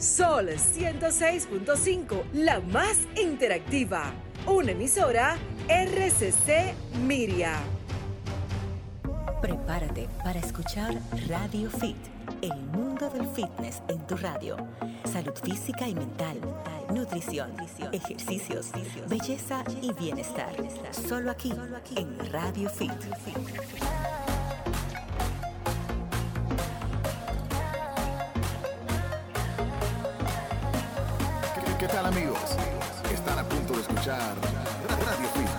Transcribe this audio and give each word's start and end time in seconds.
Sol 0.00 0.48
106.5, 0.48 2.22
la 2.32 2.60
más 2.60 2.96
interactiva. 3.22 4.10
Una 4.46 4.72
emisora 4.72 5.36
RCC 5.68 6.72
Miria. 7.06 7.58
Prepárate 9.42 10.08
para 10.24 10.40
escuchar 10.40 10.98
Radio 11.28 11.68
Fit, 11.70 11.98
el 12.40 12.56
mundo 12.72 13.10
del 13.10 13.26
fitness 13.34 13.82
en 13.88 13.98
tu 14.06 14.16
radio. 14.16 14.56
Salud 15.04 15.34
física 15.44 15.86
y 15.86 15.94
mental, 15.94 16.40
nutrición, 16.94 17.50
ejercicios, 17.92 18.70
belleza 19.06 19.62
y 19.82 19.92
bienestar. 19.92 20.54
Solo 20.92 21.30
aquí, 21.30 21.52
en 21.96 22.32
Radio 22.32 22.70
Fit. 22.70 22.90
Amigos? 32.10 32.40
Están 33.12 33.38
a 33.38 33.44
punto 33.44 33.74
de 33.74 33.80
escuchar 33.82 34.34
Radio 34.88 35.28
Fit. 35.34 35.49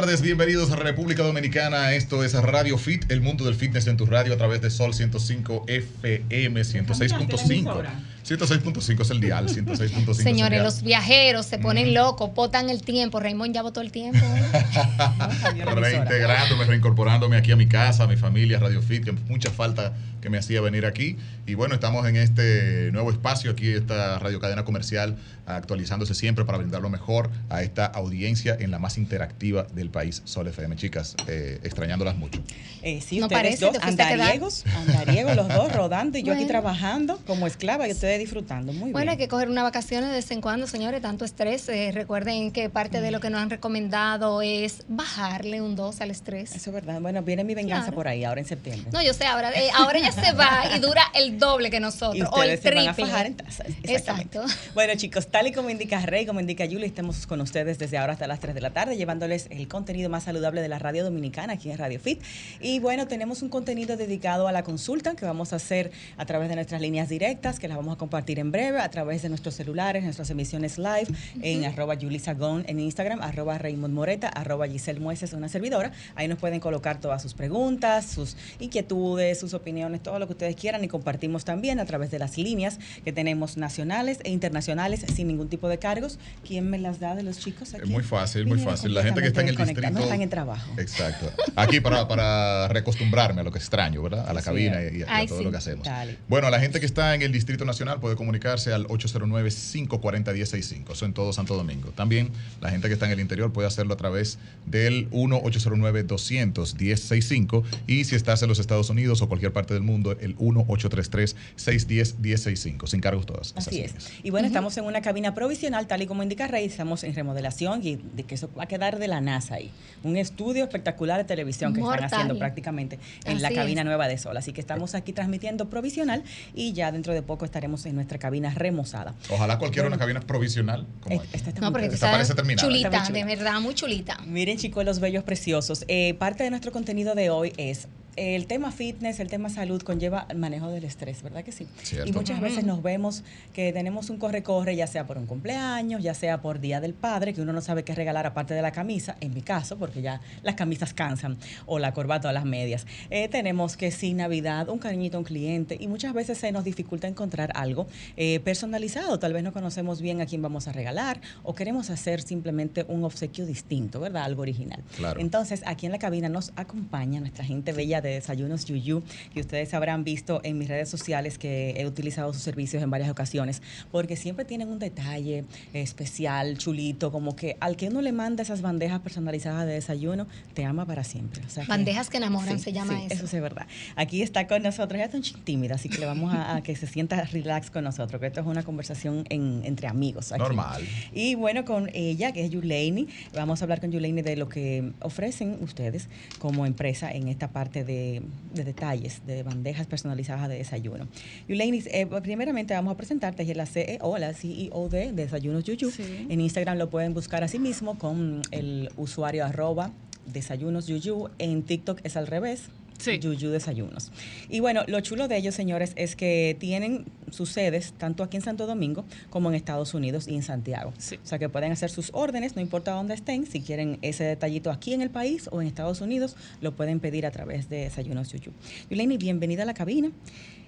Tardes, 0.00 0.22
bienvenidos 0.22 0.70
a 0.70 0.76
República 0.76 1.22
Dominicana. 1.22 1.92
Esto 1.92 2.24
es 2.24 2.32
Radio 2.32 2.78
Fit, 2.78 3.10
el 3.10 3.20
mundo 3.20 3.44
del 3.44 3.54
fitness 3.54 3.86
en 3.86 3.98
tu 3.98 4.06
radio 4.06 4.32
a 4.32 4.38
través 4.38 4.62
de 4.62 4.70
Sol 4.70 4.94
105 4.94 5.66
FM 5.66 6.58
106.5. 6.62 7.84
106.5 8.26 9.00
es 9.02 9.10
el 9.10 9.20
dial, 9.20 9.48
106.5. 9.48 10.14
Señores, 10.14 10.62
los 10.62 10.82
viajeros 10.82 11.44
se 11.44 11.58
ponen 11.58 11.92
locos, 11.92 12.32
botan 12.34 12.70
el 12.70 12.80
tiempo. 12.80 13.20
Raymond 13.20 13.54
ya 13.54 13.62
votó 13.62 13.80
el 13.80 13.90
tiempo. 13.90 14.20
Reintegrándome, 15.74 16.64
reincorporándome 16.64 17.36
aquí 17.36 17.52
a 17.52 17.56
mi 17.56 17.66
casa, 17.66 18.04
a 18.04 18.06
mi 18.06 18.16
familia, 18.16 18.58
Radio 18.58 18.80
Fit, 18.80 19.04
que 19.04 19.12
mucha 19.12 19.50
falta 19.50 19.92
que 20.20 20.30
me 20.30 20.38
hacía 20.38 20.60
venir 20.60 20.86
aquí. 20.86 21.16
Y 21.46 21.54
bueno, 21.54 21.74
estamos 21.74 22.06
en 22.06 22.16
este 22.16 22.90
nuevo 22.92 23.10
espacio, 23.10 23.50
aquí 23.50 23.70
esta 23.70 24.18
radio 24.18 24.38
cadena 24.38 24.64
comercial, 24.64 25.16
actualizándose 25.46 26.14
siempre 26.14 26.44
para 26.44 26.58
brindar 26.58 26.82
lo 26.82 26.90
mejor 26.90 27.30
a 27.48 27.62
esta 27.62 27.86
audiencia 27.86 28.56
en 28.58 28.70
la 28.70 28.78
más 28.78 28.98
interactiva 28.98 29.64
del 29.74 29.89
país, 29.90 30.22
Sol 30.24 30.46
FM. 30.48 30.76
Chicas, 30.76 31.16
eh, 31.26 31.58
extrañándolas 31.62 32.16
mucho. 32.16 32.40
Eh, 32.82 33.00
sí, 33.00 33.18
No 33.18 33.26
ustedes 33.26 33.42
parece, 33.42 33.64
dos 33.66 33.76
andariegos, 33.82 34.64
andariegos 34.74 35.36
los 35.36 35.48
dos 35.48 35.72
rodando 35.76 36.16
y 36.18 36.22
yo 36.22 36.32
aquí 36.32 36.44
Bueno. 36.44 36.48
trabajando 36.60 37.18
como 37.26 37.46
esclava 37.46 37.86
y 37.88 37.92
ustedes 37.92 38.18
disfrutando. 38.18 38.72
Muy 38.72 38.92
Bueno, 38.92 39.10
hay 39.10 39.16
bien. 39.16 39.28
que 39.28 39.30
coger 39.30 39.48
unas 39.50 39.64
vacaciones 39.64 40.08
de 40.10 40.16
vez 40.16 40.30
en 40.30 40.40
cuando, 40.40 40.66
señores, 40.66 41.02
tanto 41.02 41.24
estrés. 41.24 41.68
Eh, 41.68 41.90
recuerden 41.92 42.50
que 42.52 42.70
parte 42.70 43.00
de 43.00 43.10
lo 43.10 43.20
que 43.20 43.28
nos 43.30 43.40
han 43.40 43.50
recomendado 43.50 44.42
es 44.42 44.84
bajarle 44.88 45.60
un 45.60 45.76
2 45.76 46.00
al 46.00 46.10
estrés. 46.10 46.54
Eso 46.54 46.70
es 46.70 46.74
verdad. 46.74 47.00
Bueno, 47.00 47.22
viene 47.22 47.44
mi 47.44 47.54
venganza 47.54 47.84
Claro. 47.86 47.96
por 47.96 48.08
ahí, 48.08 48.24
ahora 48.24 48.40
en 48.40 48.46
septiembre. 48.46 48.90
No, 48.92 49.02
yo 49.02 49.12
sé, 49.14 49.24
ahora, 49.26 49.50
eh, 49.52 49.68
ahora 49.74 49.98
ella 49.98 50.12
se 50.12 50.32
va 50.32 50.64
y 50.74 50.78
dura 50.80 51.02
el 51.14 51.38
doble 51.38 51.70
que 51.70 51.80
nosotros, 51.80 52.16
Y 52.16 52.22
o 52.22 52.42
el 52.42 52.58
se 52.60 52.70
van 52.70 52.88
a 52.88 52.94
triple. 52.94 53.10
fajar 53.10 53.26
en. 53.26 53.32
Exactamente. 53.40 53.92
Exacto. 53.92 54.44
Bueno, 54.74 54.94
chicos, 54.96 55.26
tal 55.28 55.46
y 55.48 55.52
como 55.52 55.68
indica 55.70 56.00
Rey, 56.06 56.24
como 56.26 56.40
indica 56.40 56.64
Julie, 56.66 56.86
estamos 56.86 57.26
con 57.26 57.40
ustedes 57.40 57.78
desde 57.78 57.98
ahora 57.98 58.12
hasta 58.14 58.26
las 58.26 58.40
3 58.40 58.54
de 58.54 58.60
la 58.60 58.70
tarde, 58.70 58.96
llevándoles 58.96 59.46
el 59.50 59.66
contenido 59.68 59.79
más 60.08 60.24
saludable 60.24 60.62
de 60.62 60.68
la 60.68 60.78
radio 60.78 61.04
dominicana 61.04 61.54
aquí 61.54 61.70
en 61.70 61.78
Radio 61.78 62.00
Fit. 62.00 62.20
Y 62.60 62.78
bueno, 62.80 63.06
tenemos 63.06 63.42
un 63.42 63.48
contenido 63.48 63.96
dedicado 63.96 64.46
a 64.46 64.52
la 64.52 64.62
consulta 64.62 65.14
que 65.14 65.24
vamos 65.24 65.52
a 65.52 65.56
hacer 65.56 65.90
a 66.16 66.26
través 66.26 66.48
de 66.48 66.54
nuestras 66.54 66.80
líneas 66.80 67.08
directas, 67.08 67.58
que 67.58 67.68
las 67.68 67.76
vamos 67.76 67.94
a 67.94 67.98
compartir 67.98 68.38
en 68.38 68.52
breve, 68.52 68.80
a 68.80 68.90
través 68.90 69.22
de 69.22 69.28
nuestros 69.28 69.54
celulares, 69.54 70.04
nuestras 70.04 70.30
emisiones 70.30 70.78
live, 70.78 71.06
en 71.42 71.64
arroba 71.64 71.96
Julie 72.00 72.18
Sagón 72.18 72.64
en 72.66 72.78
Instagram, 72.80 73.20
arroba 73.20 73.58
Raymond 73.58 73.94
Moreta, 73.94 74.28
arroba 74.28 74.68
Giselle 74.68 75.00
Mueces, 75.00 75.32
una 75.32 75.48
servidora. 75.48 75.92
Ahí 76.14 76.28
nos 76.28 76.38
pueden 76.38 76.60
colocar 76.60 77.00
todas 77.00 77.22
sus 77.22 77.34
preguntas, 77.34 78.06
sus 78.06 78.36
inquietudes, 78.58 79.40
sus 79.40 79.54
opiniones, 79.54 80.02
todo 80.02 80.18
lo 80.18 80.26
que 80.26 80.32
ustedes 80.32 80.56
quieran 80.56 80.84
y 80.84 80.88
compartimos 80.88 81.44
también 81.44 81.80
a 81.80 81.84
través 81.84 82.10
de 82.10 82.18
las 82.18 82.36
líneas 82.38 82.78
que 83.04 83.12
tenemos 83.12 83.56
nacionales 83.56 84.18
e 84.24 84.30
internacionales 84.30 85.04
sin 85.14 85.26
ningún 85.26 85.48
tipo 85.48 85.68
de 85.68 85.78
cargos. 85.78 86.18
¿Quién 86.46 86.68
me 86.68 86.78
las 86.78 87.00
da 87.00 87.14
de 87.14 87.22
los 87.22 87.38
chicos 87.38 87.74
aquí? 87.74 87.84
Es 87.84 87.88
muy 87.88 88.02
fácil, 88.02 88.46
muy 88.46 88.58
fácil. 88.58 88.94
La 88.94 89.02
gente 89.02 89.20
que 89.20 89.28
está 89.28 89.40
en 89.40 89.48
el. 89.48 89.56
Desconectados, 89.74 89.98
No 90.00 90.04
están 90.04 90.22
en 90.22 90.30
trabajo. 90.30 90.72
Exacto. 90.78 91.30
Aquí 91.56 91.80
para, 91.80 92.06
para 92.08 92.68
recostumbrarme 92.68 93.40
a 93.40 93.44
lo 93.44 93.50
que 93.52 93.58
extraño, 93.58 94.02
¿verdad? 94.02 94.28
A 94.28 94.32
la 94.32 94.40
Sí, 94.40 94.46
cabina 94.46 94.78
y, 94.82 94.98
y 94.98 95.02
a 95.02 95.06
Ay, 95.08 95.26
todo 95.26 95.38
sí. 95.38 95.44
lo 95.44 95.50
que 95.50 95.56
hacemos. 95.56 95.84
Dale. 95.84 96.16
Bueno, 96.28 96.48
la 96.50 96.60
gente 96.60 96.78
que 96.80 96.86
está 96.86 97.14
en 97.14 97.22
el 97.22 97.32
Distrito 97.32 97.64
Nacional 97.64 98.00
puede 98.00 98.16
comunicarse 98.16 98.72
al 98.72 98.86
809-540-1065. 98.88 100.92
Eso 100.92 101.04
en 101.06 101.12
todo 101.14 101.32
Santo 101.32 101.56
Domingo. 101.56 101.90
También 101.90 102.30
la 102.60 102.70
gente 102.70 102.88
que 102.88 102.94
está 102.94 103.06
en 103.06 103.12
el 103.12 103.20
interior 103.20 103.52
puede 103.52 103.68
hacerlo 103.68 103.94
a 103.94 103.96
través 103.96 104.38
del 104.66 105.08
1-809-200-1065. 105.10 107.62
Y 107.86 108.04
si 108.04 108.14
estás 108.16 108.42
en 108.42 108.48
los 108.48 108.58
Estados 108.58 108.90
Unidos 108.90 109.22
o 109.22 109.28
cualquier 109.28 109.52
parte 109.52 109.74
del 109.74 109.82
mundo, 109.82 110.16
el 110.20 110.36
1-833-610-1065. 110.38 112.86
Sin 112.86 113.00
cargos 113.00 113.26
todas. 113.26 113.52
Así 113.56 113.80
es. 113.80 113.86
líneas. 113.92 114.10
Y 114.22 114.30
bueno, 114.30 114.46
estamos 114.46 114.76
en 114.76 114.84
una 114.84 115.00
cabina 115.02 115.34
provisional, 115.34 115.86
tal 115.86 116.02
y 116.02 116.06
como 116.06 116.22
indica 116.22 116.46
Rey, 116.46 116.64
estamos 116.66 117.04
en 117.04 117.14
remodelación 117.14 117.80
y 117.84 117.96
de 117.96 118.22
que 118.24 118.34
eso 118.34 118.50
va 118.58 118.64
a 118.64 118.66
quedar 118.66 118.98
de 118.98 119.08
la 119.08 119.20
NASA 119.20 119.49
ahí. 119.50 119.70
Un 120.02 120.16
estudio 120.16 120.64
espectacular 120.64 121.18
de 121.18 121.24
televisión 121.24 121.74
que 121.74 121.80
Mortal. 121.80 122.04
están 122.04 122.20
haciendo 122.20 122.38
prácticamente 122.38 122.98
en 123.26 123.42
la 123.42 123.50
cabina 123.52 123.82
es. 123.82 123.84
nueva 123.84 124.08
de 124.08 124.16
Sol. 124.16 124.34
Así 124.36 124.52
que 124.52 124.60
estamos 124.62 124.94
aquí 124.94 125.12
transmitiendo 125.12 125.68
provisional 125.68 126.22
y 126.54 126.72
ya 126.72 126.90
dentro 126.90 127.12
de 127.12 127.20
poco 127.22 127.44
estaremos 127.44 127.84
en 127.84 127.96
nuestra 127.96 128.18
cabina 128.18 128.50
remozada. 128.54 129.14
Ojalá 129.28 129.58
cualquiera 129.58 129.84
Bueno. 129.88 129.96
una 129.96 130.00
cabina 130.00 130.20
provisional 130.20 130.86
como 131.00 131.22
esta. 131.22 131.36
esta 131.36 131.48
está 131.50 131.60
No, 131.60 131.66
muy 131.66 131.72
porque 131.72 131.86
Esta 131.94 132.06
está 132.06 132.10
parece 132.12 132.34
terminada. 132.34 132.66
chulita, 132.66 133.08
de 133.12 133.24
verdad, 133.24 133.60
muy 133.60 133.74
chulita. 133.74 134.18
Miren, 134.26 134.56
chicos, 134.56 134.84
los 134.86 135.00
bellos 135.00 135.22
preciosos. 135.24 135.84
Eh, 135.88 136.14
parte 136.14 136.44
de 136.44 136.50
nuestro 136.50 136.72
contenido 136.72 137.14
de 137.14 137.28
hoy 137.28 137.52
es 137.58 137.86
el 138.16 138.46
tema 138.46 138.72
fitness, 138.72 139.20
el 139.20 139.28
tema 139.28 139.48
salud 139.48 139.82
conlleva 139.82 140.26
el 140.28 140.38
manejo 140.38 140.68
del 140.70 140.84
estrés, 140.84 141.22
¿verdad 141.22 141.44
que 141.44 141.52
sí? 141.52 141.66
Cierto. 141.82 142.08
Y 142.08 142.12
muchas 142.12 142.40
veces 142.40 142.64
nos 142.64 142.82
vemos 142.82 143.22
que 143.54 143.72
tenemos 143.72 144.10
un 144.10 144.18
corre-corre, 144.18 144.76
ya 144.76 144.86
sea 144.86 145.06
por 145.06 145.18
un 145.18 145.26
cumpleaños, 145.26 146.02
ya 146.02 146.14
sea 146.14 146.40
por 146.40 146.60
Día 146.60 146.80
del 146.80 146.94
Padre, 146.94 147.32
que 147.34 147.40
uno 147.40 147.52
no 147.52 147.60
sabe 147.60 147.84
qué 147.84 147.94
regalar 147.94 148.26
aparte 148.26 148.54
de 148.54 148.62
la 148.62 148.72
camisa, 148.72 149.16
en 149.20 149.32
mi 149.34 149.42
caso, 149.42 149.78
porque 149.78 150.02
ya 150.02 150.20
las 150.42 150.54
camisas 150.54 150.92
cansan, 150.92 151.38
o 151.66 151.78
la 151.78 151.92
corbata 151.92 152.28
o 152.28 152.32
las 152.32 152.44
medias. 152.44 152.86
Eh, 153.10 153.28
tenemos 153.28 153.76
que 153.76 153.90
sí, 153.90 154.14
Navidad, 154.14 154.68
un 154.68 154.78
cariñito 154.78 155.16
a 155.16 155.20
un 155.20 155.24
cliente, 155.24 155.76
y 155.78 155.88
muchas 155.88 156.12
veces 156.12 156.38
se 156.38 156.52
nos 156.52 156.64
dificulta 156.64 157.08
encontrar 157.08 157.52
algo 157.54 157.86
eh, 158.16 158.40
personalizado. 158.40 159.18
Tal 159.18 159.32
vez 159.32 159.42
no 159.42 159.52
conocemos 159.52 160.00
bien 160.00 160.20
a 160.20 160.26
quién 160.26 160.42
vamos 160.42 160.68
a 160.68 160.72
regalar, 160.72 161.20
o 161.42 161.54
queremos 161.54 161.90
hacer 161.90 162.22
simplemente 162.22 162.84
un 162.88 163.04
obsequio 163.04 163.46
distinto, 163.46 164.00
¿verdad? 164.00 164.24
Algo 164.24 164.42
original. 164.42 164.82
Claro. 164.96 165.20
Entonces, 165.20 165.62
aquí 165.66 165.86
en 165.86 165.92
la 165.92 165.98
cabina 165.98 166.28
nos 166.28 166.52
acompaña 166.56 167.20
nuestra 167.20 167.44
gente 167.44 167.72
bella 167.72 168.00
de 168.00 168.09
Desayunos 168.12 168.64
Yuyu, 168.64 169.02
que 169.32 169.40
ustedes 169.40 169.72
habrán 169.74 170.04
visto 170.04 170.40
en 170.44 170.58
mis 170.58 170.68
redes 170.68 170.88
sociales 170.88 171.38
que 171.38 171.74
he 171.76 171.86
utilizado 171.86 172.32
sus 172.32 172.42
servicios 172.42 172.82
en 172.82 172.90
varias 172.90 173.10
ocasiones, 173.10 173.62
porque 173.90 174.16
siempre 174.16 174.44
tienen 174.44 174.68
un 174.68 174.78
detalle 174.78 175.44
especial, 175.72 176.56
chulito, 176.58 177.10
como 177.12 177.34
que 177.36 177.56
al 177.60 177.76
que 177.76 177.88
uno 177.88 178.02
le 178.02 178.12
manda 178.12 178.42
esas 178.42 178.62
bandejas 178.62 179.00
personalizadas 179.00 179.66
de 179.66 179.72
desayuno, 179.74 180.26
te 180.54 180.64
ama 180.64 180.84
para 180.86 181.04
siempre. 181.04 181.42
O 181.46 181.50
sea 181.50 181.64
que- 181.64 181.68
Bandejas 181.70 182.10
que 182.10 182.18
enamoran, 182.18 182.58
se 182.58 182.72
llama 182.72 182.94
sí, 182.98 183.06
eso. 183.06 183.14
Eso 183.14 183.26
sí 183.26 183.36
es 183.36 183.42
verdad. 183.42 183.66
Aquí 183.96 184.22
está 184.22 184.46
con 184.46 184.62
nosotros, 184.62 184.94
ella 184.96 185.06
está 185.06 185.16
un 185.16 185.44
tímida, 185.44 185.74
así 185.76 185.88
que 185.88 185.98
le 185.98 186.06
vamos 186.06 186.32
a, 186.34 186.56
a 186.56 186.62
que 186.62 186.76
se 186.76 186.86
sienta 186.86 187.22
relax 187.24 187.70
con 187.70 187.84
nosotros, 187.84 188.20
que 188.20 188.26
esto 188.26 188.40
es 188.40 188.46
una 188.46 188.62
conversación 188.62 189.24
en- 189.30 189.62
entre 189.64 189.88
amigos. 189.88 190.32
aquí. 190.32 190.40
Normal. 190.40 190.82
Y 191.12 191.34
bueno, 191.34 191.64
con 191.64 191.90
ella, 191.94 192.32
que 192.32 192.44
es 192.44 192.50
Yuleini, 192.50 193.08
vamos 193.34 193.60
a 193.60 193.64
hablar 193.64 193.80
con 193.80 193.90
Yuleini 193.92 194.22
de 194.22 194.36
lo 194.36 194.48
que 194.48 194.92
ofrecen 195.00 195.58
ustedes 195.60 196.08
como 196.38 196.66
empresa 196.66 197.10
en 197.12 197.28
esta 197.28 197.48
parte 197.48 197.84
de, 197.84 197.89
de 197.90 198.64
detalles, 198.64 199.26
de 199.26 199.42
bandejas 199.42 199.86
personalizadas 199.86 200.48
de 200.48 200.56
desayuno. 200.56 201.08
Yuleini, 201.48 201.82
eh, 201.86 202.06
primeramente 202.22 202.74
vamos 202.74 202.92
a 202.92 202.96
presentarte, 202.96 203.42
ella 203.42 203.52
es 203.52 203.56
la 203.56 203.66
CEO, 203.66 204.18
la 204.18 204.34
CEO 204.34 204.88
de 204.88 205.12
Desayunos 205.12 205.64
Yuyu. 205.64 205.90
Sí. 205.90 206.26
En 206.28 206.40
Instagram 206.40 206.78
lo 206.78 206.90
pueden 206.90 207.14
buscar 207.14 207.44
así 207.44 207.58
mismo 207.58 207.98
con 207.98 208.42
el 208.50 208.90
usuario 208.96 209.44
arroba 209.44 209.92
desayunos 210.32 210.86
yuyu. 210.86 211.28
En 211.38 211.62
TikTok 211.62 212.00
es 212.04 212.16
al 212.16 212.26
revés. 212.26 212.68
Sí. 213.00 213.18
Yuyu 213.18 213.50
Desayunos. 213.50 214.12
Y 214.48 214.60
bueno, 214.60 214.82
lo 214.86 215.00
chulo 215.00 215.26
de 215.26 215.36
ellos, 215.38 215.54
señores, 215.54 215.92
es 215.96 216.16
que 216.16 216.56
tienen 216.60 217.06
sus 217.30 217.50
sedes 217.50 217.94
tanto 217.96 218.22
aquí 218.22 218.36
en 218.36 218.42
Santo 218.42 218.66
Domingo 218.66 219.04
como 219.30 219.48
en 219.48 219.54
Estados 219.54 219.94
Unidos 219.94 220.28
y 220.28 220.34
en 220.34 220.42
Santiago. 220.42 220.92
Sí. 220.98 221.16
O 221.16 221.26
sea 221.26 221.38
que 221.38 221.48
pueden 221.48 221.72
hacer 221.72 221.90
sus 221.90 222.10
órdenes, 222.12 222.56
no 222.56 222.62
importa 222.62 222.92
dónde 222.92 223.14
estén, 223.14 223.46
si 223.46 223.60
quieren 223.62 223.98
ese 224.02 224.24
detallito 224.24 224.70
aquí 224.70 224.92
en 224.92 225.00
el 225.02 225.10
país 225.10 225.48
o 225.50 225.60
en 225.62 225.66
Estados 225.66 226.00
Unidos, 226.00 226.36
lo 226.60 226.76
pueden 226.76 227.00
pedir 227.00 227.24
a 227.24 227.30
través 227.30 227.68
de 227.68 227.84
Desayunos 227.84 228.32
Yuyu. 228.32 228.52
Yuleni, 228.90 229.16
bienvenida 229.16 229.62
a 229.62 229.66
la 229.66 229.74
cabina 229.74 230.10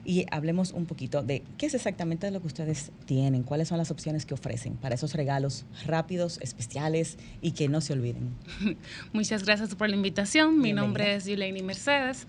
y 0.05 0.27
hablemos 0.31 0.73
un 0.73 0.87
poquito 0.87 1.23
de 1.23 1.43
qué 1.59 1.67
es 1.67 1.75
exactamente 1.75 2.29
lo 2.31 2.41
que 2.41 2.49
ustedes 2.49 2.91
tienen, 3.07 3.43
cuáles 3.45 3.69
son 3.69 3.79
las 3.79 3.91
opciones 3.91 4.27
que 4.27 4.35
ofrecen 4.35 4.75
para 4.75 4.95
esos 4.97 5.15
regalos 5.15 5.65
rápidos, 5.87 6.39
especiales 6.43 7.19
y 7.41 7.53
que 7.53 7.69
no 7.69 7.81
se 7.81 7.93
olviden. 7.93 8.31
Muchas 9.13 9.45
gracias 9.45 9.75
por 9.75 9.89
la 9.89 9.97
invitación. 9.97 10.57
Mi 10.57 10.65
Bienvenida. 10.65 10.83
nombre 10.83 11.15
es 11.15 11.27
Yuleni 11.27 11.63
Mercedes. 11.63 12.22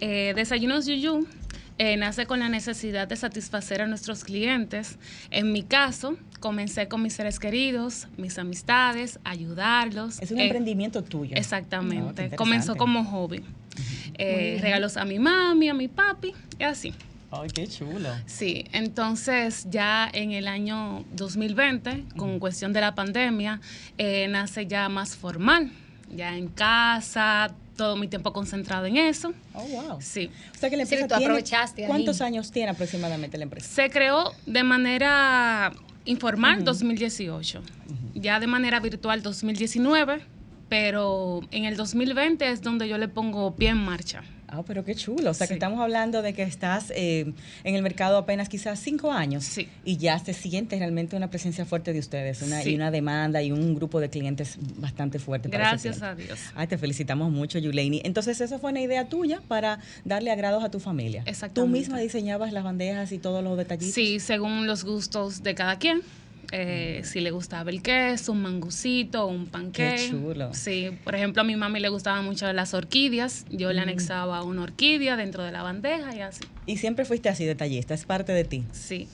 Eh, 0.00 0.32
Desayunos 0.36 0.86
Yuyu 0.86 1.26
eh, 1.78 1.96
nace 1.96 2.26
con 2.26 2.40
la 2.40 2.48
necesidad 2.48 3.06
de 3.08 3.16
satisfacer 3.16 3.82
a 3.82 3.86
nuestros 3.86 4.24
clientes. 4.24 4.98
En 5.30 5.52
mi 5.52 5.62
caso, 5.62 6.16
comencé 6.40 6.88
con 6.88 7.02
mis 7.02 7.12
seres 7.14 7.38
queridos, 7.38 8.08
mis 8.16 8.38
amistades, 8.38 9.18
ayudarlos. 9.24 10.20
Es 10.20 10.30
un 10.30 10.38
Eh, 10.40 10.44
emprendimiento 10.44 11.02
tuyo. 11.04 11.36
Exactamente. 11.36 12.30
qué 12.30 12.36
Comenzó 12.36 12.76
como 12.76 13.04
hobby. 13.04 13.42
Eh, 14.14 14.58
regalos 14.60 14.96
a 14.96 15.04
mi 15.04 15.18
mami, 15.20 15.68
a 15.68 15.74
mi 15.74 15.86
papi 15.88 16.32
y 16.58 16.64
así. 16.64 16.92
Ay, 17.30 17.48
qué 17.54 17.66
chulo. 17.68 18.08
Sí, 18.26 18.64
entonces 18.72 19.66
ya 19.70 20.08
en 20.12 20.32
el 20.32 20.48
año 20.48 21.04
2020, 21.12 22.04
con 22.16 22.38
cuestión 22.40 22.72
de 22.72 22.80
la 22.80 22.94
pandemia, 22.94 23.60
eh, 23.98 24.26
nace 24.28 24.66
ya 24.66 24.88
más 24.88 25.14
formal, 25.14 25.70
ya 26.16 26.34
en 26.36 26.48
casa, 26.48 27.54
todo 27.78 27.96
mi 27.96 28.08
tiempo 28.08 28.34
concentrado 28.34 28.84
en 28.84 28.98
eso. 28.98 29.32
Oh, 29.54 29.62
wow. 29.62 29.98
Sí, 30.02 30.28
O 30.54 30.58
sea 30.58 30.68
que 30.68 30.76
la 30.76 30.84
Sí, 30.84 30.96
empresa 30.96 31.14
tú 31.14 31.18
tiene- 31.18 31.32
aprovechaste 31.32 31.82
ahí. 31.84 31.88
¿Cuántos 31.88 32.20
años 32.20 32.50
tiene 32.50 32.70
aproximadamente 32.72 33.38
la 33.38 33.44
empresa? 33.44 33.66
se 33.74 33.88
creó 33.88 34.32
de 34.44 34.62
manera 34.64 35.72
informal 36.04 36.64
2018, 36.64 37.62
ya 38.14 38.40
de 38.40 38.46
manera 38.46 38.80
virtual 38.80 39.22
2019, 39.22 40.20
pero 40.68 41.40
en 41.50 41.64
el 41.64 41.76
2020 41.76 42.50
es 42.50 42.60
donde 42.62 42.88
yo 42.88 42.98
le 42.98 43.08
pongo 43.08 43.54
pie 43.54 43.70
en 43.70 43.78
marcha. 43.78 44.22
Ah, 44.50 44.62
pero 44.66 44.84
qué 44.84 44.94
chulo. 44.94 45.30
O 45.30 45.34
sea, 45.34 45.46
que 45.46 45.54
estamos 45.54 45.78
hablando 45.80 46.22
de 46.22 46.32
que 46.32 46.42
estás 46.42 46.90
eh, 46.96 47.32
en 47.64 47.74
el 47.74 47.82
mercado 47.82 48.16
apenas 48.16 48.48
quizás 48.48 48.78
cinco 48.80 49.12
años. 49.12 49.44
Sí. 49.44 49.68
Y 49.84 49.98
ya 49.98 50.18
se 50.18 50.32
siente 50.32 50.78
realmente 50.78 51.16
una 51.16 51.28
presencia 51.28 51.64
fuerte 51.66 51.92
de 51.92 51.98
ustedes, 51.98 52.40
una, 52.42 52.62
Sí. 52.62 52.70
y 52.70 52.74
una 52.74 52.90
demanda 52.90 53.42
y 53.42 53.52
un 53.52 53.74
grupo 53.74 54.00
de 54.00 54.08
clientes 54.08 54.56
bastante 54.76 55.18
fuerte. 55.18 55.48
Gracias 55.50 56.00
a 56.02 56.14
Dios. 56.14 56.38
Ay, 56.54 56.66
te 56.66 56.78
felicitamos 56.78 57.30
mucho, 57.30 57.58
Yuleini. 57.58 58.00
Entonces, 58.04 58.40
eso 58.40 58.58
fue 58.58 58.70
una 58.70 58.80
idea 58.80 59.08
tuya 59.08 59.40
para 59.48 59.80
darle 60.04 60.30
agrados 60.30 60.64
a 60.64 60.70
tu 60.70 60.80
familia. 60.80 61.22
Tú 61.24 61.30
Exactamente. 61.30 61.78
misma 61.78 61.98
diseñabas 62.00 62.52
las 62.52 62.64
bandejas 62.64 63.12
y 63.12 63.18
todos 63.18 63.44
los 63.44 63.56
detallitos. 63.58 63.94
Sí, 63.94 64.18
según 64.18 64.66
los 64.66 64.84
gustos 64.84 65.42
de 65.42 65.54
cada 65.54 65.78
quien. 65.78 66.00
Eh, 66.50 67.02
si 67.04 67.20
le 67.20 67.30
gustaba 67.30 67.70
el 67.70 67.82
queso, 67.82 68.32
un 68.32 68.40
mangucito, 68.42 69.26
un 69.26 69.46
panqué. 69.46 69.96
Qué 69.96 70.08
chulo. 70.10 70.54
Sí, 70.54 70.90
por 71.04 71.14
ejemplo, 71.14 71.42
a 71.42 71.44
mi 71.44 71.56
mami 71.56 71.78
le 71.80 71.88
gustaban 71.90 72.24
mucho 72.24 72.50
las 72.52 72.72
orquídeas. 72.74 73.44
Yo 73.50 73.68
Mm. 73.68 73.72
le 73.72 73.80
anexaba 73.80 74.42
una 74.42 74.62
orquídea 74.62 75.16
dentro 75.16 75.42
de 75.44 75.52
la 75.52 75.62
bandeja 75.62 76.14
y 76.16 76.20
así. 76.20 76.40
Y 76.66 76.78
siempre 76.78 77.04
fuiste 77.04 77.28
así 77.28 77.44
detallista, 77.44 77.92
es 77.94 78.04
parte 78.06 78.32
de 78.32 78.44
ti. 78.44 78.64
Sí. 78.72 79.08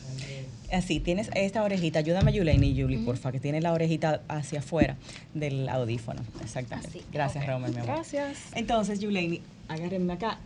Así, 0.72 0.98
tienes 1.00 1.28
esta 1.34 1.62
orejita. 1.62 2.00
Ayúdame, 2.00 2.32
Yuleni 2.32 2.68
y 2.70 2.80
Julie, 2.82 2.98
porfa, 2.98 3.30
que 3.30 3.38
tiene 3.38 3.60
la 3.60 3.72
orejita 3.72 4.22
hacia 4.28 4.60
afuera 4.60 4.96
del 5.32 5.68
audífono. 5.68 6.22
Exactamente. 6.42 6.88
Así, 6.98 7.02
Gracias, 7.12 7.44
ok. 7.44 7.50
Romer, 7.50 7.70
mi 7.70 7.76
amor. 7.76 7.86
Gracias. 7.94 8.38
Entonces, 8.54 8.98
Yuleni, 9.00 9.40
agárrenme 9.68 10.12
acá. 10.14 10.38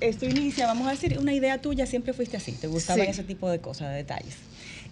Esto 0.00 0.26
inicia, 0.26 0.66
vamos 0.66 0.86
a 0.88 0.90
decir, 0.92 1.18
una 1.18 1.32
idea 1.34 1.60
tuya, 1.60 1.86
siempre 1.86 2.12
fuiste 2.12 2.36
así, 2.36 2.52
te 2.52 2.66
gustaban 2.68 3.04
Sí. 3.04 3.10
ese 3.10 3.24
tipo 3.24 3.48
de 3.50 3.60
cosas, 3.60 3.90
de 3.90 3.96
detalles. 3.96 4.36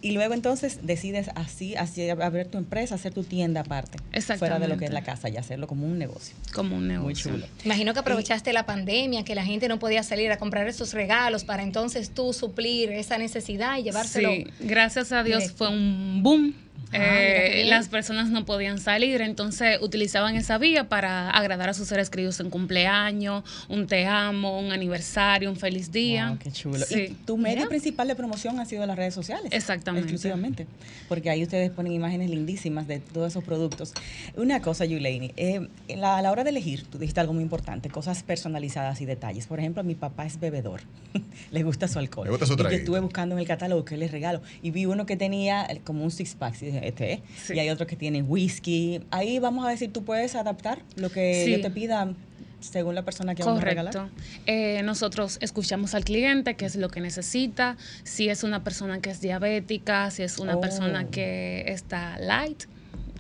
Y 0.03 0.11
luego 0.11 0.35
entonces 0.35 0.81
decides 0.83 1.31
así, 1.37 1.77
así 1.77 2.11
abrir 2.11 2.49
tu 2.49 2.59
empresa, 2.59 2.97
hacer 2.97 3.15
tu 3.15 3.23
tienda 3.23 3.61
aparte, 3.61 3.99
fuera 4.37 4.59
de 4.59 4.67
lo 4.67 4.77
que 4.77 4.85
es 4.85 4.93
la 4.93 5.03
casa 5.03 5.29
y 5.29 5.37
hacerlo 5.37 5.69
como 5.69 5.87
un 5.87 5.97
negocio. 5.97 6.35
Como 6.53 6.77
un 6.77 6.89
negocio. 6.89 7.05
Muy 7.05 7.15
chulo. 7.15 7.47
Imagino 7.65 7.95
que 7.95 8.01
aprovechaste 8.01 8.53
la 8.53 8.67
pandemia, 8.67 9.25
que 9.25 9.37
la 9.37 9.45
gente 9.45 9.69
no 9.69 9.79
podía 9.79 10.03
salir 10.03 10.33
a 10.33 10.39
comprar 10.39 10.67
esos 10.67 10.93
regalos 10.93 11.45
para 11.45 11.63
entonces 11.63 12.11
tú 12.11 12.33
suplir 12.33 12.91
esa 12.91 13.17
necesidad 13.17 13.79
y 13.79 13.85
llevárselo. 13.85 14.31
Sí, 14.31 14.47
gracias 14.61 15.13
a 15.13 15.23
Dios 15.23 15.45
directo. 15.45 15.59
fue 15.59 15.69
un 15.69 16.23
boom. 16.23 16.55
Ah, 16.95 16.99
Eh, 16.99 17.65
las 17.69 17.89
personas 17.89 18.29
no 18.29 18.45
podían 18.45 18.79
salir, 18.79 19.23
entonces 19.23 19.79
utilizaban 19.81 20.37
esa 20.37 20.59
vía 20.59 20.91
para 20.91 21.31
agradar 21.31 21.71
a 21.71 21.75
sus 21.75 21.89
seres 21.89 22.11
queridos 22.11 22.39
en 22.41 22.51
cumpleaños, 22.51 23.45
un 23.71 23.87
te 23.87 24.05
amo, 24.07 24.59
un 24.61 24.73
aniversario, 24.73 25.49
un 25.49 25.57
feliz 25.57 25.91
día. 25.91 26.29
Wow, 26.29 26.39
qué 26.39 26.53
chulo. 26.53 26.85
Sí. 26.87 27.01
Y 27.11 27.15
tu 27.25 27.39
medio 27.39 27.67
principal 27.69 28.09
de 28.09 28.15
promoción 28.15 28.61
ha 28.61 28.67
sido 28.67 28.85
las 28.85 28.97
redes 28.97 29.15
sociales. 29.15 29.51
Exactamente. 29.53 30.09
Exclusivamente. 30.11 30.67
Porque 31.09 31.31
ahí 31.31 31.43
ustedes 31.43 31.71
ponen 31.71 31.93
imágenes 31.93 32.29
lindísimas 32.29 32.87
de 32.87 33.01
todos 33.01 33.33
esos 33.33 33.43
productos. 33.45 33.95
Una 34.37 34.61
cosa, 34.61 34.85
Yuleini, 34.85 35.33
eh, 35.37 35.67
la- 35.97 36.19
a 36.19 36.23
la 36.23 36.31
hora 36.31 36.45
de 36.45 36.51
elegir, 36.51 36.85
tú 36.85 36.99
dijiste 36.99 37.21
algo 37.21 37.33
muy 37.33 37.43
importante, 37.43 37.89
cosas 37.89 38.23
personalizadas 38.23 39.01
y 39.01 39.07
detalles. 39.07 39.47
Por 39.47 39.59
ejemplo, 39.61 39.83
mi 39.83 39.95
papá 39.95 40.27
es 40.27 40.39
bebedor. 40.39 40.83
Le 41.53 41.63
gusta 41.63 41.89
su 41.89 41.99
alcohol. 41.99 42.27
Le 42.27 42.31
gusta 42.33 42.45
su 42.45 42.53
y 42.53 42.57
yo 42.59 42.69
estuve 42.69 43.01
buscando 43.01 43.35
en 43.35 43.39
el 43.39 43.47
catálogo 43.47 43.85
que 43.87 43.97
les 43.97 44.11
regalo. 44.11 44.43
Y 44.63 44.71
vi 44.73 44.85
uno 44.85 45.07
que 45.07 45.17
tenía 45.17 45.67
como 45.85 46.05
un 46.05 46.11
six 46.11 46.35
pack, 46.35 46.55
este 46.69 47.13
es. 47.15 47.21
Sí. 47.45 47.55
Y 47.55 47.59
hay 47.59 47.71
otro 47.71 47.87
que 47.87 47.97
tiene 47.97 48.23
whisky. 48.23 49.01
Ahí 49.11 49.39
vamos 49.39 49.67
a 49.67 49.71
decir, 49.71 49.93
tú 49.93 50.05
puedes 50.05 50.35
adaptar 50.35 50.81
lo 50.97 51.11
que 51.11 51.43
Sí. 51.45 51.51
yo 51.53 51.61
te 51.61 51.71
pida 51.71 52.13
según 52.61 52.95
la 52.95 53.05
persona 53.05 53.35
que 53.35 53.43
vamos 53.43 53.61
a 53.61 53.65
regalar. 53.65 53.93
Correcto. 53.93 54.15
Eh, 54.47 54.83
nosotros 54.85 55.39
escuchamos 55.41 55.95
al 55.95 56.05
cliente, 56.05 56.55
qué 56.55 56.65
es 56.67 56.77
lo 56.77 56.89
que 56.91 57.01
necesita, 57.01 57.77
si 58.05 58.29
es 58.29 58.45
una 58.45 58.63
persona 58.63 59.01
que 59.01 59.11
es 59.11 59.21
diabética, 59.21 60.11
si 60.13 60.23
es 60.23 60.39
una 60.39 60.57
Oh. 60.57 60.61
persona 60.61 61.09
que 61.11 61.65
está 61.67 62.19
light, 62.21 62.65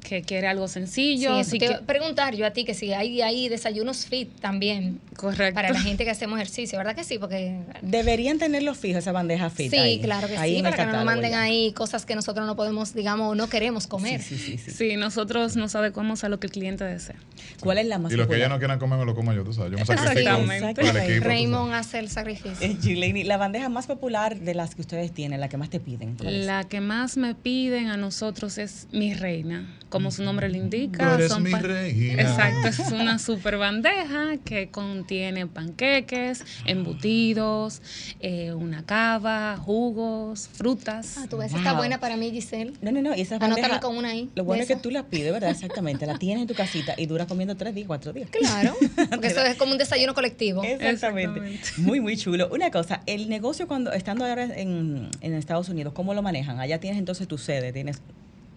que 0.02 0.22
quiere 0.22 0.46
algo 0.49 0.66
Sí, 0.69 0.75
sencillo. 0.75 1.44
si 1.44 1.58
que- 1.58 1.69
a 1.75 1.81
preguntar 1.81 2.34
yo 2.34 2.44
a 2.44 2.50
ti 2.50 2.64
que 2.64 2.75
si 2.75 2.93
hay 2.93 3.22
ahí 3.22 3.49
desayunos 3.49 4.06
fit 4.06 4.28
también 4.40 5.00
correcto. 5.16 5.54
para 5.54 5.70
la 5.70 5.81
gente 5.81 6.04
que 6.04 6.10
hacemos 6.10 6.38
ejercicio, 6.40 6.76
¿verdad 6.78 6.94
que 6.94 7.04
sí? 7.04 7.19
Porque 7.19 7.56
Deberían 7.82 8.38
tenerlo 8.38 8.75
fijo, 8.75 8.99
esa 8.99 9.12
bandeja 9.12 9.49
fit. 9.50 9.70
sí, 9.70 9.76
ahí, 9.78 10.00
claro 10.00 10.26
que 10.28 10.37
ahí 10.37 10.56
sí, 10.56 10.62
para 10.62 10.76
que 10.76 10.87
no 10.87 10.93
nos 10.93 11.04
manden 11.04 11.31
ya. 11.31 11.43
ahí 11.43 11.72
cosas 11.72 12.04
que 12.04 12.14
nosotros 12.14 12.46
no 12.46 12.56
podemos, 12.56 12.94
digamos, 12.94 13.31
o 13.31 13.34
no 13.34 13.49
queremos 13.49 13.87
comer. 13.87 14.20
Sí, 14.20 14.37
sí, 14.37 14.58
sí, 14.58 14.58
sí. 14.58 14.70
Sí, 14.90 14.96
nosotros 14.96 15.56
nos 15.56 15.75
adecuamos 15.76 16.25
a 16.25 16.28
lo 16.28 16.40
que 16.40 16.46
el 16.49 16.52
cliente 16.52 16.84
desea. 16.84 17.16
¿Cuál 17.60 17.78
es 17.78 17.87
la 17.87 17.99
más 17.99 18.12
Y 18.12 18.16
los 18.16 18.26
que 18.26 18.38
ya 18.38 18.49
no 18.49 18.58
quieran 18.58 18.78
comer, 18.78 18.99
me 18.99 19.04
lo 19.04 19.14
como 19.14 19.32
yo, 19.32 19.44
tú 19.44 19.52
sabes. 19.52 19.72
Yo 19.72 19.78
me 19.78 19.84
sacrifico 19.87 20.19
Exactamente. 20.19 20.75
con 20.75 20.84
el 20.84 20.96
equipo. 20.96 20.96
tú 20.96 20.99
sabes. 20.99 21.25
Raymond 21.25 21.75
hace 21.75 21.99
el 22.00 22.08
sacrificio. 22.08 22.56
Eh, 22.60 22.76
Gileini, 22.81 23.25
la 23.25 23.37
bandeja 23.37 23.69
más 23.69 23.87
popular 23.87 24.38
de 24.38 24.54
las 24.54 24.75
que 24.75 24.81
ustedes 24.81 25.12
tienen, 25.12 25.40
la 25.40 25.49
que 25.49 25.56
más 25.56 25.70
te 25.70 25.78
piden. 25.81 26.16
¿cuál 26.16 26.34
es? 26.34 26.46
La 26.46 26.64
que 26.64 26.81
más 26.81 27.16
me 27.16 27.34
piden 27.34 27.87
a 27.88 27.96
nosotros 27.96 28.58
es 28.58 28.88
mi 28.93 29.14
reina, 29.14 29.69
como 29.92 30.10
su 30.10 30.24
nombre 30.24 30.48
le 30.48 30.56
indica. 30.56 31.06
Tú 31.06 31.14
eres 31.16 31.30
son 31.30 31.42
mi 31.42 31.52
reina. 31.52 32.22
Exacto, 32.22 32.68
es 32.68 32.78
una 32.92 33.18
super 33.18 33.58
bandeja 33.58 34.38
que 34.42 34.70
contiene 34.70 35.46
panqueques, 35.46 36.44
embutidos, 36.64 37.82
eh, 38.20 38.54
una 38.54 38.87
cava, 38.87 39.58
jugos, 39.58 40.49
frutas. 40.50 41.18
Ah, 41.18 41.26
tú 41.28 41.37
ves, 41.37 41.52
está 41.52 41.75
buena 41.75 42.00
para 42.00 42.16
mí, 42.16 42.30
Giselle. 42.30 42.72
No, 42.80 42.90
no, 42.90 43.02
no, 43.02 43.14
y 43.14 43.20
esa 43.20 43.37
Anótame 43.37 43.61
bandeja. 43.61 43.80
con 43.80 43.99
una 43.99 44.08
ahí, 44.08 44.30
Lo 44.34 44.44
bueno 44.44 44.62
es 44.62 44.68
que 44.68 44.76
tú 44.76 44.90
la 44.90 45.04
pides, 45.04 45.30
¿verdad? 45.30 45.50
Exactamente. 45.50 46.06
la 46.06 46.18
tienes 46.18 46.40
en 46.40 46.49
tu 46.49 46.54
casita 46.54 46.94
y 46.96 47.04
dura 47.04 47.26
comiendo 47.26 47.54
tres 47.54 47.75
días, 47.75 47.87
cuatro 47.87 48.14
días. 48.14 48.30
Claro, 48.30 48.75
porque 49.11 49.26
eso 49.26 49.42
es 49.42 49.56
como 49.56 49.72
un 49.72 49.78
desayuno 49.78 50.14
colectivo. 50.14 50.64
Exactamente. 50.64 51.38
Exactamente. 51.38 51.61
Muy, 51.76 52.00
muy 52.00 52.16
chulo. 52.16 52.49
Una 52.50 52.70
cosa, 52.70 53.02
el 53.04 53.28
negocio 53.28 53.68
cuando, 53.68 53.92
estando 53.92 54.25
ahora 54.25 54.44
en, 54.44 55.11
en 55.20 55.34
Estados 55.34 55.68
Unidos, 55.68 55.92
¿cómo 55.92 56.14
lo 56.14 56.22
manejan? 56.22 56.61
Allá 56.61 56.80
tienes 56.80 56.99
entonces 56.99 57.28
tu 57.28 57.37
sede, 57.37 57.75
tienes 57.75 58.00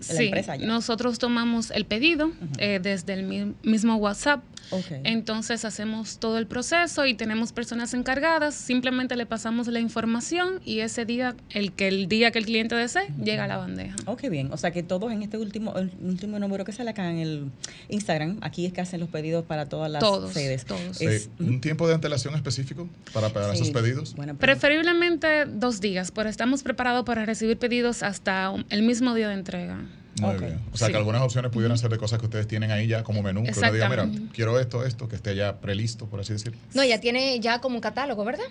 la 0.10 0.16
Sí, 0.16 0.26
empresa 0.26 0.58
nosotros 0.58 1.18
tomamos 1.20 1.72
el 1.72 1.86
pedido 1.86 2.32
eh, 2.58 2.80
desde 2.82 3.14
el 3.14 3.24
mi- 3.24 3.54
mismo 3.64 3.96
WhatsApp. 3.96 4.44
Ok. 4.72 4.86
Entonces 5.04 5.66
hacemos 5.66 6.18
todo 6.20 6.38
el 6.38 6.48
proceso 6.48 7.06
y 7.06 7.14
tenemos 7.14 7.52
personas 7.54 7.94
encargadas. 7.94 8.56
Simplemente 8.56 9.16
le 9.16 9.26
pasamos 9.26 9.68
la 9.68 9.80
información 9.80 10.60
y 10.66 10.80
ese 10.80 11.06
día, 11.06 11.36
el 11.50 11.72
que 11.74 11.88
el 11.88 12.08
día 12.08 12.32
que 12.32 12.40
el 12.40 12.46
cliente 12.46 12.76
desee, 12.76 13.08
llega 13.24 13.44
a 13.46 13.48
la 13.48 13.58
bandeja. 13.58 13.96
Oh, 14.06 14.16
qué 14.18 14.30
bien. 14.30 14.52
O 14.52 14.58
sea 14.58 14.72
que 14.72 14.84
todos 14.84 15.12
en 15.12 15.22
este 15.24 15.38
último, 15.38 15.76
el 15.78 15.92
último 16.02 16.40
número 16.40 16.66
que 16.66 16.72
sale 16.72 16.90
acá 16.90 17.10
en 17.12 17.18
el 17.20 17.52
Instagram, 17.90 18.38
aquí 18.42 18.66
es 18.66 18.74
que 18.74 18.82
hacen 18.82 19.00
los 19.00 19.10
pedidos 19.10 19.46
para 19.46 19.68
todas 19.68 19.90
las 19.92 20.00
Todos, 20.00 20.34
sedes. 20.34 20.66
todos. 20.66 20.98
Sí, 20.98 21.06
Es- 21.06 21.30
¿Un 21.40 21.62
tiempo 21.62 21.88
de 21.88 21.94
antelación 21.96 22.36
específico 22.36 22.90
para, 23.14 23.30
para 23.30 23.50
sí, 23.54 23.62
esos 23.62 23.70
pedidos? 23.72 24.14
pregunta. 24.14 24.40
Preferiblemente 24.40 25.46
dos 25.46 25.82
días, 25.82 26.12
pero 26.12 26.30
estamos 26.30 26.64
preparados 26.64 27.06
para 27.06 27.26
recibir 27.26 27.58
pedidos 27.58 28.04
hasta 28.04 28.54
el 28.70 28.82
mismo 28.84 29.14
día 29.14 29.28
de 29.30 29.36
entrega. 29.36 29.80
Muy 30.22 30.36
bien. 30.38 30.62
O 30.72 30.78
sea, 30.78 30.88
Sí. 30.88 30.94
que 30.94 30.98
algunas 30.98 31.22
opciones 31.22 31.52
pudieran 31.52 31.78
ser 31.78 31.90
de 31.90 31.98
cosas 31.98 32.20
que 32.20 32.26
ustedes 32.26 32.48
tienen 32.48 32.72
ahí 32.72 32.88
ya 32.88 33.04
como 33.04 33.22
menú. 33.22 33.44
Que 33.44 33.58
uno 33.60 33.72
diga, 33.72 33.90
mira, 33.90 34.08
quiero 34.34 34.60
esto, 34.60 34.86
esto, 34.86 35.08
que 35.10 35.16
esté 35.18 35.36
ya 35.36 35.60
prelisto, 35.60 36.06
por 36.08 36.20
así 36.22 36.34
decirlo. 36.34 36.58
No, 36.74 36.82
ella 36.84 37.02
tiene 37.02 37.40
ya 37.42 37.60
como 37.60 37.76
un 37.76 37.82
catálogo, 37.82 38.24
¿verdad? 38.24 38.46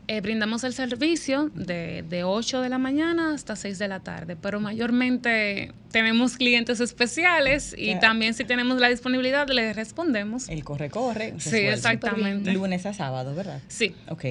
Eh, 0.08 0.22
brindamos 0.22 0.64
el 0.64 0.74
servicio 0.74 1.50
de, 1.56 1.95
de 2.04 2.24
8 2.24 2.62
de 2.62 2.70
la 2.70 2.78
mañana 2.78 3.34
hasta 3.34 3.56
6 3.56 3.80
de 3.80 3.88
la 3.88 4.00
tarde, 4.02 4.36
pero 4.36 4.60
mayormente 4.60 5.72
tenemos 5.92 6.38
clientes 6.38 6.80
especiales 6.80 7.76
y 7.78 7.96
también 8.00 8.34
si 8.34 8.44
tenemos 8.44 8.80
la 8.80 8.90
disponibilidad 8.90 9.48
les 9.50 9.76
respondemos. 9.76 10.50
El 10.50 10.64
corre-corre. 10.64 11.34
Sí, 11.38 11.58
exactamente. 11.58 12.52
Lunes 12.54 12.86
a 12.86 12.94
sábado, 12.94 13.34
¿verdad? 13.36 13.62
Sí. 13.68 13.96
Ok. 14.10 14.26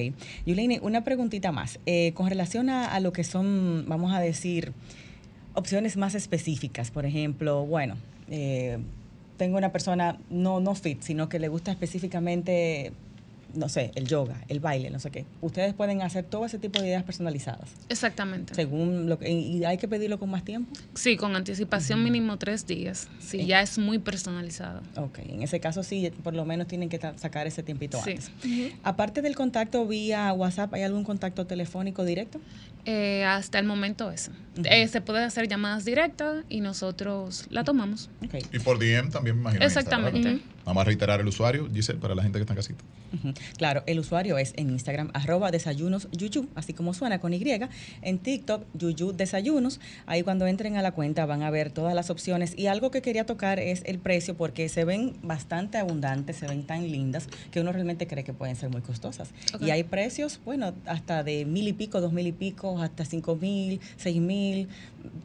Yuleine, 0.45 0.79
una 0.81 1.03
preguntita 1.03 1.51
más. 1.51 1.79
Eh, 1.85 2.11
con 2.13 2.29
relación 2.29 2.69
a, 2.69 2.93
a 2.93 2.99
lo 2.99 3.13
que 3.13 3.23
son, 3.23 3.85
vamos 3.87 4.13
a 4.13 4.19
decir, 4.19 4.73
opciones 5.55 5.97
más 5.97 6.15
específicas. 6.15 6.91
Por 6.91 7.05
ejemplo, 7.05 7.65
bueno, 7.65 7.95
eh, 8.29 8.77
tengo 9.37 9.57
una 9.57 9.71
persona 9.71 10.17
no, 10.29 10.59
no 10.59 10.75
fit, 10.75 11.01
sino 11.01 11.27
que 11.29 11.39
le 11.39 11.47
gusta 11.47 11.71
específicamente, 11.71 12.91
no 13.55 13.69
sé, 13.69 13.91
el 13.95 14.05
yoga, 14.07 14.43
el 14.47 14.59
baile, 14.59 14.89
no 14.89 14.99
sé 14.99 15.11
qué. 15.11 15.25
Ustedes 15.41 15.73
pueden 15.73 16.01
hacer 16.01 16.23
todo 16.25 16.45
ese 16.45 16.59
tipo 16.59 16.79
de 16.79 16.87
ideas 16.87 17.03
personalizadas. 17.03 17.69
Exactamente. 17.89 18.53
Según 18.53 19.07
lo 19.09 19.17
que, 19.17 19.29
y 19.31 19.63
hay 19.65 19.77
que 19.77 19.87
pedirlo 19.87 20.19
con 20.19 20.29
más 20.29 20.43
tiempo. 20.43 20.71
Sí, 20.93 21.17
con 21.17 21.35
anticipación 21.35 22.03
mínimo 22.03 22.37
tres 22.37 22.67
días. 22.67 23.07
Sí, 23.19 23.41
Eh. 23.41 23.45
ya 23.45 23.61
es 23.61 23.77
muy 23.77 23.99
personalizado. 23.99 24.81
Ok, 24.97 25.19
en 25.19 25.41
ese 25.41 25.59
caso 25.59 25.83
sí, 25.83 26.11
por 26.23 26.33
lo 26.33 26.45
menos 26.45 26.67
tienen 26.67 26.89
que 26.89 26.99
sacar 27.17 27.47
ese 27.47 27.63
tiempito 27.63 27.99
Sí. 28.03 28.11
antes. 28.11 28.31
Aparte 28.83 29.21
del 29.21 29.35
contacto 29.35 29.87
vía 29.87 30.31
WhatsApp, 30.33 30.73
¿hay 30.73 30.83
algún 30.83 31.03
contacto 31.03 31.45
telefónico 31.45 32.03
directo? 32.03 32.39
Eh, 32.85 33.23
hasta 33.25 33.59
el 33.59 33.65
momento 33.65 34.11
eso. 34.11 34.31
Eh, 34.63 34.87
se 34.87 35.01
puede 35.01 35.23
hacer 35.23 35.47
llamadas 35.47 35.85
directas 35.85 36.45
y 36.49 36.61
nosotros 36.61 37.45
la 37.49 37.63
tomamos. 37.63 38.09
Y 38.51 38.59
por 38.59 38.79
DM 38.79 39.09
también 39.09 39.35
me 39.35 39.41
imagino. 39.41 39.65
Exactamente. 39.65 40.19
¿verdad? 40.19 40.41
Vamos 40.65 40.81
a 40.81 40.85
reiterar 40.85 41.19
el 41.19 41.27
usuario, 41.27 41.69
Giselle, 41.71 41.99
para 41.99 42.15
la 42.15 42.23
gente 42.23 42.39
que 42.39 42.41
está 42.41 42.53
en 42.53 42.57
casita. 42.57 42.83
Claro, 43.57 43.83
el 43.85 43.99
usuario 43.99 44.37
es 44.37 44.53
en 44.57 44.71
Instagram, 44.71 45.11
arroba 45.13 45.51
desayunos 45.51 46.09
yuyu, 46.11 46.49
así 46.55 46.73
como 46.73 46.93
suena 46.93 47.19
con 47.19 47.33
Y. 47.33 47.45
En 48.01 48.17
TikTok, 48.17 48.65
yuyu 48.73 49.13
desayunos. 49.13 49.79
Ahí 50.07 50.23
cuando 50.23 50.47
entren 50.47 50.75
a 50.75 50.81
la 50.81 50.91
cuenta 50.91 51.25
van 51.25 51.43
a 51.43 51.51
ver 51.51 51.69
todas 51.69 51.93
las 51.93 52.09
opciones. 52.09 52.57
Y 52.57 52.67
algo 52.67 52.89
que 52.91 53.01
quería 53.01 53.25
tocar 53.25 53.59
es 53.59 53.83
el 53.85 53.99
precio, 53.99 54.35
porque 54.35 54.67
se 54.67 54.85
ven 54.85 55.13
bastante 55.21 55.77
abundantes, 55.77 56.37
se 56.37 56.47
ven 56.47 56.63
tan 56.65 56.91
lindas, 56.91 57.27
que 57.51 57.61
uno 57.61 57.71
realmente 57.71 58.07
cree 58.07 58.23
que 58.23 58.33
pueden 58.33 58.55
ser 58.55 58.69
muy 58.69 58.81
costosas. 58.81 59.29
Y 59.61 59.69
hay 59.69 59.83
precios, 59.83 60.39
bueno, 60.43 60.73
hasta 60.87 61.23
de 61.23 61.45
mil 61.45 61.67
y 61.67 61.73
pico, 61.73 62.01
dos 62.01 62.11
mil 62.11 62.25
y 62.25 62.31
pico, 62.31 62.74
hasta 62.81 63.05
cinco 63.05 63.35
mil, 63.35 63.79
seis 63.97 64.21
mil. 64.21 64.67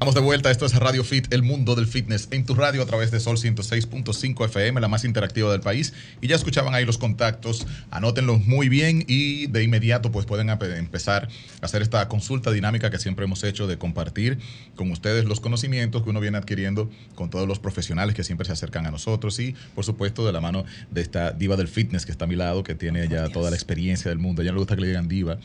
Vamos 0.00 0.14
de 0.14 0.22
vuelta, 0.22 0.50
esto 0.50 0.64
es 0.64 0.74
Radio 0.76 1.04
Fit, 1.04 1.30
el 1.30 1.42
mundo 1.42 1.74
del 1.74 1.86
fitness, 1.86 2.28
en 2.30 2.46
tu 2.46 2.54
radio 2.54 2.80
a 2.80 2.86
través 2.86 3.10
de 3.10 3.20
Sol 3.20 3.36
106.5 3.36 4.46
FM, 4.46 4.80
la 4.80 4.88
más 4.88 5.04
interactiva 5.04 5.52
del 5.52 5.60
país. 5.60 5.92
Y 6.22 6.26
ya 6.26 6.36
escuchaban 6.36 6.74
ahí 6.74 6.86
los 6.86 6.96
contactos, 6.96 7.66
anótenlos 7.90 8.46
muy 8.46 8.70
bien 8.70 9.04
y 9.06 9.46
de 9.48 9.62
inmediato 9.62 10.10
pues 10.10 10.24
pueden 10.24 10.48
empezar 10.48 11.28
a 11.60 11.66
hacer 11.66 11.82
esta 11.82 12.08
consulta 12.08 12.50
dinámica 12.50 12.90
que 12.90 12.98
siempre 12.98 13.26
hemos 13.26 13.44
hecho 13.44 13.66
de 13.66 13.76
compartir 13.76 14.38
con 14.74 14.90
ustedes 14.90 15.26
los 15.26 15.38
conocimientos 15.38 16.02
que 16.02 16.08
uno 16.08 16.20
viene 16.20 16.38
adquiriendo 16.38 16.88
con 17.14 17.28
todos 17.28 17.46
los 17.46 17.58
profesionales 17.58 18.14
que 18.14 18.24
siempre 18.24 18.46
se 18.46 18.52
acercan 18.52 18.86
a 18.86 18.90
nosotros 18.90 19.38
y 19.38 19.54
por 19.74 19.84
supuesto 19.84 20.24
de 20.24 20.32
la 20.32 20.40
mano 20.40 20.64
de 20.90 21.02
esta 21.02 21.32
diva 21.32 21.56
del 21.56 21.68
fitness 21.68 22.06
que 22.06 22.12
está 22.12 22.24
a 22.24 22.28
mi 22.28 22.36
lado, 22.36 22.62
que 22.62 22.74
tiene 22.74 23.06
ya 23.06 23.28
toda 23.28 23.50
la 23.50 23.56
experiencia 23.56 24.08
del 24.08 24.18
mundo. 24.18 24.40
A 24.40 24.44
ella 24.44 24.52
no 24.52 24.56
le 24.56 24.60
gusta 24.60 24.76
que 24.76 24.80
le 24.80 24.88
digan 24.88 25.08
diva, 25.08 25.38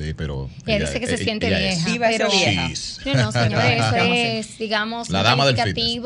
eh, 0.00 0.14
pero... 0.16 0.48
Ella 0.66 0.80
dice 0.86 1.00
que 1.00 1.06
se 1.06 1.14
ella- 1.14 1.24
siente 1.24 1.46
ella 1.48 1.58
vieja. 1.58 2.10
es 2.10 2.16
pero- 2.18 2.30
vieja. 2.30 2.68
No, 3.06 3.14
no, 3.24 3.32
señores, 3.32 3.84
eso 3.94 3.96
es, 4.04 4.58
digamos, 4.58 5.10
La 5.10 5.18
un 5.20 5.24
dama 5.24 5.46
del 5.46 5.56
fitness. 5.56 6.02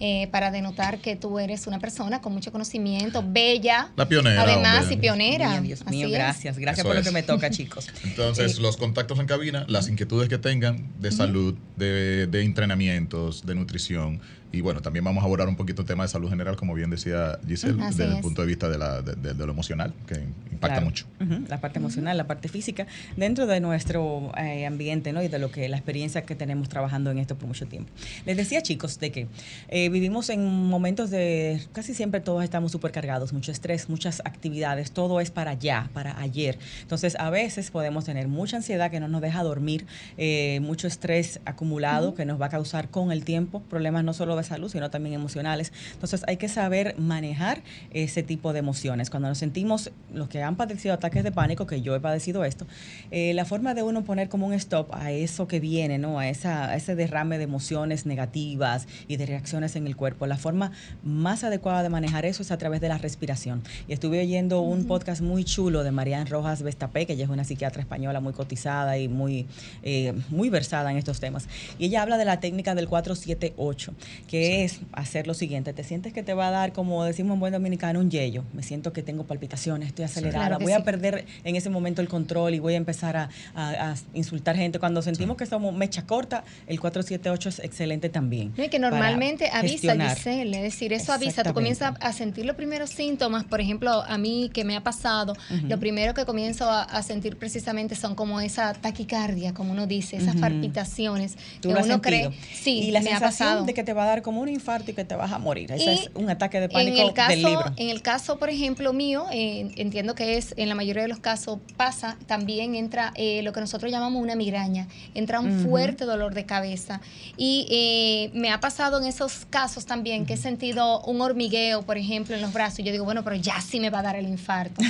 eh, 0.00 0.28
para 0.30 0.50
denotar 0.50 0.98
que 0.98 1.16
tú 1.16 1.38
eres 1.38 1.66
una 1.66 1.78
persona 1.78 2.20
con 2.20 2.32
mucho 2.32 2.52
conocimiento, 2.52 3.24
bella. 3.26 3.90
La 3.96 4.08
pionera, 4.08 4.42
Además, 4.42 4.80
hombre. 4.80 4.94
y 4.94 4.98
pionera. 4.98 5.48
Mía, 5.50 5.60
Dios 5.60 5.86
mío, 5.86 6.06
Así 6.06 6.14
gracias. 6.14 6.58
Gracias 6.58 6.78
Eso 6.78 6.88
por 6.88 6.94
lo 6.94 7.00
es. 7.00 7.06
que 7.06 7.12
me 7.12 7.22
toca, 7.22 7.50
chicos. 7.50 7.88
Entonces, 8.04 8.58
Eh, 8.58 8.60
los 8.60 8.76
contactos 8.76 9.18
en 9.18 9.26
cabina, 9.26 9.64
las 9.68 9.88
inquietudes 9.88 10.28
que 10.28 10.38
tengan 10.38 10.88
de 11.00 11.10
salud, 11.12 11.54
de, 11.76 12.26
de 12.26 12.42
entrenamientos, 12.42 13.44
de 13.46 13.54
nutrición. 13.54 14.20
Y 14.50 14.62
bueno, 14.62 14.80
también 14.80 15.04
vamos 15.04 15.22
a 15.22 15.26
abordar 15.26 15.46
un 15.48 15.56
poquito 15.56 15.82
el 15.82 15.88
tema 15.88 16.04
de 16.04 16.08
salud 16.08 16.30
general, 16.30 16.56
como 16.56 16.72
bien 16.74 16.88
decía 16.90 17.38
Giselle, 17.46 17.82
Así 17.82 17.98
desde 17.98 18.16
el 18.16 18.20
punto 18.22 18.40
de 18.40 18.46
vista 18.48 18.68
de, 18.68 18.78
la, 18.78 19.02
de- 19.02 19.14
de- 19.14 19.34
de 19.34 19.46
lo 19.46 19.52
emocional, 19.52 19.92
que 20.06 20.14
impacta 20.14 20.68
Claro. 20.68 20.84
mucho. 20.86 21.06
La 21.48 21.60
parte 21.60 21.78
emocional, 21.78 22.16
la 22.16 22.26
parte 22.26 22.48
física, 22.48 22.86
dentro 23.16 23.46
de 23.46 23.60
nuestro 23.60 24.32
eh, 24.38 24.64
ambiente, 24.66 25.12
¿no? 25.12 25.22
Y 25.22 25.28
de 25.28 25.38
lo 25.38 25.50
que 25.50 25.68
la 25.68 25.76
experiencia 25.76 26.22
que 26.22 26.34
tenemos 26.34 26.68
trabajando 26.70 27.10
en 27.10 27.18
esto 27.18 27.36
por 27.36 27.46
mucho 27.46 27.66
tiempo. 27.66 27.90
Les 28.24 28.36
decía, 28.38 28.62
chicos, 28.62 28.98
de 28.98 29.12
que 29.12 29.26
eh, 29.68 29.88
vivimos 29.90 30.30
en 30.30 30.44
momentos 30.46 31.10
de 31.10 31.60
casi 31.72 31.92
siempre 31.94 32.20
todos 32.20 32.42
estamos 32.42 32.72
supercargados, 32.72 33.32
mucho 33.34 33.52
estrés, 33.52 33.88
muchas 33.90 34.20
actividades, 34.24 34.92
todo 34.92 35.20
es 35.20 35.30
para 35.30 35.50
allá, 35.52 35.90
para 35.92 36.18
ayer. 36.20 36.58
Entonces, 36.82 37.16
a 37.20 37.28
veces 37.30 37.70
podemos 37.70 38.06
tener 38.06 38.28
mucha 38.28 38.56
ansiedad 38.56 38.90
que 38.90 38.98
no 39.00 39.08
nos 39.08 39.20
deja 39.20 39.42
dormir, 39.42 39.86
eh, 40.16 40.58
mucho 40.62 40.86
estrés 40.88 41.40
acumulado 41.44 42.14
que 42.14 42.24
nos 42.24 42.40
va 42.40 42.46
a 42.46 42.50
causar 42.50 42.88
con 42.88 43.12
el 43.12 43.24
tiempo 43.24 43.60
problemas 43.68 44.04
no 44.04 44.12
solo 44.14 44.37
de 44.38 44.44
salud, 44.44 44.70
sino 44.70 44.90
también 44.90 45.14
emocionales. 45.14 45.72
Entonces, 45.92 46.22
hay 46.26 46.36
que 46.36 46.48
saber 46.48 46.94
manejar 46.98 47.62
ese 47.92 48.22
tipo 48.22 48.52
de 48.52 48.60
emociones. 48.60 49.10
Cuando 49.10 49.28
nos 49.28 49.38
sentimos, 49.38 49.90
los 50.12 50.28
que 50.28 50.42
han 50.42 50.56
padecido 50.56 50.94
ataques 50.94 51.24
de 51.24 51.32
pánico, 51.32 51.66
que 51.66 51.82
yo 51.82 51.94
he 51.94 52.00
padecido 52.00 52.44
esto, 52.44 52.66
eh, 53.10 53.34
la 53.34 53.44
forma 53.44 53.74
de 53.74 53.82
uno 53.82 54.04
poner 54.04 54.28
como 54.28 54.46
un 54.46 54.52
stop 54.54 54.94
a 54.94 55.12
eso 55.12 55.48
que 55.48 55.60
viene, 55.60 55.98
¿no? 55.98 56.18
A, 56.18 56.28
esa, 56.28 56.70
a 56.70 56.76
ese 56.76 56.94
derrame 56.94 57.38
de 57.38 57.44
emociones 57.44 58.06
negativas 58.06 58.86
y 59.06 59.16
de 59.16 59.26
reacciones 59.26 59.76
en 59.76 59.86
el 59.86 59.96
cuerpo. 59.96 60.26
La 60.26 60.36
forma 60.36 60.72
más 61.02 61.44
adecuada 61.44 61.82
de 61.82 61.88
manejar 61.88 62.24
eso 62.24 62.42
es 62.42 62.50
a 62.50 62.58
través 62.58 62.80
de 62.80 62.88
la 62.88 62.98
respiración. 62.98 63.62
Y 63.86 63.92
estuve 63.92 64.20
oyendo 64.20 64.60
un 64.60 64.86
podcast 64.86 65.20
muy 65.20 65.44
chulo 65.44 65.84
de 65.84 65.90
Marian 65.90 66.26
Rojas 66.26 66.62
Vestapé, 66.62 67.06
que 67.06 67.14
ella 67.14 67.24
es 67.24 67.30
una 67.30 67.44
psiquiatra 67.44 67.80
española 67.80 68.20
muy 68.20 68.32
cotizada 68.32 68.98
y 68.98 69.08
muy, 69.08 69.46
eh, 69.82 70.14
muy 70.30 70.50
versada 70.50 70.90
en 70.90 70.96
estos 70.96 71.20
temas. 71.20 71.48
Y 71.78 71.86
ella 71.86 72.02
habla 72.02 72.18
de 72.18 72.24
la 72.24 72.40
técnica 72.40 72.74
del 72.74 72.88
478, 72.88 73.94
que 74.28 74.62
es 74.64 74.80
hacer 74.92 75.26
lo 75.26 75.34
siguiente. 75.34 75.72
Te 75.72 75.82
sientes 75.82 76.12
que 76.12 76.22
te 76.22 76.34
va 76.34 76.48
a 76.48 76.50
dar, 76.52 76.72
como 76.72 77.02
decimos 77.02 77.34
en 77.34 77.40
buen 77.40 77.52
dominicano, 77.52 77.98
un 77.98 78.10
yello. 78.10 78.44
Me 78.52 78.62
siento 78.62 78.92
que 78.92 79.02
tengo 79.02 79.24
palpitaciones, 79.24 79.88
estoy 79.88 80.04
acelerada, 80.04 80.46
Claro 80.46 80.58
que 80.58 80.64
voy 80.64 80.72
a 80.74 80.76
sí. 80.78 80.82
perder 80.84 81.24
en 81.42 81.56
ese 81.56 81.70
momento 81.70 82.00
el 82.02 82.08
control 82.08 82.54
y 82.54 82.60
voy 82.60 82.74
a 82.74 82.76
empezar 82.76 83.16
a, 83.16 83.28
a- 83.56 83.90
a 83.92 83.94
insultar 84.14 84.54
gente. 84.56 84.78
Cuando 84.78 85.02
sentimos 85.02 85.36
que 85.36 85.46
somos 85.46 85.74
mecha 85.74 86.02
corta, 86.06 86.44
el 86.68 86.78
478 86.78 87.48
es 87.48 87.58
excelente 87.58 88.08
también. 88.08 88.52
No, 88.56 88.62
y 88.64 88.68
que 88.68 88.78
normalmente 88.78 89.48
avisa. 89.52 89.94
Giselle, 89.96 90.56
es 90.58 90.62
decir, 90.62 90.92
eso 90.92 91.12
avisa, 91.12 91.42
tú 91.42 91.54
comienzas 91.54 91.94
a 92.00 92.12
sentir 92.12 92.44
los 92.46 92.54
primeros 92.56 92.90
síntomas, 92.90 93.44
por 93.44 93.60
ejemplo, 93.60 94.02
a 94.06 94.18
mí 94.18 94.50
que 94.52 94.64
me 94.64 94.76
ha 94.76 94.82
pasado, 94.82 95.34
lo 95.66 95.78
primero 95.80 96.12
que 96.14 96.24
comienzo 96.26 96.70
a, 96.70 96.82
a 96.82 97.02
sentir 97.02 97.36
precisamente 97.38 97.94
son 97.94 98.14
como 98.14 98.40
esa 98.40 98.74
taquicardia, 98.74 99.54
como 99.54 99.72
uno 99.72 99.86
dice, 99.86 100.16
esas 100.18 100.34
Ujú. 100.34 100.40
palpitaciones 100.40 101.36
Tú 101.60 101.68
que 101.68 101.74
lo 101.74 101.80
has 101.80 101.86
uno 101.86 102.02
cree, 102.02 102.24
sentido. 102.24 102.42
sí, 102.52 102.78
y 102.80 102.90
la 102.90 103.00
me 103.00 103.06
ha 103.10 103.18
sensación 103.18 103.48
pasado. 103.48 103.64
de 103.64 103.74
que 103.74 103.84
te 103.84 103.92
va 103.94 104.04
a 104.04 104.06
dar 104.06 104.17
como 104.22 104.40
un 104.40 104.48
infarto 104.48 104.90
y 104.90 104.94
que 104.94 105.04
te 105.04 105.14
vas 105.16 105.32
a 105.32 105.38
morir. 105.38 105.72
Ese 105.72 105.94
es 105.94 106.10
un 106.14 106.30
ataque 106.30 106.58
de 106.58 106.66
en 106.66 106.70
pánico 106.70 107.00
el 107.08 107.12
caso, 107.14 107.30
del 107.30 107.42
libro. 107.42 107.72
En 107.76 107.88
el 107.90 108.02
caso, 108.02 108.38
por 108.38 108.50
ejemplo, 108.50 108.92
mío, 108.92 109.26
eh, 109.32 109.70
entiendo 109.76 110.14
que 110.14 110.36
es, 110.36 110.54
en 110.56 110.68
la 110.68 110.74
mayoría 110.74 111.02
de 111.02 111.08
los 111.08 111.18
casos 111.18 111.58
pasa, 111.76 112.16
también 112.26 112.74
entra 112.74 113.12
eh, 113.16 113.42
lo 113.42 113.52
que 113.52 113.60
nosotros 113.60 113.90
llamamos 113.90 114.22
una 114.22 114.36
migraña, 114.36 114.88
entra 115.14 115.40
un 115.40 115.60
fuerte 115.60 116.04
dolor 116.04 116.34
de 116.34 116.46
cabeza. 116.46 117.00
Y 117.36 117.66
eh, 117.70 118.30
me 118.34 118.50
ha 118.50 118.60
pasado 118.60 118.98
en 118.98 119.06
esos 119.06 119.46
casos 119.50 119.86
también 119.86 120.26
que 120.26 120.34
he 120.34 120.36
sentido 120.36 121.02
un 121.02 121.20
hormigueo, 121.20 121.82
por 121.82 121.98
ejemplo, 121.98 122.34
en 122.34 122.40
los 122.42 122.52
brazos. 122.52 122.80
Y 122.80 122.82
yo 122.84 122.92
digo, 122.92 123.04
bueno, 123.04 123.24
pero 123.24 123.36
ya 123.36 123.60
sí 123.60 123.80
me 123.80 123.90
va 123.90 124.00
a 124.00 124.02
dar 124.02 124.16
el 124.16 124.26
infarto. 124.28 124.80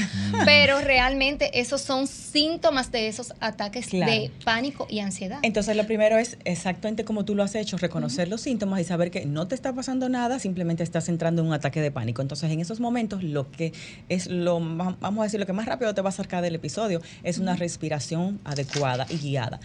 pero 0.44 0.80
realmente 0.80 1.60
esos 1.60 1.80
son 1.80 2.06
síntomas 2.06 2.90
de 2.92 3.08
esos 3.08 3.32
ataques 3.40 3.88
Claro. 3.88 4.12
de 4.12 4.30
pánico 4.44 4.86
y 4.90 5.00
ansiedad. 5.00 5.38
Entonces 5.42 5.76
lo 5.76 5.86
primero 5.86 6.18
es 6.18 6.36
exactamente 6.44 7.04
como 7.04 7.24
tú 7.24 7.34
lo 7.34 7.42
has 7.42 7.54
hecho, 7.54 7.76
reconocer 7.78 8.28
los 8.28 8.40
síntomas 8.40 8.80
y 8.80 8.84
saber 8.84 9.10
que 9.10 9.17
no 9.26 9.46
te 9.48 9.54
está 9.54 9.72
pasando 9.72 10.08
nada, 10.08 10.38
simplemente 10.38 10.82
estás 10.82 11.08
entrando 11.08 11.42
en 11.42 11.48
un 11.48 11.54
ataque 11.54 11.80
de 11.80 11.90
pánico. 11.90 12.22
Entonces 12.22 12.50
en 12.50 12.60
esos 12.60 12.80
momentos 12.80 13.22
lo 13.22 13.50
que 13.50 13.72
es 14.08 14.26
lo 14.26 14.60
más, 14.60 14.98
vamos 15.00 15.22
a 15.22 15.24
decir, 15.24 15.40
lo 15.40 15.46
que 15.46 15.52
más 15.52 15.66
rápido 15.66 15.94
te 15.94 16.00
va 16.00 16.08
a 16.08 16.10
acercar 16.10 16.42
del 16.42 16.54
episodio 16.54 17.00
es 17.22 17.38
una 17.38 17.56
respiración 17.56 18.40
adecuada 18.44 19.06
y 19.08 19.18
guiada. 19.18 19.60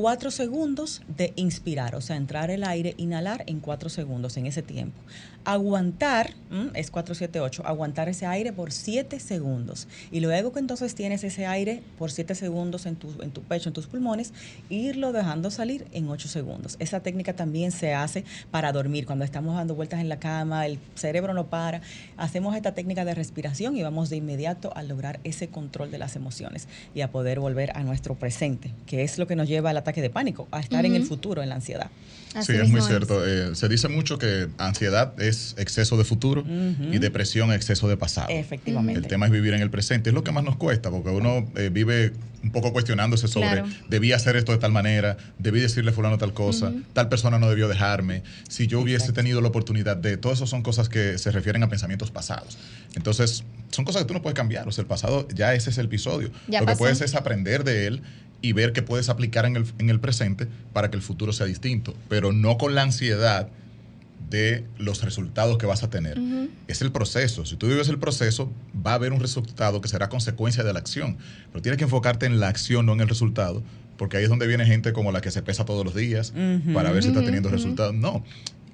Cuatro 0.00 0.30
segundos 0.30 1.02
de 1.08 1.32
inspirar, 1.34 1.96
o 1.96 2.00
sea, 2.00 2.14
entrar 2.14 2.52
el 2.52 2.62
aire, 2.62 2.94
inhalar 2.98 3.42
en 3.48 3.58
cuatro 3.58 3.88
segundos 3.88 4.36
en 4.36 4.46
ese 4.46 4.62
tiempo. 4.62 4.96
Aguantar, 5.44 6.34
es 6.74 6.92
478, 6.92 7.66
aguantar 7.66 8.08
ese 8.08 8.24
aire 8.24 8.52
por 8.52 8.70
siete 8.70 9.18
segundos. 9.18 9.88
Y 10.12 10.20
luego 10.20 10.52
que 10.52 10.60
entonces 10.60 10.94
tienes 10.94 11.24
ese 11.24 11.46
aire 11.46 11.82
por 11.98 12.12
siete 12.12 12.36
segundos 12.36 12.86
en 12.86 12.94
tu, 12.94 13.08
en 13.22 13.32
tu 13.32 13.42
pecho, 13.42 13.70
en 13.70 13.72
tus 13.72 13.88
pulmones, 13.88 14.32
irlo 14.68 15.10
dejando 15.10 15.50
salir 15.50 15.86
en 15.90 16.08
ocho 16.08 16.28
segundos. 16.28 16.76
Esa 16.78 17.00
técnica 17.00 17.32
también 17.32 17.72
se 17.72 17.92
hace 17.92 18.24
para 18.52 18.70
dormir. 18.70 19.04
Cuando 19.04 19.24
estamos 19.24 19.56
dando 19.56 19.74
vueltas 19.74 19.98
en 19.98 20.08
la 20.08 20.20
cama, 20.20 20.66
el 20.66 20.78
cerebro 20.94 21.34
no 21.34 21.46
para, 21.46 21.80
hacemos 22.16 22.54
esta 22.54 22.72
técnica 22.72 23.04
de 23.04 23.14
respiración 23.16 23.76
y 23.76 23.82
vamos 23.82 24.10
de 24.10 24.16
inmediato 24.16 24.70
a 24.76 24.84
lograr 24.84 25.18
ese 25.24 25.48
control 25.48 25.90
de 25.90 25.98
las 25.98 26.14
emociones 26.14 26.68
y 26.94 27.00
a 27.00 27.10
poder 27.10 27.40
volver 27.40 27.76
a 27.76 27.82
nuestro 27.82 28.14
presente, 28.14 28.72
que 28.86 29.02
es 29.02 29.18
lo 29.18 29.26
que 29.26 29.34
nos 29.34 29.48
lleva 29.48 29.70
al 29.70 29.87
ataque 29.88 30.02
de 30.02 30.10
pánico, 30.10 30.48
a 30.50 30.60
estar 30.60 30.84
en 30.84 30.94
el 30.94 31.04
futuro, 31.04 31.42
en 31.42 31.48
la 31.48 31.56
ansiedad. 31.56 31.90
Así 32.34 32.52
sí, 32.52 32.58
es 32.58 32.68
muy 32.68 32.82
cierto. 32.82 33.26
Eh, 33.26 33.54
se 33.54 33.68
dice 33.68 33.88
mucho 33.88 34.18
que 34.18 34.48
ansiedad 34.58 35.18
es 35.20 35.54
exceso 35.56 35.96
de 35.96 36.04
futuro 36.04 36.44
y 36.46 36.98
depresión 36.98 37.52
exceso 37.52 37.88
de 37.88 37.96
pasado. 37.96 38.28
Efectivamente. 38.28 39.00
El 39.00 39.06
tema 39.06 39.24
es 39.26 39.32
vivir 39.32 39.54
en 39.54 39.62
el 39.62 39.70
presente. 39.70 40.10
Es 40.10 40.14
lo 40.14 40.22
que 40.24 40.30
más 40.30 40.44
nos 40.44 40.56
cuesta, 40.56 40.90
porque 40.90 41.08
uno 41.08 41.50
eh, 41.56 41.70
vive 41.72 42.12
un 42.42 42.52
poco 42.52 42.72
cuestionándose 42.72 43.28
sobre, 43.28 43.48
Claro. 43.48 43.66
debí 43.88 44.12
hacer 44.12 44.36
esto 44.36 44.52
de 44.52 44.58
tal 44.58 44.70
manera, 44.72 45.16
debí 45.38 45.58
decirle 45.58 45.90
a 45.90 45.94
fulano 45.94 46.18
tal 46.18 46.34
cosa, 46.34 46.72
tal 46.92 47.08
persona 47.08 47.38
no 47.38 47.48
debió 47.48 47.66
dejarme, 47.66 48.22
si 48.48 48.66
yo 48.68 48.78
hubiese 48.80 49.06
Exacto. 49.06 49.20
tenido 49.22 49.40
la 49.40 49.48
oportunidad 49.48 49.96
de... 49.96 50.18
Todo 50.18 50.32
eso 50.34 50.46
son 50.46 50.62
cosas 50.62 50.88
que 50.88 51.18
se 51.18 51.32
refieren 51.32 51.62
a 51.64 51.68
pensamientos 51.68 52.10
pasados. 52.12 52.58
Entonces, 52.94 53.42
son 53.70 53.84
cosas 53.84 54.02
que 54.02 54.08
tú 54.08 54.14
no 54.14 54.22
puedes 54.22 54.36
cambiar. 54.36 54.68
O 54.68 54.72
sea, 54.72 54.82
el 54.82 54.88
pasado, 54.88 55.26
ya 55.34 55.54
ese 55.54 55.70
es 55.70 55.78
el 55.78 55.86
episodio. 55.86 56.30
Ya 56.46 56.60
lo 56.60 56.66
que 56.66 56.76
puedes 56.76 57.00
es 57.00 57.14
aprender 57.14 57.64
de 57.64 57.86
él 57.86 58.02
y 58.40 58.52
ver 58.52 58.72
qué 58.72 58.82
puedes 58.82 59.08
aplicar 59.08 59.46
en 59.46 59.56
el, 59.56 59.66
en 59.78 59.90
el 59.90 60.00
presente 60.00 60.46
para 60.72 60.90
que 60.90 60.96
el 60.96 61.02
futuro 61.02 61.32
sea 61.32 61.46
distinto, 61.46 61.94
pero 62.08 62.32
no 62.32 62.58
con 62.58 62.74
la 62.74 62.82
ansiedad 62.82 63.48
de 64.30 64.64
los 64.78 65.02
resultados 65.02 65.58
que 65.58 65.66
vas 65.66 65.82
a 65.82 65.90
tener. 65.90 66.18
Es 66.66 66.82
el 66.82 66.92
proceso. 66.92 67.46
Si 67.46 67.56
tú 67.56 67.66
vives 67.66 67.88
el 67.88 67.98
proceso, 67.98 68.52
va 68.86 68.92
a 68.92 68.94
haber 68.94 69.12
un 69.12 69.20
resultado 69.20 69.80
que 69.80 69.88
será 69.88 70.08
consecuencia 70.08 70.64
de 70.64 70.72
la 70.72 70.78
acción. 70.78 71.16
Pero 71.50 71.62
tienes 71.62 71.78
que 71.78 71.84
enfocarte 71.84 72.26
en 72.26 72.38
la 72.40 72.48
acción, 72.48 72.86
no 72.86 72.92
en 72.92 73.00
el 73.00 73.08
resultado, 73.08 73.62
porque 73.96 74.18
ahí 74.18 74.24
es 74.24 74.28
donde 74.28 74.46
viene 74.46 74.66
gente 74.66 74.92
como 74.92 75.12
la 75.12 75.20
que 75.20 75.30
se 75.30 75.42
pesa 75.42 75.64
todos 75.64 75.84
los 75.84 75.94
días 75.94 76.32
para 76.74 76.92
ver 76.92 77.02
si 77.02 77.08
está 77.08 77.24
teniendo 77.24 77.48
resultados. 77.48 77.94
No. 77.94 78.22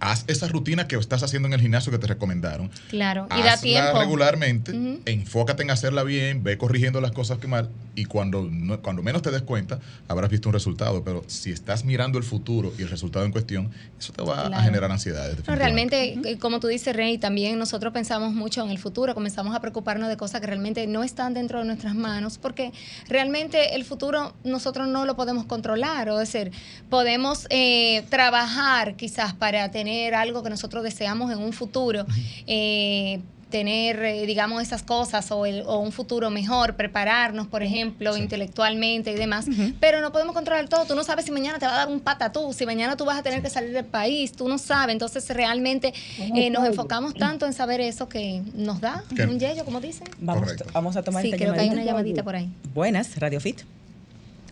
Haz 0.05 0.25
esa 0.27 0.49
rutina 0.49 0.87
que 0.87 0.97
estás 0.97 1.23
haciendo 1.23 1.49
en 1.49 1.55
el 1.55 1.61
gimnasio 1.62 1.90
que 1.90 1.99
te 1.99 2.07
recomendaron. 2.07 2.71
Claro, 2.90 3.27
y 3.31 3.43
da 3.43 3.55
Hazla 3.55 3.62
tiempo. 3.62 3.99
regularmente, 4.01 4.73
enfócate 5.07 5.62
en 5.62 5.71
hacerla 5.71 6.03
bien, 6.03 6.43
ve 6.45 6.59
corrigiendo 6.59 7.01
las 7.01 7.12
cosas 7.12 7.38
que 7.38 7.47
mal 7.47 7.71
y 7.95 8.05
cuando, 8.05 8.43
no- 8.51 8.81
cuando 8.83 9.03
menos 9.03 9.23
te 9.23 9.31
des 9.31 9.40
cuenta 9.43 9.79
habrás 10.09 10.29
visto 10.29 10.51
un 10.51 10.53
resultado. 10.53 11.03
Pero 11.05 11.25
si 11.27 11.53
estás 11.53 11.85
mirando 11.87 12.19
el 12.19 12.25
futuro 12.25 12.73
y 12.79 12.83
el 12.83 12.90
resultado 12.90 13.25
en 13.25 13.33
cuestión, 13.33 13.71
eso 13.99 14.12
te 14.12 14.23
va 14.23 14.47
a 14.49 14.62
generar 14.62 14.90
ansiedades. 14.93 15.37
No, 15.38 15.55
definitivamente. 15.55 15.97
realmente, 16.05 16.31
eh, 16.33 16.38
como 16.38 16.61
tú 16.61 16.67
dices, 16.67 16.95
Rey, 16.95 17.17
también 17.17 17.59
nosotros 17.59 17.93
pensamos 17.95 18.35
mucho 18.35 18.62
en 18.62 18.71
el 18.71 18.79
futuro, 18.79 19.14
comenzamos 19.14 19.55
a 19.57 19.61
preocuparnos 19.61 20.11
de 20.11 20.19
cosas 20.19 20.43
que 20.43 20.47
realmente 20.49 20.87
no 20.87 21.03
están 21.03 21.33
dentro 21.33 21.61
de 21.61 21.64
nuestras 21.64 21.95
manos, 21.95 22.37
porque 22.37 22.73
realmente 23.09 23.75
el 23.75 23.85
futuro 23.87 24.35
nosotros 24.45 24.87
no 24.87 25.07
lo 25.07 25.17
podemos 25.17 25.47
controlar, 25.47 26.11
o 26.11 26.19
decir, 26.19 26.53
podemos 26.90 27.47
eh, 27.49 28.05
trabajar 28.11 28.97
quizás 28.97 29.33
para 29.33 29.71
tener 29.71 29.94
algo 30.15 30.43
que 30.43 30.51
nosotros 30.51 30.83
deseamos 30.83 31.31
en 31.33 31.39
un 31.39 31.53
futuro. 31.53 32.07
eh, 32.47 33.21
tener, 33.51 34.03
eh, 34.03 34.27
digamos, 34.27 34.61
esas 34.63 34.83
cosas 34.83 35.31
o, 35.31 35.47
el- 35.47 35.63
o 35.67 35.79
un 35.79 35.93
futuro 35.93 36.29
mejor, 36.29 36.75
prepararnos, 36.75 37.47
por 37.47 37.63
ejemplo, 37.63 38.17
intelectualmente 38.17 39.13
y 39.13 39.15
demás, 39.15 39.47
pero 39.79 40.01
no 40.01 40.11
podemos 40.11 40.35
controlar 40.35 40.69
todo. 40.69 40.87
Tú 40.87 40.97
no 40.97 41.05
sabes 41.05 41.25
si 41.25 41.31
mañana 41.31 41.61
te 41.61 41.67
va 41.67 41.75
a 41.75 41.77
dar 41.77 41.89
un 41.89 42.01
patatú, 42.01 42.53
si 42.53 42.67
mañana 42.67 42.97
tú 42.97 43.05
vas 43.05 43.17
a 43.17 43.23
tener 43.23 43.43
que 43.43 43.51
salir 43.51 43.71
del 43.73 43.85
país, 43.85 44.33
tú 44.33 44.49
no 44.49 44.59
sabes. 44.59 44.93
Entonces, 44.95 45.29
realmente 45.31 45.95
eh, 46.19 46.51
nos 46.51 46.67
enfocamos 46.67 47.15
tanto 47.15 47.47
en 47.47 47.53
saber 47.53 47.81
eso 47.81 48.09
que 48.09 48.43
nos 48.55 48.81
da 48.81 49.05
¿Qué? 49.15 49.23
un 49.23 49.39
yello, 49.39 49.65
como 49.65 49.81
dicen. 49.81 50.09
Vamos, 50.19 50.49
vamos 50.73 50.97
a 50.97 51.03
tomar 51.05 51.23
Sí, 51.23 51.29
esta 51.29 51.37
creo 51.39 51.55
que 51.55 51.61
hay 51.61 51.67
una 51.69 51.85
llamadita. 51.85 51.93
llamadita 51.93 52.23
por 52.25 52.35
ahí. 52.35 52.49
Buenas, 52.75 53.17
Radio 53.21 53.39
Fit. 53.41 53.61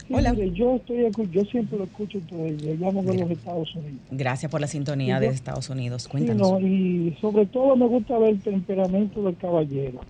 Sí, 0.07 0.15
Hola. 0.15 0.33
mire, 0.33 0.51
yo 0.53 0.77
estoy 0.77 1.07
yo 1.31 1.45
siempre 1.45 1.79
lo 1.79 1.85
escucho 1.85 2.19
ustedes, 2.19 2.61
le 2.63 2.77
llamo 2.77 3.03
de 3.03 3.19
los 3.19 3.31
Estados 3.31 3.75
Unidos. 3.75 4.01
Gracias 4.11 4.51
por 4.51 4.61
la 4.61 4.67
sintonía 4.67 5.21
de 5.21 5.29
Estados 5.29 5.71
Unidos. 5.71 6.03
Sí, 6.05 6.09
Cuéntanos. 6.11 6.53
no, 6.53 6.61
y 6.61 7.17
sobre 7.21 7.47
todo 7.47 7.77
me 7.77 7.87
gusta 7.87 8.19
ver 8.19 8.31
el 8.31 8.41
temperamento 8.41 9.23
del 9.23 9.37
caballero. 9.37 10.01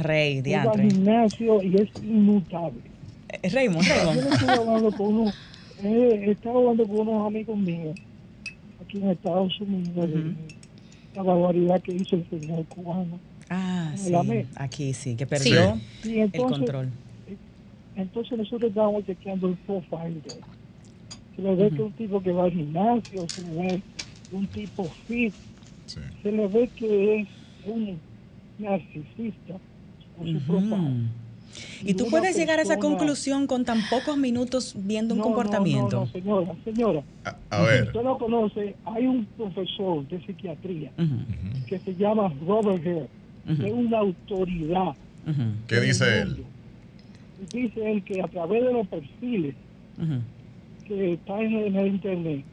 Rey, 0.00 0.40
diantre. 0.40 0.88
gimnasio 0.90 1.62
y 1.62 1.74
es 1.76 1.88
inmutable. 2.02 2.80
Eh, 3.28 3.48
Raymond, 3.50 3.82
Yo 3.86 3.94
Raymond. 3.94 4.32
estoy 4.32 4.48
hablando 4.48 4.92
con 4.92 5.06
unos, 5.14 5.34
eh, 5.84 6.24
estaba 6.28 6.58
hablando 6.60 6.86
con 6.86 7.00
unos 7.08 7.26
amigos 7.26 7.58
míos 7.58 7.98
aquí 8.84 8.98
en 8.98 9.10
Estados 9.10 9.60
Unidos 9.60 10.10
de 10.10 10.34
la 11.14 11.22
barbaridad 11.22 11.80
que 11.82 11.92
hizo 11.92 12.16
el 12.16 12.26
señor 12.30 12.64
cubano. 12.66 13.18
Ah, 13.50 13.92
sí. 13.96 14.12
Aquí 14.56 14.94
sí, 14.94 15.14
que 15.14 15.26
perdió 15.26 15.78
Y 16.04 16.08
el 16.12 16.18
entonces, 16.20 16.58
control. 16.58 16.88
Entonces 17.96 18.38
nosotros 18.38 18.68
estábamos 18.70 19.04
chequeando 19.06 19.48
el 19.48 19.56
profile 19.56 20.20
de 20.24 20.30
él. 20.30 20.40
Se 21.36 21.42
le 21.42 21.54
ve 21.54 21.68
que 21.70 21.74
es 21.76 21.80
un 21.80 21.92
tipo 21.92 22.22
que 22.22 22.32
va 22.32 22.44
al 22.44 22.52
gimnasio, 22.52 23.28
se 23.28 23.42
le 23.42 23.54
ve 23.54 23.82
un 24.32 24.46
tipo 24.48 24.84
fit, 25.06 25.32
Sí. 25.86 26.00
se 26.22 26.32
le 26.32 26.46
ve 26.48 26.68
que 26.76 27.20
es 27.20 27.28
un 27.66 27.98
narcisista 28.58 29.54
con 30.16 30.26
su 30.32 30.46
profile. 30.46 30.74
Ujú. 30.76 31.06
¿Y 31.84 31.94
tú 31.94 32.06
puedes 32.08 32.34
llegar 32.36 32.58
a 32.60 32.62
esa 32.62 32.78
conclusión 32.78 33.46
con 33.46 33.64
tan 33.66 33.78
pocos 33.90 34.16
minutos 34.16 34.74
viendo 34.78 35.12
un 35.14 35.18
No, 35.18 35.24
comportamiento? 35.24 35.96
No, 35.96 36.04
no, 36.06 36.12
señora, 36.12 36.52
señora. 36.64 37.02
A, 37.24 37.36
a 37.50 37.62
ver, 37.62 37.84
Usted 37.88 38.02
lo 38.02 38.16
conoce, 38.16 38.74
hay 38.86 39.06
un 39.06 39.26
profesor 39.36 40.06
de 40.08 40.24
psiquiatría 40.24 40.90
que 41.66 41.78
se 41.78 41.94
llama 41.94 42.32
Robert 42.46 42.80
Hare, 42.86 43.08
que 43.58 43.66
es 43.66 43.72
una 43.72 43.98
autoridad. 43.98 44.94
¿qué 45.66 45.80
dice 45.80 46.22
él? 46.22 46.44
Mundo. 47.42 47.56
Dice 47.56 47.92
él 47.92 48.02
que 48.04 48.22
a 48.22 48.28
través 48.28 48.64
de 48.64 48.72
los 48.72 48.86
perfiles 48.86 49.54
que 50.86 51.12
están 51.14 51.40
en, 51.40 51.76
el 51.76 51.86
internet, 51.88 52.44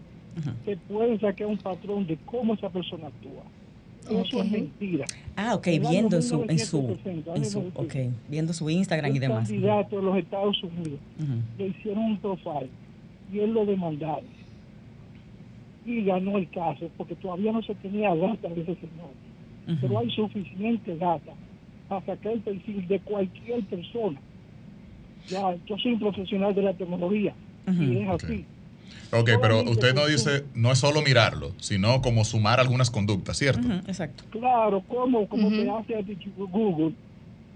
se 0.66 0.78
puede 0.78 1.20
sacar 1.20 1.48
un 1.48 1.58
patrón 1.58 2.06
de 2.08 2.18
cómo 2.26 2.54
esa 2.54 2.70
persona 2.70 3.08
actúa. 3.08 3.44
Eso 4.10 4.42
es 4.42 4.52
mentira. 4.52 5.06
Ah, 5.36 5.56
ok, 5.56 5.68
viendo 5.68 6.16
en 6.16 6.24
su, 6.24 6.44
en 6.48 6.60
su, 6.60 6.82
1960, 6.82 7.36
en 7.36 7.46
su, 7.46 7.60
año 7.60 7.72
ok, 7.76 7.96
viendo 8.28 8.54
su 8.54 8.70
Instagram 8.70 9.12
y 9.12 9.14
Un 9.16 9.20
demás. 9.20 9.48
candidato 9.50 9.98
de 9.98 10.02
los 10.02 10.18
Estados 10.18 10.64
Unidos 10.64 11.00
Ujú. 11.20 11.32
le 11.58 11.68
hicieron 11.68 12.04
un 12.04 12.18
profile 12.18 12.70
y 13.32 13.40
él 13.40 13.54
lo 13.54 13.66
demandaron. 13.66 14.40
Y 15.86 16.04
ganó 16.04 16.38
el 16.38 16.50
caso 16.50 16.90
porque 16.98 17.16
todavía 17.16 17.52
no 17.52 17.62
se 17.62 17.76
tenía 17.76 18.16
data 18.16 18.48
de 18.50 18.62
ese 18.62 18.76
señor. 18.76 19.80
Pero 19.82 20.00
hay 20.00 20.10
suficiente 20.12 20.98
data 20.98 21.32
para 21.88 22.04
sacar 22.06 22.34
el 22.34 22.40
perfil 22.40 22.88
de 22.88 23.00
cualquier 23.02 23.64
persona. 23.66 24.20
Ya, 25.30 25.56
yo 25.66 25.78
soy 25.78 25.94
un 25.94 26.00
profesional 26.00 26.54
de 26.56 26.62
la 26.64 26.74
tecnología 26.74 27.34
y 27.68 27.98
es 27.98 28.10
así. 28.10 28.46
Ok, 29.12 29.30
pero 29.42 29.64
usted 29.64 29.94
no 29.96 30.06
dice, 30.06 30.44
no 30.54 30.72
es 30.72 30.80
solo 30.80 31.02
mirarlo, 31.02 31.52
sino 31.58 32.02
como 32.02 32.24
sumar 32.26 32.60
algunas 32.60 32.92
conductas, 32.92 33.38
¿cierto? 33.38 33.68
Exacto. 33.88 34.24
Claro, 34.32 34.82
como, 34.88 35.28
como 35.28 35.50
te 35.50 35.70
hace 35.70 36.18
Google, 36.38 36.94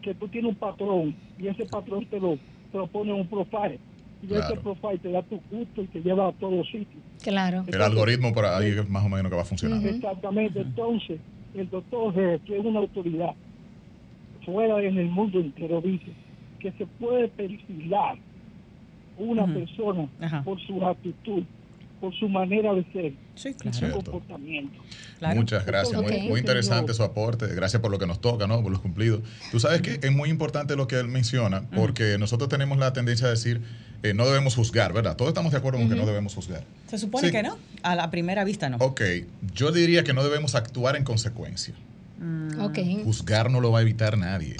que 0.02 0.14
tú 0.16 0.28
tienes 0.28 0.50
un 0.50 0.56
patrón 0.56 1.16
y 1.40 1.48
ese 1.48 1.66
patrón 1.66 2.06
te 2.08 2.20
lo, 2.20 2.38
te 2.72 2.78
lo 2.78 2.88
pone 2.88 3.12
en 3.12 3.22
un 3.22 3.28
profile. 3.28 3.80
Y 4.22 4.28
Claro. 4.28 4.46
ese 4.54 4.62
profile 4.62 4.98
te 5.00 5.12
da 5.12 5.22
tu 5.24 5.40
gusto 5.52 5.82
y 5.84 5.88
te 5.88 6.00
lleva 6.02 6.30
a 6.30 6.32
todos 6.34 6.66
sitios. 6.68 7.04
Claro. 7.22 7.64
El 7.68 7.82
algoritmo 7.82 8.34
por 8.34 8.46
ahí 8.46 8.70
es 8.70 8.90
más 8.90 9.04
o 9.06 9.10
menos 9.10 9.30
que 9.30 9.36
va 9.38 9.46
funcionando. 9.46 9.88
Exactamente. 9.88 10.62
Entonces, 10.62 11.20
el 11.56 11.70
doctor 11.70 12.14
G, 12.16 12.40
que 12.46 12.58
es 12.58 12.66
una 12.66 12.80
autoridad 12.80 13.34
fuera 14.46 14.82
en 14.82 14.98
el 14.98 15.08
mundo 15.08 15.40
entero, 15.40 15.82
dice 15.82 16.12
que 16.64 16.72
se 16.78 16.86
puede 16.88 17.28
perfilar 17.28 18.16
una 19.18 19.46
persona 19.54 20.08
Ajá. 20.22 20.42
por 20.44 20.60
su 20.66 20.84
actitud, 20.86 21.44
por 22.02 22.14
su 22.16 22.28
manera 22.28 22.74
de 22.74 22.84
ser, 22.92 23.14
Sí, 23.36 23.54
su 23.54 23.70
claro. 23.80 23.96
Comportamiento. 23.96 24.80
claro. 25.20 25.36
Muchas 25.40 25.66
gracias, 25.66 26.02
muy, 26.02 26.22
muy 26.30 26.40
interesante 26.40 26.94
su 26.94 27.04
aporte, 27.04 27.48
gracias 27.54 27.82
por 27.82 27.92
lo 27.92 28.00
que 28.00 28.08
nos 28.08 28.20
toca, 28.22 28.48
¿no? 28.48 28.62
Por 28.64 28.72
los 28.72 28.82
cumplidos. 28.82 29.22
Tú 29.52 29.60
sabes 29.60 29.82
que 29.82 30.00
es 30.02 30.12
muy 30.12 30.30
importante 30.30 30.76
lo 30.76 30.88
que 30.88 30.96
él 31.00 31.08
menciona, 31.08 31.62
porque 31.76 32.18
nosotros 32.18 32.50
tenemos 32.50 32.78
la 32.80 32.92
tendencia 32.94 33.28
a 33.28 33.30
decir, 33.30 33.62
eh, 34.02 34.14
no 34.14 34.26
debemos 34.26 34.56
juzgar, 34.56 34.92
¿verdad? 34.94 35.16
Todos 35.16 35.30
estamos 35.30 35.52
de 35.52 35.60
acuerdo 35.60 35.80
con 35.80 35.90
que 35.90 35.96
no 35.96 36.06
debemos 36.06 36.34
juzgar. 36.36 36.64
Se 36.88 36.98
supone 36.98 37.28
Sí. 37.28 37.32
que 37.34 37.44
no. 37.44 37.58
A 37.84 37.96
la 37.96 38.10
primera 38.12 38.44
vista 38.44 38.70
no. 38.70 38.78
Ok, 38.78 39.02
yo 39.54 39.72
diría 39.72 40.04
que 40.04 40.14
no 40.14 40.24
debemos 40.24 40.56
actuar 40.56 40.96
en 40.96 41.04
consecuencia. 41.04 41.74
Mm, 42.20 42.60
Ok. 42.62 42.80
Juzgar 43.06 43.50
no 43.52 43.60
lo 43.62 43.72
va 43.72 43.80
a 43.80 43.82
evitar 43.82 44.18
nadie. 44.18 44.56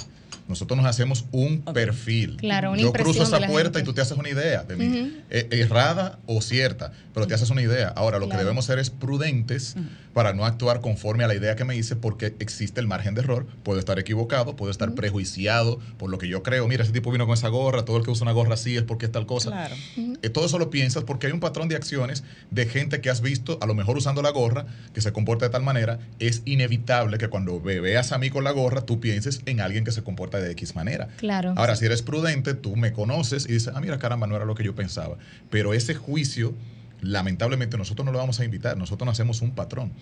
Nosotros 0.48 0.76
nos 0.76 0.86
hacemos 0.86 1.24
un 1.32 1.62
perfil. 1.62 2.36
Claro, 2.36 2.72
una 2.72 2.82
Yo 2.82 2.92
cruzo 2.92 3.22
esa 3.22 3.38
puerta 3.46 3.78
gente. 3.78 3.80
y 3.80 3.82
tú 3.84 3.92
te 3.94 4.00
haces 4.02 4.16
una 4.18 4.28
idea 4.28 4.62
de 4.62 4.76
mí. 4.76 5.16
Eh, 5.30 5.48
errada 5.52 6.18
o 6.26 6.42
cierta, 6.42 6.92
pero 7.14 7.26
te 7.26 7.34
haces 7.34 7.50
una 7.50 7.62
idea. 7.62 7.88
Ahora, 7.88 8.18
lo 8.18 8.28
que 8.28 8.36
debemos 8.36 8.64
ser 8.66 8.78
es 8.78 8.90
prudentes 8.90 9.74
para 10.12 10.32
no 10.32 10.44
actuar 10.44 10.80
conforme 10.80 11.24
a 11.24 11.28
la 11.28 11.34
idea 11.34 11.56
que 11.56 11.64
me 11.64 11.74
hice 11.76 11.96
porque 11.96 12.34
existe 12.38 12.80
el 12.80 12.86
margen 12.86 13.14
de 13.14 13.22
error. 13.22 13.46
Puedo 13.62 13.78
estar 13.78 13.98
equivocado, 13.98 14.54
puedo 14.54 14.70
estar 14.70 14.94
prejuiciado 14.94 15.78
por 15.98 16.10
lo 16.10 16.18
que 16.18 16.28
yo 16.28 16.42
creo. 16.42 16.68
Mira, 16.68 16.84
ese 16.84 16.92
tipo 16.92 17.10
vino 17.10 17.26
con 17.26 17.34
esa 17.34 17.48
gorra, 17.48 17.84
todo 17.84 17.96
el 17.96 18.04
que 18.04 18.10
usa 18.10 18.22
una 18.24 18.32
gorra 18.32 18.54
así 18.54 18.76
es 18.76 18.82
porque 18.82 19.06
es 19.06 19.12
tal 19.12 19.26
cosa. 19.26 19.50
Claro. 19.50 19.74
Eh, 20.22 20.28
todo 20.28 20.46
eso 20.46 20.58
lo 20.58 20.70
piensas 20.70 21.04
porque 21.04 21.26
hay 21.26 21.32
un 21.32 21.40
patrón 21.40 21.68
de 21.68 21.76
acciones 21.76 22.22
de 22.50 22.66
gente 22.66 23.00
que 23.00 23.10
has 23.10 23.20
visto, 23.22 23.58
a 23.60 23.66
lo 23.66 23.74
mejor 23.74 23.96
usando 23.96 24.22
la 24.22 24.30
gorra, 24.30 24.66
que 24.92 25.00
se 25.00 25.12
comporta 25.12 25.46
de 25.46 25.50
tal 25.50 25.62
manera, 25.62 25.98
es 26.18 26.42
inevitable 26.44 27.18
que 27.18 27.28
cuando 27.28 27.60
ve- 27.60 27.80
veas 27.80 28.12
a 28.12 28.18
mí 28.18 28.30
con 28.30 28.44
la 28.44 28.50
gorra, 28.52 28.82
tú 28.82 29.00
pienses 29.00 29.40
en 29.46 29.60
alguien 29.60 29.84
que 29.84 29.92
se 29.92 30.02
comporta 30.02 30.33
de 30.40 30.50
X 30.52 30.74
manera. 30.74 31.08
Claro. 31.18 31.54
Ahora, 31.56 31.76
si 31.76 31.84
eres 31.86 32.02
prudente, 32.02 32.54
tú 32.54 32.76
me 32.76 32.92
conoces 32.92 33.46
y 33.48 33.52
dices, 33.52 33.72
ah, 33.74 33.80
mira, 33.80 33.98
caramba, 33.98 34.26
no 34.26 34.36
era 34.36 34.44
lo 34.44 34.54
que 34.54 34.64
yo 34.64 34.74
pensaba. 34.74 35.16
Pero 35.50 35.74
ese 35.74 35.94
juicio, 35.94 36.54
lamentablemente, 37.00 37.76
nosotros 37.76 38.04
no 38.06 38.12
lo 38.12 38.18
vamos 38.18 38.40
a 38.40 38.44
invitar, 38.44 38.76
nosotros 38.76 39.04
no 39.06 39.12
hacemos 39.12 39.42
un 39.42 39.50
patrón. 39.52 39.92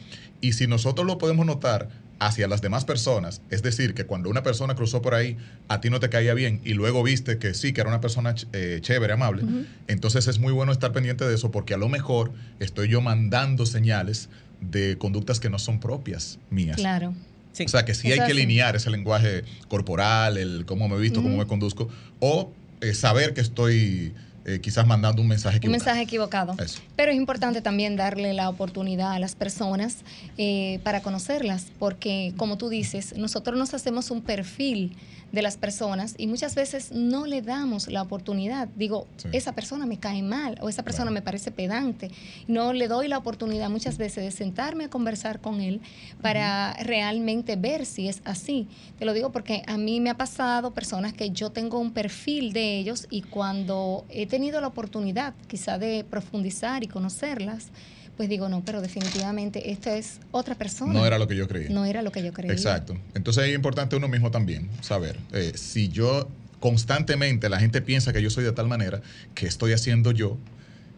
Y 0.40 0.52
si 0.52 0.66
nosotros 0.66 1.06
lo 1.06 1.18
podemos 1.18 1.46
notar 1.46 1.88
hacia 2.20 2.46
las 2.46 2.62
demás 2.62 2.84
personas, 2.84 3.42
es 3.50 3.62
decir, 3.62 3.94
que 3.94 4.04
cuando 4.06 4.30
una 4.30 4.44
persona 4.44 4.76
cruzó 4.76 5.02
por 5.02 5.14
ahí, 5.14 5.36
a 5.66 5.80
ti 5.80 5.90
no 5.90 5.98
te 5.98 6.08
caía 6.08 6.34
bien 6.34 6.60
y 6.64 6.74
luego 6.74 7.02
viste 7.02 7.38
que 7.38 7.52
sí, 7.54 7.72
que 7.72 7.80
era 7.80 7.90
una 7.90 8.00
persona 8.00 8.34
ch- 8.36 8.46
eh, 8.52 8.78
chévere, 8.80 9.12
amable, 9.14 9.42
entonces 9.88 10.28
es 10.28 10.38
muy 10.38 10.52
bueno 10.52 10.70
estar 10.70 10.92
pendiente 10.92 11.24
de 11.26 11.34
eso 11.34 11.50
porque 11.50 11.74
a 11.74 11.78
lo 11.78 11.88
mejor 11.88 12.32
estoy 12.60 12.88
yo 12.88 13.00
mandando 13.00 13.66
señales 13.66 14.28
de 14.60 14.96
conductas 14.98 15.40
que 15.40 15.50
no 15.50 15.58
son 15.58 15.80
propias 15.80 16.38
mías. 16.48 16.76
Claro. 16.76 17.12
Sí. 17.52 17.64
O 17.64 17.68
sea, 17.68 17.84
que 17.84 17.94
sí 17.94 18.10
hay 18.10 18.20
que 18.20 18.32
sí. 18.32 18.34
linear 18.34 18.76
ese 18.76 18.90
lenguaje 18.90 19.44
corporal, 19.68 20.36
el 20.38 20.64
cómo 20.64 20.88
me 20.88 20.96
visto, 20.98 21.22
cómo 21.22 21.36
me 21.36 21.46
conduzco, 21.46 21.88
o 22.20 22.50
eh, 22.80 22.94
saber 22.94 23.34
que 23.34 23.40
estoy 23.42 24.12
eh, 24.44 24.58
quizás 24.60 24.86
mandando 24.86 25.22
un 25.22 25.28
mensaje 25.28 25.56
Un 25.56 25.58
equivocado. 25.58 25.84
mensaje 25.84 26.02
equivocado. 26.02 26.54
Eso. 26.58 26.80
Pero 26.96 27.12
es 27.12 27.16
importante 27.16 27.60
también 27.60 27.94
darle 27.96 28.32
la 28.32 28.48
oportunidad 28.48 29.12
a 29.12 29.18
las 29.18 29.34
personas 29.36 29.98
eh, 30.36 30.80
para 30.82 31.00
conocerlas, 31.02 31.66
porque 31.78 32.32
como 32.36 32.58
tú 32.58 32.68
dices, 32.68 33.14
nosotros 33.16 33.56
nos 33.58 33.72
hacemos 33.74 34.10
un 34.10 34.22
perfil 34.22 34.96
de 35.32 35.42
las 35.42 35.56
personas 35.56 36.14
y 36.18 36.26
muchas 36.26 36.54
veces 36.54 36.92
no 36.92 37.26
le 37.26 37.40
damos 37.42 37.88
la 37.88 38.02
oportunidad. 38.02 38.68
Digo, 38.76 39.06
Sí. 39.16 39.28
esa 39.32 39.52
persona 39.54 39.86
me 39.86 39.98
cae 39.98 40.22
mal 40.22 40.58
o 40.60 40.68
esa 40.68 40.82
persona 40.82 41.04
Claro. 41.04 41.14
me 41.14 41.22
parece 41.22 41.50
pedante. 41.50 42.10
No 42.48 42.72
le 42.74 42.86
doy 42.86 43.08
la 43.08 43.16
oportunidad 43.18 43.70
muchas 43.70 43.96
veces 43.98 44.22
de 44.24 44.30
sentarme 44.30 44.84
a 44.84 44.90
conversar 44.90 45.40
con 45.40 45.60
él 45.60 45.80
para 46.20 46.74
realmente 46.82 47.56
ver 47.56 47.86
si 47.86 48.08
es 48.08 48.20
así. 48.24 48.68
Te 48.98 49.04
lo 49.06 49.12
digo 49.14 49.32
porque 49.32 49.62
a 49.66 49.78
mí 49.78 50.00
me 50.00 50.10
ha 50.10 50.16
pasado 50.16 50.72
personas 50.74 51.14
que 51.14 51.30
yo 51.30 51.50
tengo 51.50 51.78
un 51.78 51.92
perfil 51.92 52.52
de 52.52 52.78
ellos 52.78 53.06
y 53.10 53.22
cuando 53.22 54.04
he 54.10 54.26
tenido 54.26 54.60
la 54.60 54.66
oportunidad 54.68 55.34
quizá 55.48 55.78
de 55.78 56.04
profundizar 56.04 56.84
y 56.84 56.88
conocerlas, 56.88 57.70
pues 58.16 58.28
digo, 58.28 58.48
no, 58.48 58.62
pero 58.64 58.80
definitivamente 58.80 59.70
esta 59.72 59.96
es 59.96 60.20
otra 60.30 60.54
persona. 60.54 60.92
No 60.92 61.06
era 61.06 61.18
lo 61.18 61.26
que 61.28 61.36
yo 61.36 61.48
creía. 61.48 61.70
No 61.70 61.84
era 61.84 62.02
lo 62.02 62.12
que 62.12 62.22
yo 62.22 62.32
creía. 62.32 62.52
Exacto. 62.52 62.96
Entonces 63.14 63.44
es 63.48 63.54
importante 63.54 63.96
uno 63.96 64.08
mismo 64.08 64.30
también 64.30 64.68
saber 64.80 65.16
eh, 65.32 65.52
si 65.54 65.88
yo 65.88 66.28
constantemente 66.60 67.48
la 67.48 67.58
gente 67.58 67.80
piensa 67.82 68.12
que 68.12 68.22
yo 68.22 68.30
soy 68.30 68.44
de 68.44 68.52
tal 68.52 68.68
manera, 68.68 69.00
¿qué 69.34 69.46
estoy 69.46 69.72
haciendo 69.72 70.12
yo 70.12 70.38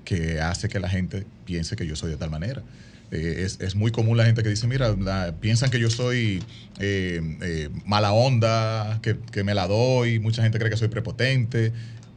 que 0.05 0.41
hace 0.41 0.69
que 0.69 0.79
la 0.81 0.89
gente 0.91 1.25
piense 1.47 1.77
que 1.77 1.87
yo 1.87 1.97
soy 1.97 2.11
de 2.11 2.17
tal 2.17 2.31
manera? 2.31 2.63
Eh, 3.11 3.43
es, 3.47 3.61
es 3.61 3.75
muy 3.75 3.91
común 3.93 4.17
la 4.17 4.25
gente 4.27 4.43
que 4.43 4.49
dice, 4.49 4.67
mira, 4.67 4.95
la- 4.99 5.35
piensan 5.41 5.71
que 5.71 5.79
yo 5.79 5.89
soy 5.91 6.43
eh, 6.81 7.21
eh, 7.43 7.69
mala 7.87 8.13
onda, 8.13 8.99
que, 9.03 9.17
que 9.31 9.45
me 9.45 9.55
la 9.55 9.67
doy, 9.69 10.19
mucha 10.19 10.43
gente 10.43 10.59
cree 10.59 10.71
que 10.71 10.77
soy 10.77 10.89
prepotente. 10.89 11.73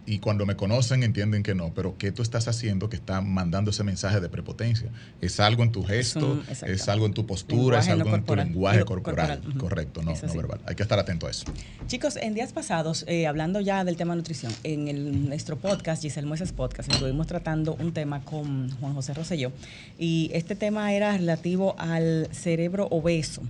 Y 0.08 0.20
cuando 0.20 0.46
me 0.46 0.56
conocen 0.56 1.04
entienden 1.04 1.44
que 1.44 1.54
no, 1.54 1.74
pero 1.74 1.98
¿qué 1.98 2.14
tú 2.14 2.22
estás 2.22 2.48
haciendo 2.48 2.90
que 2.90 2.96
está 2.96 3.20
mandando 3.20 3.72
ese 3.72 3.84
mensaje 3.84 4.22
de 4.22 4.30
prepotencia? 4.30 4.90
¿Es 5.20 5.42
algo 5.42 5.64
en 5.64 5.74
tu 5.74 5.84
gesto? 5.84 6.32
un-. 6.32 6.44
¿Es 6.66 6.88
algo 6.88 7.06
en 7.06 7.14
tu 7.14 7.26
postura? 7.26 7.80
Lenguaje 7.80 7.92
¿Es 7.92 7.98
no 7.98 8.04
algo 8.06 8.16
en 8.16 8.24
tu 8.24 8.36
lenguaje 8.36 8.86
corporal? 8.86 9.42
Correcto, 9.58 10.02
no, 10.02 10.14
no 10.14 10.34
verbal. 10.34 10.62
Hay 10.66 10.76
que 10.76 10.84
estar 10.84 10.98
atento 10.98 11.28
a 11.28 11.32
eso. 11.32 11.46
Chicos, 11.88 12.16
en 12.16 12.34
días 12.34 12.54
pasados, 12.54 13.04
eh, 13.08 13.28
hablando 13.28 13.60
ya 13.60 13.84
del 13.84 13.98
tema 13.98 14.16
nutrición, 14.16 14.54
en 14.64 14.88
el, 14.88 15.28
nuestro 15.28 15.58
podcast, 15.58 16.02
Giselle 16.02 16.26
Mueces 16.26 16.54
Podcast, 16.54 16.90
estuvimos 16.90 17.28
tratando 17.28 17.76
un 17.76 17.92
tema 17.92 18.24
con 18.24 18.72
Juan 18.80 18.94
José 18.94 19.14
Rosselló 19.14 19.52
y 20.00 20.32
este 20.34 20.56
tema 20.56 20.94
era 20.94 21.18
relativo 21.18 21.76
al 21.78 22.30
cerebro 22.32 22.88
obeso, 22.92 23.42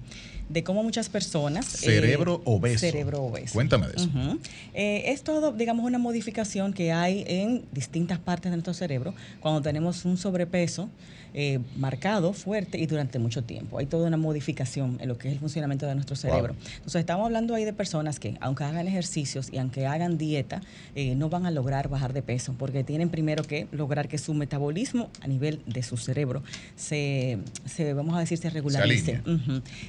de 0.49 0.63
cómo 0.63 0.81
muchas 0.83 1.09
personas... 1.09 1.75
eh, 1.83 1.87
Cerebro 1.87 2.41
obeso. 2.45 2.79
Cerebro 2.79 3.23
obeso. 3.23 3.53
Cuéntame 3.53 3.87
de 3.87 3.95
eso. 3.97 4.09
Eh, 4.73 5.11
es 5.11 5.23
todo, 5.23 5.51
digamos, 5.51 5.85
una 5.85 5.97
modificación 5.97 6.73
que 6.73 6.91
hay 6.93 7.25
en 7.27 7.65
distintas 7.73 8.17
partes 8.19 8.51
de 8.51 8.55
nuestro 8.55 8.73
cerebro 8.73 9.13
cuando 9.41 9.61
tenemos 9.61 10.05
un 10.05 10.17
sobrepeso 10.17 10.89
eh, 11.33 11.59
marcado, 11.75 12.31
fuerte 12.31 12.77
y 12.79 12.85
durante 12.87 13.19
mucho 13.19 13.43
tiempo. 13.43 13.77
Hay 13.77 13.85
toda 13.85 14.07
una 14.07 14.17
modificación 14.17 14.97
en 15.01 15.09
lo 15.09 15.17
que 15.17 15.27
es 15.27 15.33
el 15.33 15.39
funcionamiento 15.39 15.85
de 15.85 15.93
nuestro 15.93 16.15
cerebro. 16.15 16.55
Entonces, 16.77 17.01
estamos 17.01 17.25
hablando 17.25 17.53
ahí 17.53 17.65
de 17.65 17.73
personas 17.73 18.19
que, 18.19 18.37
aunque 18.39 18.63
hagan 18.63 18.87
ejercicios 18.87 19.49
y 19.51 19.57
aunque 19.57 19.85
hagan 19.85 20.17
dieta, 20.17 20.61
no 21.15 21.29
van 21.29 21.45
a 21.45 21.51
lograr 21.51 21.89
bajar 21.89 22.13
de 22.13 22.21
peso 22.21 22.55
porque 22.57 22.83
tienen 22.83 23.09
primero 23.09 23.43
que 23.43 23.67
lograr 23.71 24.07
que 24.07 24.17
su 24.17 24.33
metabolismo 24.33 25.09
a 25.21 25.27
nivel 25.27 25.61
de 25.67 25.83
su 25.83 25.97
cerebro 25.97 26.41
se, 26.75 27.37
se 27.65 27.93
vamos 27.93 28.15
a 28.15 28.21
decir, 28.21 28.37
se 28.37 28.49
regularice. 28.49 29.21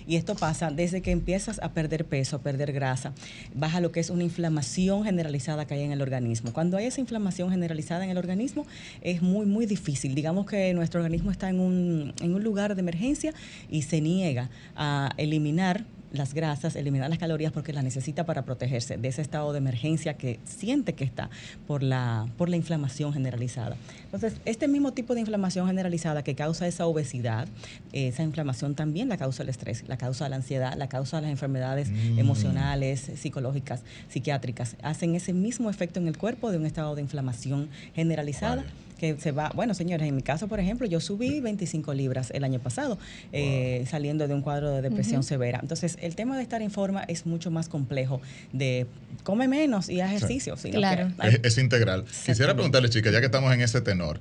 Y 0.07 0.17
esto 0.17 0.35
pasa 0.35 0.48
desde 0.73 1.03
que 1.03 1.11
empiezas 1.11 1.61
a 1.63 1.73
perder 1.73 2.07
peso, 2.07 2.37
a 2.37 2.39
perder 2.41 2.73
grasa, 2.73 3.13
baja 3.55 3.81
lo 3.81 3.93
que 3.93 4.01
es 4.01 4.09
una 4.09 4.25
inflamación 4.25 5.05
generalizada 5.05 5.67
que 5.67 5.75
hay 5.75 5.83
en 5.83 5.93
el 5.93 6.01
organismo. 6.01 6.53
Cuando 6.53 6.77
hay 6.79 6.87
esa 6.87 7.01
inflamación 7.01 7.51
generalizada 7.51 8.05
en 8.05 8.11
el 8.11 8.17
organismo, 8.17 8.67
es 9.03 9.21
muy, 9.21 9.45
muy 9.45 9.67
difícil. 9.67 10.15
Digamos 10.15 10.47
que 10.47 10.73
nuestro 10.73 11.03
organismo 11.03 11.31
está 11.31 11.51
en 11.51 11.61
un, 11.61 12.15
en 12.21 12.35
un 12.35 12.43
lugar 12.43 12.75
de 12.75 12.81
emergencia 12.81 13.35
y 13.69 13.83
se 13.83 14.01
niega 14.01 14.49
a 14.75 15.11
eliminar 15.19 15.85
las 16.13 16.35
grasas, 16.35 16.77
eliminar 16.77 17.11
las 17.11 17.19
calorías 17.19 17.53
porque 17.53 17.73
las 17.73 17.85
necesita 17.85 18.25
para 18.25 18.43
protegerse 18.43 18.97
de 18.97 19.09
ese 19.09 19.23
estado 19.23 19.53
de 19.53 19.59
emergencia 19.59 20.15
que 20.15 20.41
siente 20.45 20.95
que 20.95 21.05
está 21.05 21.31
por 21.67 21.83
la, 21.83 22.27
por 22.37 22.49
la 22.49 22.57
inflamación 22.57 23.13
generalizada. 23.13 23.77
Entonces, 24.05 24.35
este 24.45 24.69
mismo 24.69 24.93
tipo 24.93 25.15
de 25.15 25.21
inflamación 25.21 25.67
generalizada 25.67 26.23
que 26.23 26.35
causa 26.35 26.67
esa 26.67 26.87
obesidad, 26.87 27.47
esa 27.93 28.23
inflamación 28.23 28.75
también 28.75 29.09
la 29.09 29.17
causa 29.17 29.43
el 29.43 29.49
estrés, 29.49 29.85
la 29.89 29.99
causa 29.99 30.29
la 30.29 30.37
ansiedad, 30.37 30.75
la 30.77 30.89
causa 30.89 31.21
las 31.21 31.31
enfermedades 31.31 31.91
Mm. 31.91 32.19
emocionales, 32.19 33.11
psicológicas, 33.17 33.83
psiquiátricas. 34.09 34.77
Hacen 34.83 35.15
ese 35.15 35.33
mismo 35.33 35.71
efecto 35.71 36.01
en 36.01 36.09
el 36.09 36.17
cuerpo 36.17 36.51
de 36.51 36.59
un 36.59 36.67
estado 36.67 36.95
de 36.95 37.03
inflamación 37.03 37.69
generalizada. 37.95 38.65
Que 38.99 39.17
se 39.19 39.33
va, 39.33 39.51
bueno 39.55 39.75
señores, 39.75 40.07
en 40.09 40.17
mi 40.17 40.23
caso 40.23 40.49
por 40.49 40.61
ejemplo, 40.61 40.87
yo 40.87 41.01
subí 41.01 41.41
25 41.41 41.95
libras 41.95 42.31
el 42.35 42.45
año 42.45 42.59
pasado, 42.59 42.99
eh, 43.33 43.85
saliendo 43.89 44.27
de 44.29 44.35
un 44.35 44.43
cuadro 44.43 44.71
de 44.73 44.83
depresión 44.83 45.23
severa. 45.23 45.61
Entonces, 45.63 45.97
el 46.03 46.15
tema 46.17 46.37
de 46.37 46.43
estar 46.43 46.61
en 46.63 46.71
forma 46.71 47.05
es 47.05 47.25
mucho 47.27 47.51
más 47.51 47.69
complejo 47.69 48.21
de 48.53 48.87
come 49.23 49.49
menos 49.49 49.89
y 49.89 50.01
haz 50.01 50.13
ejercicio. 50.13 50.57
sino 50.57 50.73
que 50.73 50.79
Claro. 50.79 51.11
hay- 51.19 51.35
Es, 51.35 51.41
es 51.45 51.59
integral. 51.59 52.05
Quisiera 52.27 52.55
preguntarle, 52.55 52.89
chicas, 52.91 53.13
ya 53.13 53.21
que 53.21 53.27
estamos 53.27 53.53
en 53.55 53.61
ese 53.61 53.81
tenor, 53.81 54.19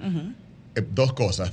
eh, 0.75 0.83
dos 0.93 1.13
cosas. 1.13 1.51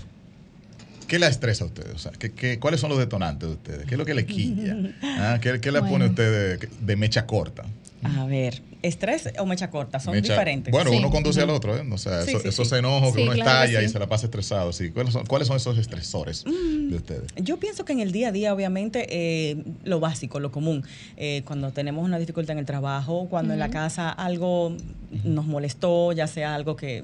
¿Qué 1.08 1.18
la 1.18 1.28
estresa 1.28 1.64
a 1.64 1.66
ustedes? 1.66 1.94
O 1.94 1.98
sea, 1.98 2.12
¿qué, 2.18 2.32
qué- 2.32 2.58
cuáles 2.58 2.80
son 2.80 2.88
los 2.90 2.98
detonantes 2.98 3.48
de 3.48 3.54
ustedes? 3.54 3.84
¿Qué 3.86 3.94
es 3.94 3.98
lo 3.98 4.04
que 4.06 4.14
le 4.14 4.24
quilla? 4.26 4.76
Ah, 5.02 5.38
¿Qué, 5.40 5.60
qué 5.60 5.70
le 5.70 5.80
pone 5.80 6.06
a 6.06 6.08
ustedes 6.08 6.60
de, 6.60 6.68
de 6.80 6.96
mecha 6.96 7.26
corta? 7.26 7.64
A 8.02 8.24
ver, 8.26 8.62
estrés 8.84 9.30
o 9.38 9.46
mecha 9.46 9.70
corta, 9.70 9.98
son 9.98 10.14
Mecha- 10.14 10.32
diferentes. 10.34 10.70
Bueno, 10.72 10.90
Sí. 10.90 10.96
uno 10.98 11.10
conduce 11.10 11.40
al 11.40 11.50
otro, 11.50 11.76
¿eh? 11.76 11.84
O 11.90 11.98
sea, 11.98 12.22
Sí, 12.22 12.30
eso- 12.30 12.40
sí, 12.40 12.48
esos 12.48 12.68
sí. 12.68 12.74
enojos 12.76 13.12
que 13.14 13.20
Sí, 13.20 13.22
uno 13.22 13.32
claro 13.32 13.50
que 13.50 13.64
estalla 13.66 13.82
y 13.82 13.86
sí. 13.86 13.92
se 13.92 13.98
la 13.98 14.06
pasa 14.06 14.26
estresado. 14.26 14.72
Sí. 14.72 14.90
¿Cuáles, 14.90 15.12
son, 15.12 15.26
¿Cuáles 15.26 15.48
son 15.48 15.56
esos 15.56 15.78
estresores 15.78 16.44
Mm. 16.46 16.90
de 16.90 16.96
ustedes? 16.96 17.22
Yo 17.36 17.58
pienso 17.58 17.84
que 17.84 17.92
en 17.94 18.00
el 18.00 18.12
día 18.12 18.28
a 18.28 18.32
día, 18.32 18.52
obviamente, 18.54 19.06
eh, 19.10 19.56
lo 19.84 20.00
básico, 20.00 20.38
lo 20.40 20.52
común, 20.52 20.84
eh, 21.16 21.42
cuando 21.46 21.70
tenemos 21.72 22.04
una 22.04 22.18
dificultad 22.18 22.52
en 22.52 22.58
el 22.58 22.66
trabajo, 22.66 23.26
cuando 23.30 23.52
en 23.54 23.58
la 23.58 23.70
casa 23.70 24.10
algo 24.10 24.76
nos 25.24 25.46
molestó, 25.46 26.12
ya 26.12 26.26
sea 26.26 26.54
algo 26.54 26.76
que 26.76 27.02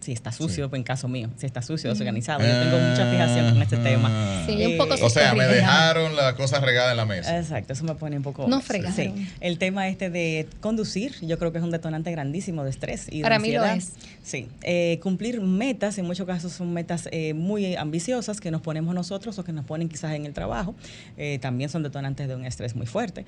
si 0.00 0.12
está 0.12 0.32
sucio, 0.32 0.70
en 0.72 0.82
caso 0.82 1.08
mío, 1.08 1.28
si 1.36 1.46
está 1.46 1.62
sucio, 1.62 1.90
desorganizado, 1.90 2.40
yo 2.40 2.46
tengo 2.46 2.78
mucha 2.78 3.10
fijación 3.10 3.52
con 3.52 3.62
este 3.62 3.76
tema. 3.76 4.08
Ah. 4.10 4.44
Sí, 4.46 4.64
un 4.66 4.78
poco 4.78 4.94
Eh, 4.94 5.02
O 5.02 5.10
sea, 5.10 5.34
me 5.34 5.46
dejaron 5.46 6.16
la 6.16 6.34
cosa 6.34 6.60
regada 6.60 6.90
en 6.92 6.96
la 6.96 7.06
mesa. 7.06 7.38
Exacto, 7.38 7.72
eso 7.72 7.84
me 7.84 7.94
pone 7.94 8.16
un 8.16 8.22
poco... 8.22 8.48
No 8.48 8.60
fregaron. 8.60 8.94
Sí, 8.96 9.12
el 9.40 9.58
tema 9.58 9.88
este 9.88 10.10
de 10.10 10.48
conducir, 10.60 11.14
yo 11.20 11.38
creo 11.38 11.52
que 11.52 11.58
es 11.58 11.64
un 11.64 11.70
detonante 11.70 12.10
grandísimo 12.10 12.64
de 12.64 12.70
estrés 12.70 13.06
y 13.10 13.18
de 13.18 13.22
Para 13.22 13.38
mí 13.38 13.52
lo 13.52 13.64
es. 13.64 13.92
Sí, 14.22 14.48
eh, 14.62 14.98
cumplir 15.02 15.40
metas, 15.40 15.98
en 15.98 16.06
muchos 16.06 16.26
casos 16.26 16.52
son 16.52 16.72
metas 16.72 17.08
eh, 17.12 17.34
muy 17.34 17.76
ambiciosas 17.76 18.40
que 18.40 18.50
nos 18.50 18.62
ponemos 18.62 18.94
nosotros 18.94 19.38
o 19.38 19.44
que 19.44 19.52
nos 19.52 19.64
ponen 19.64 19.88
quizás 19.88 20.14
en 20.14 20.26
el 20.26 20.32
trabajo, 20.32 20.74
eh, 21.16 21.38
también 21.40 21.70
son 21.70 21.82
detonantes 21.82 22.28
de 22.28 22.34
un 22.34 22.44
estrés 22.44 22.74
muy 22.74 22.86
fuerte. 22.86 23.24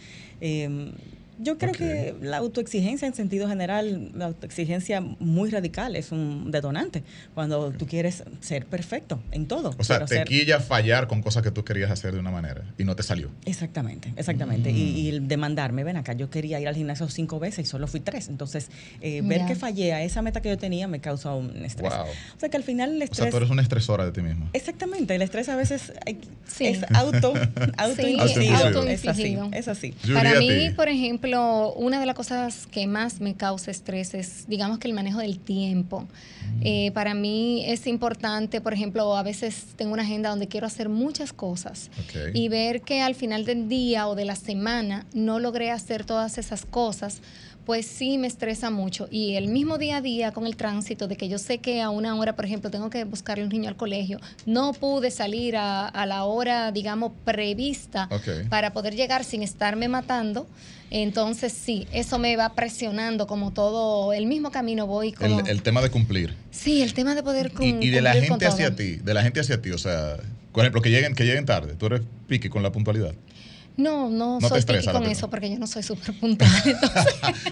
Yo 1.39 1.59
creo 1.59 1.73
que 1.73 2.15
la 2.21 2.37
autoexigencia 2.39 3.09
en 3.09 3.15
sentido 3.15 3.49
general, 3.49 4.11
la 4.15 4.27
autoexigencia 4.27 5.01
muy 5.01 5.51
radical 5.51 5.97
es 5.97 6.13
un 6.13 6.51
detonante 6.51 7.03
cuando 7.35 7.71
tú 7.73 7.87
quieres 7.87 8.23
ser 8.41 8.67
perfecto 8.67 9.21
en 9.33 9.47
todo. 9.47 9.75
O 9.79 9.85
sea, 9.85 10.01
te 10.05 10.15
ser- 10.17 10.29
quilla 10.29 10.61
fallar 10.61 11.09
con 11.09 11.23
cosas 11.23 11.43
que 11.43 11.51
tú 11.51 11.65
querías 11.65 11.91
hacer 11.91 12.13
de 12.15 12.21
una 12.21 12.31
manera 12.31 12.63
y 12.79 12.85
no 12.85 12.95
te 12.95 13.03
salió. 13.03 13.31
Exactamente, 13.45 14.13
exactamente. 14.17 14.73
Mm. 14.73 14.77
Y, 14.77 14.81
y 15.01 15.09
el 15.09 15.27
demandarme, 15.29 15.85
ven 15.85 15.97
acá, 15.97 16.13
yo 16.13 16.31
quería 16.31 16.61
ir 16.61 16.69
al 16.69 16.75
gimnasio 16.77 17.09
cinco 17.09 17.41
veces 17.41 17.67
y 17.67 17.69
solo 17.69 17.87
fui 17.87 18.01
tres. 18.01 18.29
Entonces, 18.29 18.69
eh, 19.01 19.23
ver 19.25 19.47
que 19.47 19.55
fallé 19.55 19.95
a 19.95 20.03
esa 20.03 20.23
meta 20.23 20.43
que 20.43 20.49
yo 20.51 20.59
tenía 20.59 20.87
me 20.87 21.01
causa 21.01 21.35
un 21.35 21.65
estrés. 21.65 21.93
Wow. 21.93 22.07
O 22.37 22.41
sea 22.41 22.49
que 22.51 22.57
al 22.57 22.63
final 22.65 22.91
el 22.91 22.97
O 22.97 22.99
sea, 22.99 23.05
estrés... 23.13 23.31
tú 23.31 23.37
eres 23.39 23.51
una 23.51 23.63
estresora 23.63 24.05
de 24.05 24.13
ti 24.13 24.23
mismo. 24.23 24.49
Exactamente, 24.53 25.15
el 25.15 25.23
estrés 25.23 25.49
a 25.49 25.57
veces 25.57 25.93
hay- 26.07 26.19
Sí. 26.47 26.67
es 26.67 26.85
auto. 26.95 27.33
Autoinducido. 27.79 28.83
es 28.87 29.07
así, 29.07 29.39
es 29.53 29.69
así. 29.69 29.95
Para 30.13 30.39
mí, 30.39 30.71
por 30.77 30.89
ejemplo, 30.89 31.22
una 31.27 32.01
de 32.01 32.07
las 32.07 32.15
cosas 32.17 32.67
que 32.67 32.87
más 32.87 33.21
me 33.21 33.35
causa 33.35 33.71
estrés 33.71 34.13
es, 34.15 34.47
digamos 34.49 34.79
que 34.79 34.89
el 34.89 34.95
manejo 34.95 35.19
del 35.21 35.39
tiempo. 35.39 36.07
Eh, 36.63 36.91
para 36.93 37.15
mí 37.15 37.65
es 37.67 37.87
importante, 37.87 38.61
por 38.61 38.73
ejemplo, 38.75 39.17
a 39.17 39.23
veces 39.23 39.67
tengo 39.77 39.93
una 39.93 40.03
agenda 40.03 40.31
donde 40.31 40.49
quiero 40.49 40.67
hacer 40.67 40.89
muchas 40.89 41.33
cosas 41.33 41.91
Ok. 42.05 42.35
y 42.35 42.49
ver 42.49 42.83
que 42.83 43.01
al 43.01 43.15
final 43.15 43.45
del 43.45 43.69
día 43.69 44.09
o 44.09 44.15
de 44.15 44.25
la 44.25 44.37
semana 44.37 45.07
no 45.15 45.39
logré 45.39 45.71
hacer 45.71 46.05
todas 46.05 46.39
esas 46.39 46.65
cosas, 46.67 47.21
pues 47.65 47.87
sí 47.87 48.19
me 48.19 48.27
estresa 48.27 48.71
mucho. 48.71 49.07
Y 49.11 49.35
el 49.37 49.49
mismo 49.49 49.79
día 49.79 49.99
a 49.99 50.01
día 50.01 50.33
con 50.33 50.47
el 50.47 50.57
tránsito, 50.57 51.07
de 51.09 51.17
que 51.17 51.29
yo 51.29 51.39
sé 51.39 51.59
que 51.59 51.81
a 51.81 51.91
una 51.91 52.17
hora, 52.17 52.35
por 52.35 52.45
ejemplo, 52.45 52.71
tengo 52.71 52.91
que 52.91 53.05
buscarle 53.05 53.45
un 53.45 53.51
niño 53.51 53.69
al 53.69 53.77
colegio, 53.77 54.21
no 54.47 54.73
pude 54.73 55.11
salir 55.11 55.57
a, 55.57 55.87
a 55.87 56.07
la 56.07 56.25
hora, 56.25 56.73
digamos, 56.73 57.13
prevista 57.25 58.09
para 58.51 58.73
poder 58.73 58.95
llegar 58.97 59.25
sin 59.25 59.43
estarme 59.43 59.89
matando. 59.89 60.47
Entonces 60.91 61.53
sí, 61.55 61.87
eso 61.93 62.19
me 62.19 62.37
va 62.37 62.55
presionando 62.55 63.27
como 63.27 63.53
todo, 63.53 64.13
el 64.13 64.27
mismo 64.27 64.51
camino 64.51 64.87
voy 64.87 65.13
como... 65.13 65.41
El, 65.41 65.49
el 65.49 65.63
tema 65.63 65.81
de 65.81 65.91
cumplir. 65.91 66.35
sí, 66.51 66.83
el 66.83 66.93
tema 66.93 67.15
de 67.15 67.23
poder 67.23 67.51
cum- 67.53 67.81
Y, 67.81 67.87
y 67.87 67.91
de 67.91 68.03
la 68.03 68.11
cumplir 68.13 68.29
con 68.29 68.41
gente 68.41 68.47
hacia 68.55 68.67
todo. 68.69 68.77
ti, 68.77 68.97
de 68.97 69.15
la 69.15 69.23
gente 69.23 69.41
hacia 69.41 69.63
ti, 69.63 69.71
o 69.71 69.79
sea, 69.79 70.19
por 70.53 70.65
ejemplo, 70.65 70.83
que 70.83 70.91
lleguen, 70.91 71.15
que 71.15 71.25
lleguen 71.25 71.47
tarde. 71.47 71.75
Tú 71.77 71.87
eres 71.87 72.03
pique 72.29 72.51
con 72.51 72.63
la 72.63 72.71
puntualidad. 72.73 73.15
No, 73.77 74.11
no, 74.11 74.39
No 74.41 74.49
soy 74.49 74.59
estresa 74.59 74.93
con 74.93 75.05
eso 75.07 75.31
porque 75.31 75.51
yo 75.51 75.59
no 75.59 75.67
soy 75.67 75.83
súper 75.83 76.19
puntual. 76.19 76.51
Entonces, 76.65 77.05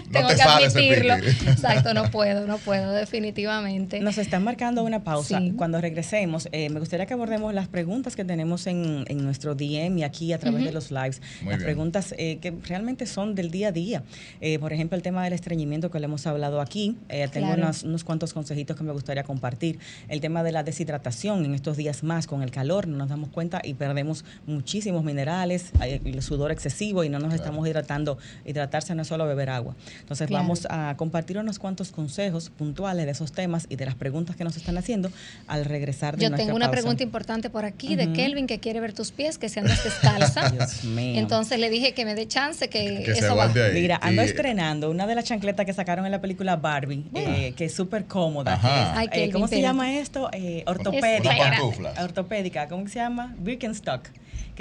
tengo 0.11 0.27
te 0.29 0.35
que 0.35 0.41
admitirlo. 0.41 1.15
Exacto, 1.15 1.93
no 1.93 2.09
puedo, 2.11 2.45
no 2.47 2.57
puedo, 2.57 2.91
definitivamente. 2.91 3.99
Nos 3.99 4.17
están 4.17 4.43
marcando 4.43 4.83
una 4.83 5.03
pausa. 5.03 5.39
Sí. 5.39 5.53
Cuando 5.55 5.79
regresemos, 5.81 6.47
eh, 6.51 6.69
me 6.69 6.79
gustaría 6.79 7.05
que 7.05 7.13
abordemos 7.13 7.53
las 7.53 7.67
preguntas 7.67 8.15
que 8.15 8.23
tenemos 8.25 8.67
en, 8.67 9.05
en 9.07 9.23
nuestro 9.23 9.55
DM 9.55 9.99
y 9.99 10.03
aquí 10.03 10.33
a 10.33 10.39
través 10.39 10.63
de 10.63 10.71
los 10.71 10.91
lives. 10.91 11.21
Muy 11.41 11.51
las 11.51 11.59
bien. 11.59 11.65
preguntas 11.65 12.13
eh, 12.17 12.37
que 12.41 12.51
realmente 12.67 13.05
son 13.05 13.35
del 13.35 13.51
día 13.51 13.69
a 13.69 13.71
día. 13.71 14.03
Eh, 14.41 14.59
por 14.59 14.73
ejemplo, 14.73 14.95
el 14.95 15.01
tema 15.03 15.23
del 15.23 15.33
estreñimiento 15.33 15.89
que 15.91 15.99
le 15.99 16.05
hemos 16.05 16.27
hablado 16.27 16.61
aquí. 16.61 16.97
Eh, 17.09 17.27
tengo 17.31 17.47
Claro. 17.47 17.63
unos, 17.63 17.83
unos 17.83 18.03
cuantos 18.03 18.33
consejitos 18.33 18.77
que 18.77 18.83
me 18.83 18.91
gustaría 18.91 19.23
compartir. 19.23 19.79
El 20.07 20.21
tema 20.21 20.43
de 20.43 20.51
la 20.51 20.63
deshidratación 20.63 21.43
en 21.45 21.55
estos 21.55 21.77
días 21.77 22.03
más 22.03 22.27
con 22.27 22.43
el 22.43 22.51
calor, 22.51 22.87
no 22.87 22.97
nos 22.97 23.09
damos 23.09 23.29
cuenta 23.29 23.61
y 23.63 23.73
perdemos 23.73 24.23
muchísimos 24.45 25.03
minerales, 25.03 25.71
hay 25.79 25.99
el 26.13 26.21
sudor 26.21 26.51
excesivo 26.51 27.03
y 27.03 27.09
no 27.09 27.19
nos 27.19 27.33
estamos 27.33 27.67
hidratando. 27.67 28.17
Hidratarse 28.45 28.93
no 28.95 29.01
es 29.01 29.07
solo 29.07 29.25
beber 29.25 29.49
agua. 29.49 29.75
Entonces 29.99 30.27
Claro. 30.27 30.43
vamos 30.43 30.67
a 30.69 30.95
compartir 30.97 31.37
unos 31.37 31.59
cuantos 31.59 31.91
consejos 31.91 32.49
puntuales 32.49 33.05
de 33.05 33.11
esos 33.11 33.31
temas 33.31 33.65
y 33.69 33.75
de 33.75 33.85
las 33.85 33.95
preguntas 33.95 34.35
que 34.35 34.43
nos 34.43 34.55
están 34.57 34.77
haciendo 34.77 35.11
al 35.47 35.65
regresar 35.65 36.15
de 36.17 36.23
Yo 36.23 36.29
nuestra 36.29 36.45
tengo 36.45 36.55
una 36.55 36.67
pausa. 36.67 36.81
pregunta 36.81 37.03
importante 37.03 37.49
por 37.49 37.65
aquí 37.65 37.95
de. 37.95 38.11
Kelvin 38.13 38.45
que 38.47 38.59
quiere 38.59 38.79
ver 38.81 38.93
tus 38.93 39.11
pies, 39.11 39.37
que 39.37 39.47
se 39.49 39.59
andas 39.61 39.83
descalza. 39.83 40.49
Dios 40.51 40.83
mío. 40.83 41.19
Entonces 41.19 41.59
le 41.59 41.69
dije 41.69 41.93
que 41.93 42.03
me 42.05 42.13
dé 42.15 42.27
chance, 42.27 42.67
que, 42.69 43.03
Que 43.05 43.13
se 43.15 43.25
eso 43.25 43.35
va. 43.35 43.47
Mira, 43.73 43.99
ando 44.01 44.21
Y- 44.21 44.25
estrenando 44.25 44.89
una 44.91 45.07
de 45.07 45.15
las 45.15 45.23
chancletas 45.25 45.65
que 45.65 45.73
sacaron 45.73 46.05
en 46.05 46.11
la 46.11 46.19
película 46.21 46.55
Barbie, 46.57 47.05
eh, 47.13 47.53
que 47.55 47.65
es 47.65 47.73
súper 47.73 48.05
cómoda. 48.05 48.59
Ay, 48.95 49.07
eh, 49.07 49.09
Kelvin, 49.11 49.31
¿Cómo 49.31 49.47
se 49.47 49.61
llama 49.61 49.93
esto? 49.93 50.29
Eh, 50.33 50.63
ortopédica. 50.67 51.57
Ortopédica, 52.03 52.67
¿cómo 52.67 52.87
se 52.87 52.95
llama? 52.95 53.33
Birkenstock. 53.39 54.09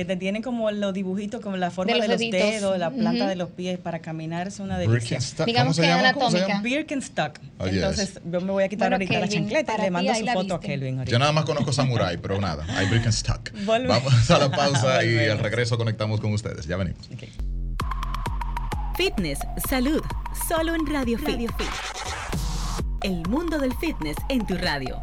Que 0.00 0.06
te 0.06 0.16
tienen 0.16 0.40
como 0.40 0.70
los 0.70 0.94
dibujitos, 0.94 1.42
como 1.42 1.58
la 1.58 1.70
forma 1.70 1.92
De 1.92 2.00
de 2.00 2.08
los 2.08 2.18
deditos. 2.18 2.40
dedos, 2.40 2.78
la 2.78 2.90
planta 2.90 3.26
de 3.28 3.36
los 3.36 3.50
pies 3.50 3.78
para 3.78 3.98
caminar 3.98 4.48
es 4.48 4.58
una 4.58 4.78
delicia. 4.78 4.98
Birkenstock, 5.18 5.44
Digamos 5.46 5.64
¿cómo 5.64 5.74
se 5.74 5.82
que 5.82 5.88
llama? 5.88 6.12
¿Cómo 6.14 6.30
se 6.30 6.36
anatómica. 6.38 6.48
llama? 6.48 6.62
Birkenstock. 6.62 7.38
Oh, 7.58 7.66
yes. 7.66 7.74
Entonces, 7.74 8.20
yo 8.24 8.40
me 8.40 8.52
voy 8.52 8.64
a 8.64 8.68
quitar 8.70 8.88
Bueno, 8.88 8.94
ahorita 8.96 9.12
la 9.20 9.28
Kelvin, 9.28 9.42
chancleta 9.42 9.74
y 9.76 9.80
le 9.82 9.90
mando 9.90 10.14
su 10.14 10.24
la 10.24 10.32
foto 10.32 10.54
a 10.54 10.58
viste. 10.58 10.72
Kelvin 10.72 10.98
ahorita. 11.00 11.12
Yo 11.12 11.18
nada 11.18 11.32
más 11.32 11.44
conozco 11.44 11.70
Samurai, 11.72 12.16
pero 12.16 12.40
nada, 12.40 12.64
hay 12.78 12.86
Birkenstock. 12.88 13.50
Volve- 13.66 13.88
Vamos 13.88 14.30
a 14.30 14.38
la 14.38 14.50
pausa 14.50 15.04
y 15.04 15.18
al 15.28 15.38
regreso 15.38 15.76
conectamos 15.76 16.18
con 16.20 16.32
ustedes. 16.32 16.66
Ya 16.66 16.78
venimos. 16.78 17.06
Fitness, 18.96 19.38
salud, 19.68 20.00
solo 20.48 20.74
en 20.74 20.86
Radio 20.86 21.18
Fit. 21.18 21.50
El 23.02 23.22
mundo 23.28 23.58
del 23.58 23.74
fitness 23.74 24.16
en 24.30 24.46
tu 24.46 24.56
radio. 24.56 25.00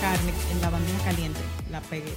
Carne 0.00 0.32
en 0.50 0.60
la 0.62 0.70
bandeja 0.70 1.04
caliente, 1.04 1.40
la 1.70 1.80
pegué. 1.82 2.14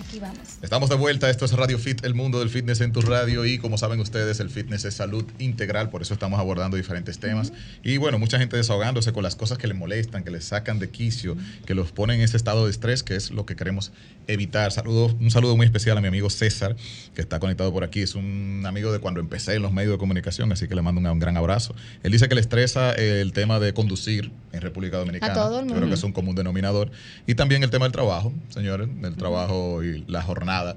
Aquí 0.00 0.18
vamos. 0.18 0.38
Estamos 0.62 0.90
de 0.90 0.96
vuelta, 0.96 1.30
esto 1.30 1.44
es 1.44 1.52
Radio 1.52 1.78
Fit, 1.78 2.04
el 2.04 2.14
mundo 2.14 2.40
del 2.40 2.50
fitness 2.50 2.80
en 2.80 2.92
tu 2.92 3.00
radio 3.02 3.44
y 3.44 3.58
como 3.58 3.78
saben 3.78 4.00
ustedes, 4.00 4.40
el 4.40 4.50
fitness 4.50 4.84
es 4.84 4.94
salud 4.94 5.24
integral, 5.38 5.90
por 5.90 6.02
eso 6.02 6.12
estamos 6.14 6.40
abordando 6.40 6.76
diferentes 6.76 7.20
temas 7.20 7.52
y 7.84 7.98
bueno, 7.98 8.18
mucha 8.18 8.38
gente 8.38 8.56
desahogándose 8.56 9.12
con 9.12 9.22
las 9.22 9.36
cosas 9.36 9.58
que 9.58 9.68
les 9.68 9.76
molestan, 9.76 10.24
que 10.24 10.32
les 10.32 10.44
sacan 10.44 10.80
de 10.80 10.90
quicio, 10.90 11.36
que 11.66 11.76
los 11.76 11.92
ponen 11.92 12.16
en 12.16 12.22
ese 12.24 12.36
estado 12.36 12.64
de 12.64 12.72
estrés, 12.72 13.04
que 13.04 13.14
es 13.14 13.30
lo 13.30 13.46
que 13.46 13.54
queremos 13.54 13.92
evitar. 14.32 14.72
Saludo, 14.72 15.14
un 15.20 15.30
saludo 15.30 15.56
muy 15.56 15.66
especial 15.66 15.96
a 15.98 16.00
mi 16.00 16.08
amigo 16.08 16.30
César, 16.30 16.76
que 17.14 17.20
está 17.20 17.38
conectado 17.40 17.72
por 17.72 17.84
aquí, 17.84 18.00
es 18.00 18.14
un 18.14 18.62
amigo 18.66 18.92
de 18.92 18.98
cuando 18.98 19.20
empecé 19.20 19.54
en 19.54 19.62
los 19.62 19.72
medios 19.72 19.92
de 19.92 19.98
comunicación, 19.98 20.52
así 20.52 20.68
que 20.68 20.74
le 20.74 20.82
mando 20.82 21.00
un, 21.00 21.06
un 21.06 21.18
gran 21.18 21.36
abrazo. 21.36 21.74
Él 22.02 22.12
dice 22.12 22.28
que 22.28 22.34
le 22.34 22.40
estresa 22.40 22.92
eh, 22.94 23.20
el 23.20 23.32
tema 23.32 23.60
de 23.60 23.72
conducir 23.74 24.30
en 24.52 24.60
República 24.60 24.98
Dominicana. 24.98 25.32
A 25.32 25.36
todo 25.36 25.60
el 25.60 25.64
Yo 25.66 25.68
creo 25.68 25.80
mundo. 25.80 25.88
que 25.88 25.94
es 25.98 26.04
un 26.04 26.12
común 26.12 26.34
denominador. 26.34 26.90
Y 27.26 27.34
también 27.34 27.62
el 27.62 27.70
tema 27.70 27.84
del 27.86 27.92
trabajo, 27.92 28.32
señores, 28.48 28.88
el 29.02 29.16
trabajo 29.16 29.82
y 29.82 30.04
la 30.06 30.22
jornada 30.22 30.76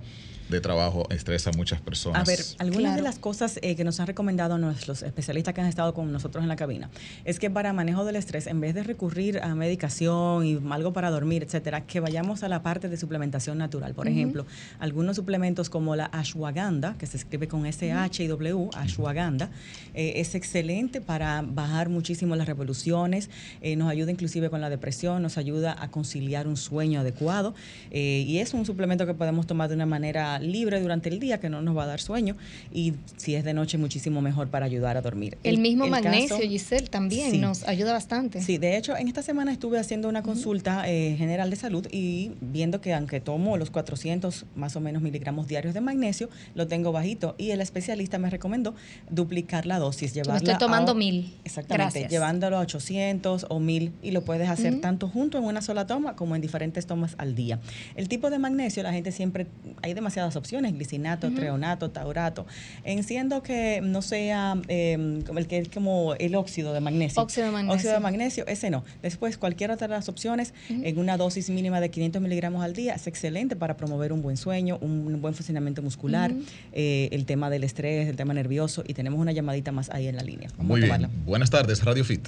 de 0.53 0.61
trabajo 0.61 1.05
estresa 1.09 1.49
a 1.49 1.53
muchas 1.53 1.81
personas. 1.81 2.21
A 2.21 2.23
ver, 2.25 2.39
algunas 2.59 2.91
Claro. 2.93 2.95
de 2.97 3.01
las 3.01 3.19
cosas 3.19 3.59
eh, 3.61 3.75
que 3.75 3.83
nos 3.83 3.99
han 3.99 4.07
recomendado 4.07 4.57
nuestros 4.57 5.03
especialistas 5.03 5.53
que 5.53 5.61
han 5.61 5.67
estado 5.67 5.93
con 5.93 6.11
nosotros 6.11 6.43
en 6.43 6.47
la 6.47 6.55
cabina 6.55 6.89
es 7.25 7.39
que 7.39 7.49
para 7.49 7.73
manejo 7.73 8.05
del 8.05 8.15
estrés, 8.15 8.47
en 8.47 8.61
vez 8.61 8.73
de 8.75 8.83
recurrir 8.83 9.39
a 9.39 9.53
medicación 9.55 10.45
y 10.45 10.59
algo 10.71 10.93
para 10.93 11.09
dormir, 11.09 11.43
etcétera, 11.43 11.85
que 11.85 11.99
vayamos 11.99 12.43
a 12.43 12.47
la 12.49 12.61
parte 12.63 12.89
de 12.89 12.97
suplementación 12.97 13.57
natural. 13.57 13.93
Por 13.93 14.07
ejemplo, 14.07 14.45
algunos 14.79 15.15
suplementos 15.15 15.69
como 15.69 15.95
la 15.95 16.05
ashwagandha, 16.05 16.95
que 16.97 17.05
se 17.07 17.17
escribe 17.17 17.47
con 17.47 17.65
SH 17.65 18.23
y 18.23 18.27
W, 18.27 18.69
ashwagandha, 18.75 19.49
eh, 19.93 20.13
es 20.17 20.35
excelente 20.35 21.01
para 21.01 21.41
bajar 21.41 21.89
muchísimo 21.89 22.35
las 22.35 22.47
revoluciones, 22.47 23.29
eh, 23.61 23.75
nos 23.75 23.89
ayuda 23.89 24.11
inclusive 24.11 24.49
con 24.49 24.61
la 24.61 24.69
depresión, 24.69 25.21
nos 25.21 25.37
ayuda 25.37 25.75
a 25.79 25.89
conciliar 25.89 26.47
un 26.47 26.57
sueño 26.57 26.99
adecuado 27.01 27.53
eh, 27.91 28.23
y 28.27 28.37
es 28.39 28.53
un 28.53 28.65
suplemento 28.65 29.05
que 29.05 29.13
podemos 29.13 29.47
tomar 29.47 29.69
de 29.69 29.75
una 29.75 29.85
manera 29.85 30.39
libre 30.51 30.79
durante 30.81 31.09
el 31.09 31.19
día 31.19 31.39
que 31.39 31.49
no 31.49 31.61
nos 31.61 31.75
va 31.77 31.83
a 31.83 31.87
dar 31.87 31.99
sueño 32.01 32.35
y 32.73 32.93
si 33.17 33.35
es 33.35 33.43
de 33.43 33.53
noche 33.53 33.77
muchísimo 33.77 34.21
mejor 34.21 34.49
para 34.49 34.65
ayudar 34.65 34.97
a 34.97 35.01
dormir. 35.01 35.37
El, 35.43 35.57
mismo 35.59 35.87
magnesio, 35.87 36.37
caso- 36.37 36.47
Giselle, 36.49 36.87
también 36.87 37.31
Sí. 37.31 37.37
nos 37.37 37.63
ayuda 37.67 37.93
bastante. 37.93 38.41
Sí, 38.41 38.57
de 38.57 38.77
hecho, 38.77 38.95
en 38.97 39.07
esta 39.07 39.21
semana 39.21 39.51
estuve 39.51 39.79
haciendo 39.79 40.09
una 40.09 40.23
consulta 40.23 40.83
eh, 40.89 41.15
general 41.17 41.49
de 41.49 41.55
salud 41.55 41.87
y 41.91 42.31
viendo 42.41 42.81
que 42.81 42.93
aunque 42.93 43.19
tomo 43.19 43.57
los 43.57 43.69
400 43.71 44.45
más 44.55 44.75
o 44.75 44.81
menos 44.81 45.01
miligramos 45.01 45.47
diarios 45.47 45.73
de 45.73 45.81
magnesio, 45.81 46.29
lo 46.55 46.67
tengo 46.67 46.91
bajito 46.91 47.35
y 47.37 47.51
el 47.51 47.61
especialista 47.61 48.17
me 48.19 48.29
recomendó 48.29 48.75
duplicar 49.09 49.65
la 49.65 49.79
dosis, 49.79 50.13
Yo 50.13 50.21
me 50.21 50.23
llevarla 50.25 50.51
estoy 50.53 50.57
tomando 50.67 50.91
a, 50.91 50.95
mil. 50.95 51.33
Exactamente, 51.45 51.83
Gracias. 51.99 52.11
llevándolo 52.11 52.57
a 52.57 52.61
800 52.61 53.45
o 53.49 53.59
1000 53.59 53.91
y 54.01 54.11
lo 54.11 54.23
puedes 54.23 54.49
hacer 54.49 54.81
tanto 54.81 55.07
junto 55.07 55.37
en 55.37 55.43
una 55.43 55.61
sola 55.61 55.87
toma 55.87 56.15
como 56.15 56.35
en 56.35 56.41
diferentes 56.41 56.85
tomas 56.85 57.15
al 57.17 57.35
día. 57.35 57.59
El 57.95 58.09
tipo 58.09 58.29
de 58.29 58.39
magnesio, 58.39 58.83
la 58.83 58.93
gente 58.93 59.11
siempre, 59.11 59.47
hay 59.81 59.93
demasiadas 60.23 60.35
opciones, 60.35 60.73
glicinato, 60.73 61.31
treonato, 61.31 61.91
taurato, 61.91 62.45
enciendo 62.83 63.43
que 63.43 63.81
no 63.81 64.01
sea 64.01 64.55
eh, 64.67 65.21
como 65.25 65.39
el 65.39 65.47
que 65.47 65.57
es 65.59 65.69
como 65.69 66.15
el 66.15 66.35
óxido 66.35 66.73
de 66.73 66.79
magnesio. 66.79 67.21
Óxido 67.21 67.47
de 67.47 67.53
magnesio. 67.53 67.75
Óxido 67.75 67.93
de 67.93 67.99
magnesio, 67.99 68.47
ese 68.47 68.69
no. 68.69 68.83
Después, 69.01 69.37
cualquier 69.37 69.71
otra 69.71 69.87
de 69.87 69.93
las 69.93 70.09
opciones, 70.09 70.53
en 70.69 70.97
una 70.97 71.17
dosis 71.17 71.49
mínima 71.49 71.81
de 71.81 71.89
500 71.89 72.21
miligramos 72.21 72.63
al 72.63 72.73
día, 72.73 72.93
es 72.93 73.07
excelente 73.07 73.55
para 73.55 73.77
promover 73.77 74.13
un 74.13 74.21
buen 74.21 74.37
sueño, 74.37 74.77
un 74.81 75.21
buen 75.21 75.33
funcionamiento 75.33 75.81
muscular, 75.81 76.33
eh, 76.71 77.09
el 77.11 77.25
tema 77.25 77.49
del 77.49 77.63
estrés, 77.63 78.07
el 78.07 78.15
tema 78.15 78.33
nervioso, 78.33 78.83
y 78.87 78.93
tenemos 78.93 79.19
una 79.19 79.31
llamadita 79.31 79.71
más 79.71 79.89
ahí 79.89 80.07
en 80.07 80.15
la 80.15 80.23
línea. 80.23 80.49
Vamos 80.57 80.79
Muy 80.79 80.89
a 80.89 80.97
bien. 80.97 81.09
Buenas 81.25 81.49
tardes, 81.49 81.83
Radio 81.83 82.03
Fit. 82.03 82.27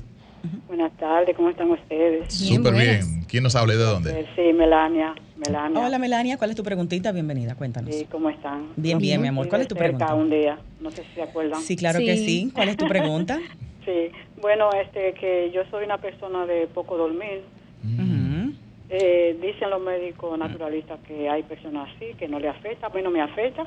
Buenas 0.67 0.91
tardes, 0.97 1.35
¿cómo 1.35 1.49
están 1.49 1.71
ustedes? 1.71 2.33
Súper 2.33 2.73
bien. 2.73 3.23
¿Quién 3.27 3.43
nos 3.43 3.55
habla 3.55 3.73
y 3.73 3.77
de 3.77 3.83
dónde? 3.83 4.27
Sí, 4.35 4.53
Melania, 4.53 5.15
Melania. 5.37 5.79
Hola, 5.79 5.99
Melania, 5.99 6.37
¿cuál 6.37 6.51
es 6.51 6.55
tu 6.55 6.63
preguntita? 6.63 7.11
Bienvenida, 7.11 7.55
cuéntanos. 7.55 7.93
Sí, 7.93 8.07
¿cómo 8.09 8.29
están? 8.29 8.67
Bien, 8.75 8.97
bien, 8.97 9.21
mi 9.21 9.27
amor. 9.27 9.47
¿Cuál 9.47 9.61
es 9.61 9.67
tu 9.67 9.75
pregunta? 9.75 10.13
un 10.13 10.29
día, 10.29 10.57
no 10.79 10.91
sé 10.91 11.03
si 11.03 11.15
se 11.15 11.21
acuerdan. 11.21 11.61
Sí, 11.61 11.75
claro 11.75 11.99
que 11.99 12.17
Sí. 12.17 12.51
¿Cuál 12.53 12.69
es 12.69 12.77
tu 12.77 12.87
pregunta? 12.87 13.39
Sí, 13.85 14.09
bueno, 14.41 14.71
este, 14.73 15.13
que 15.13 15.51
yo 15.53 15.61
soy 15.69 15.85
una 15.85 15.99
persona 15.99 16.47
de 16.47 16.65
poco 16.65 16.97
dormir. 16.97 17.43
Ujú. 17.83 18.24
Eh, 18.87 19.37
dicen 19.41 19.69
los 19.71 19.81
médicos 19.81 20.37
naturalistas 20.37 20.99
que 21.07 21.27
hay 21.27 21.41
personas 21.43 21.89
así, 21.95 22.13
que 22.19 22.27
no 22.27 22.39
le 22.39 22.49
afecta, 22.49 22.87
a 22.87 22.89
mí 22.91 23.01
no 23.01 23.09
me 23.09 23.19
afecta. 23.21 23.65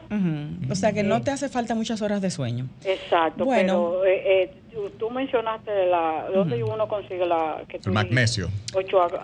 O 0.71 0.75
sea 0.75 0.93
que 0.93 1.03
no 1.03 1.21
te 1.23 1.31
hace 1.33 1.49
falta 1.49 1.75
muchas 1.75 2.01
horas 2.03 2.23
de 2.23 2.31
sueño. 2.31 2.67
Exacto, 2.85 3.45
Bueno. 3.45 3.95
pero 4.01 4.05
eh, 4.05 4.43
eh, 4.45 4.55
tú, 4.73 4.91
tú 4.91 5.11
mencionaste 5.11 5.87
la, 5.87 6.27
¿dónde 6.33 6.63
uno 6.63 6.87
consigue 6.87 7.27
la... 7.27 7.63
Que 7.69 7.81
tú 7.81 7.91
El 7.91 7.95
magnesio. 7.95 8.49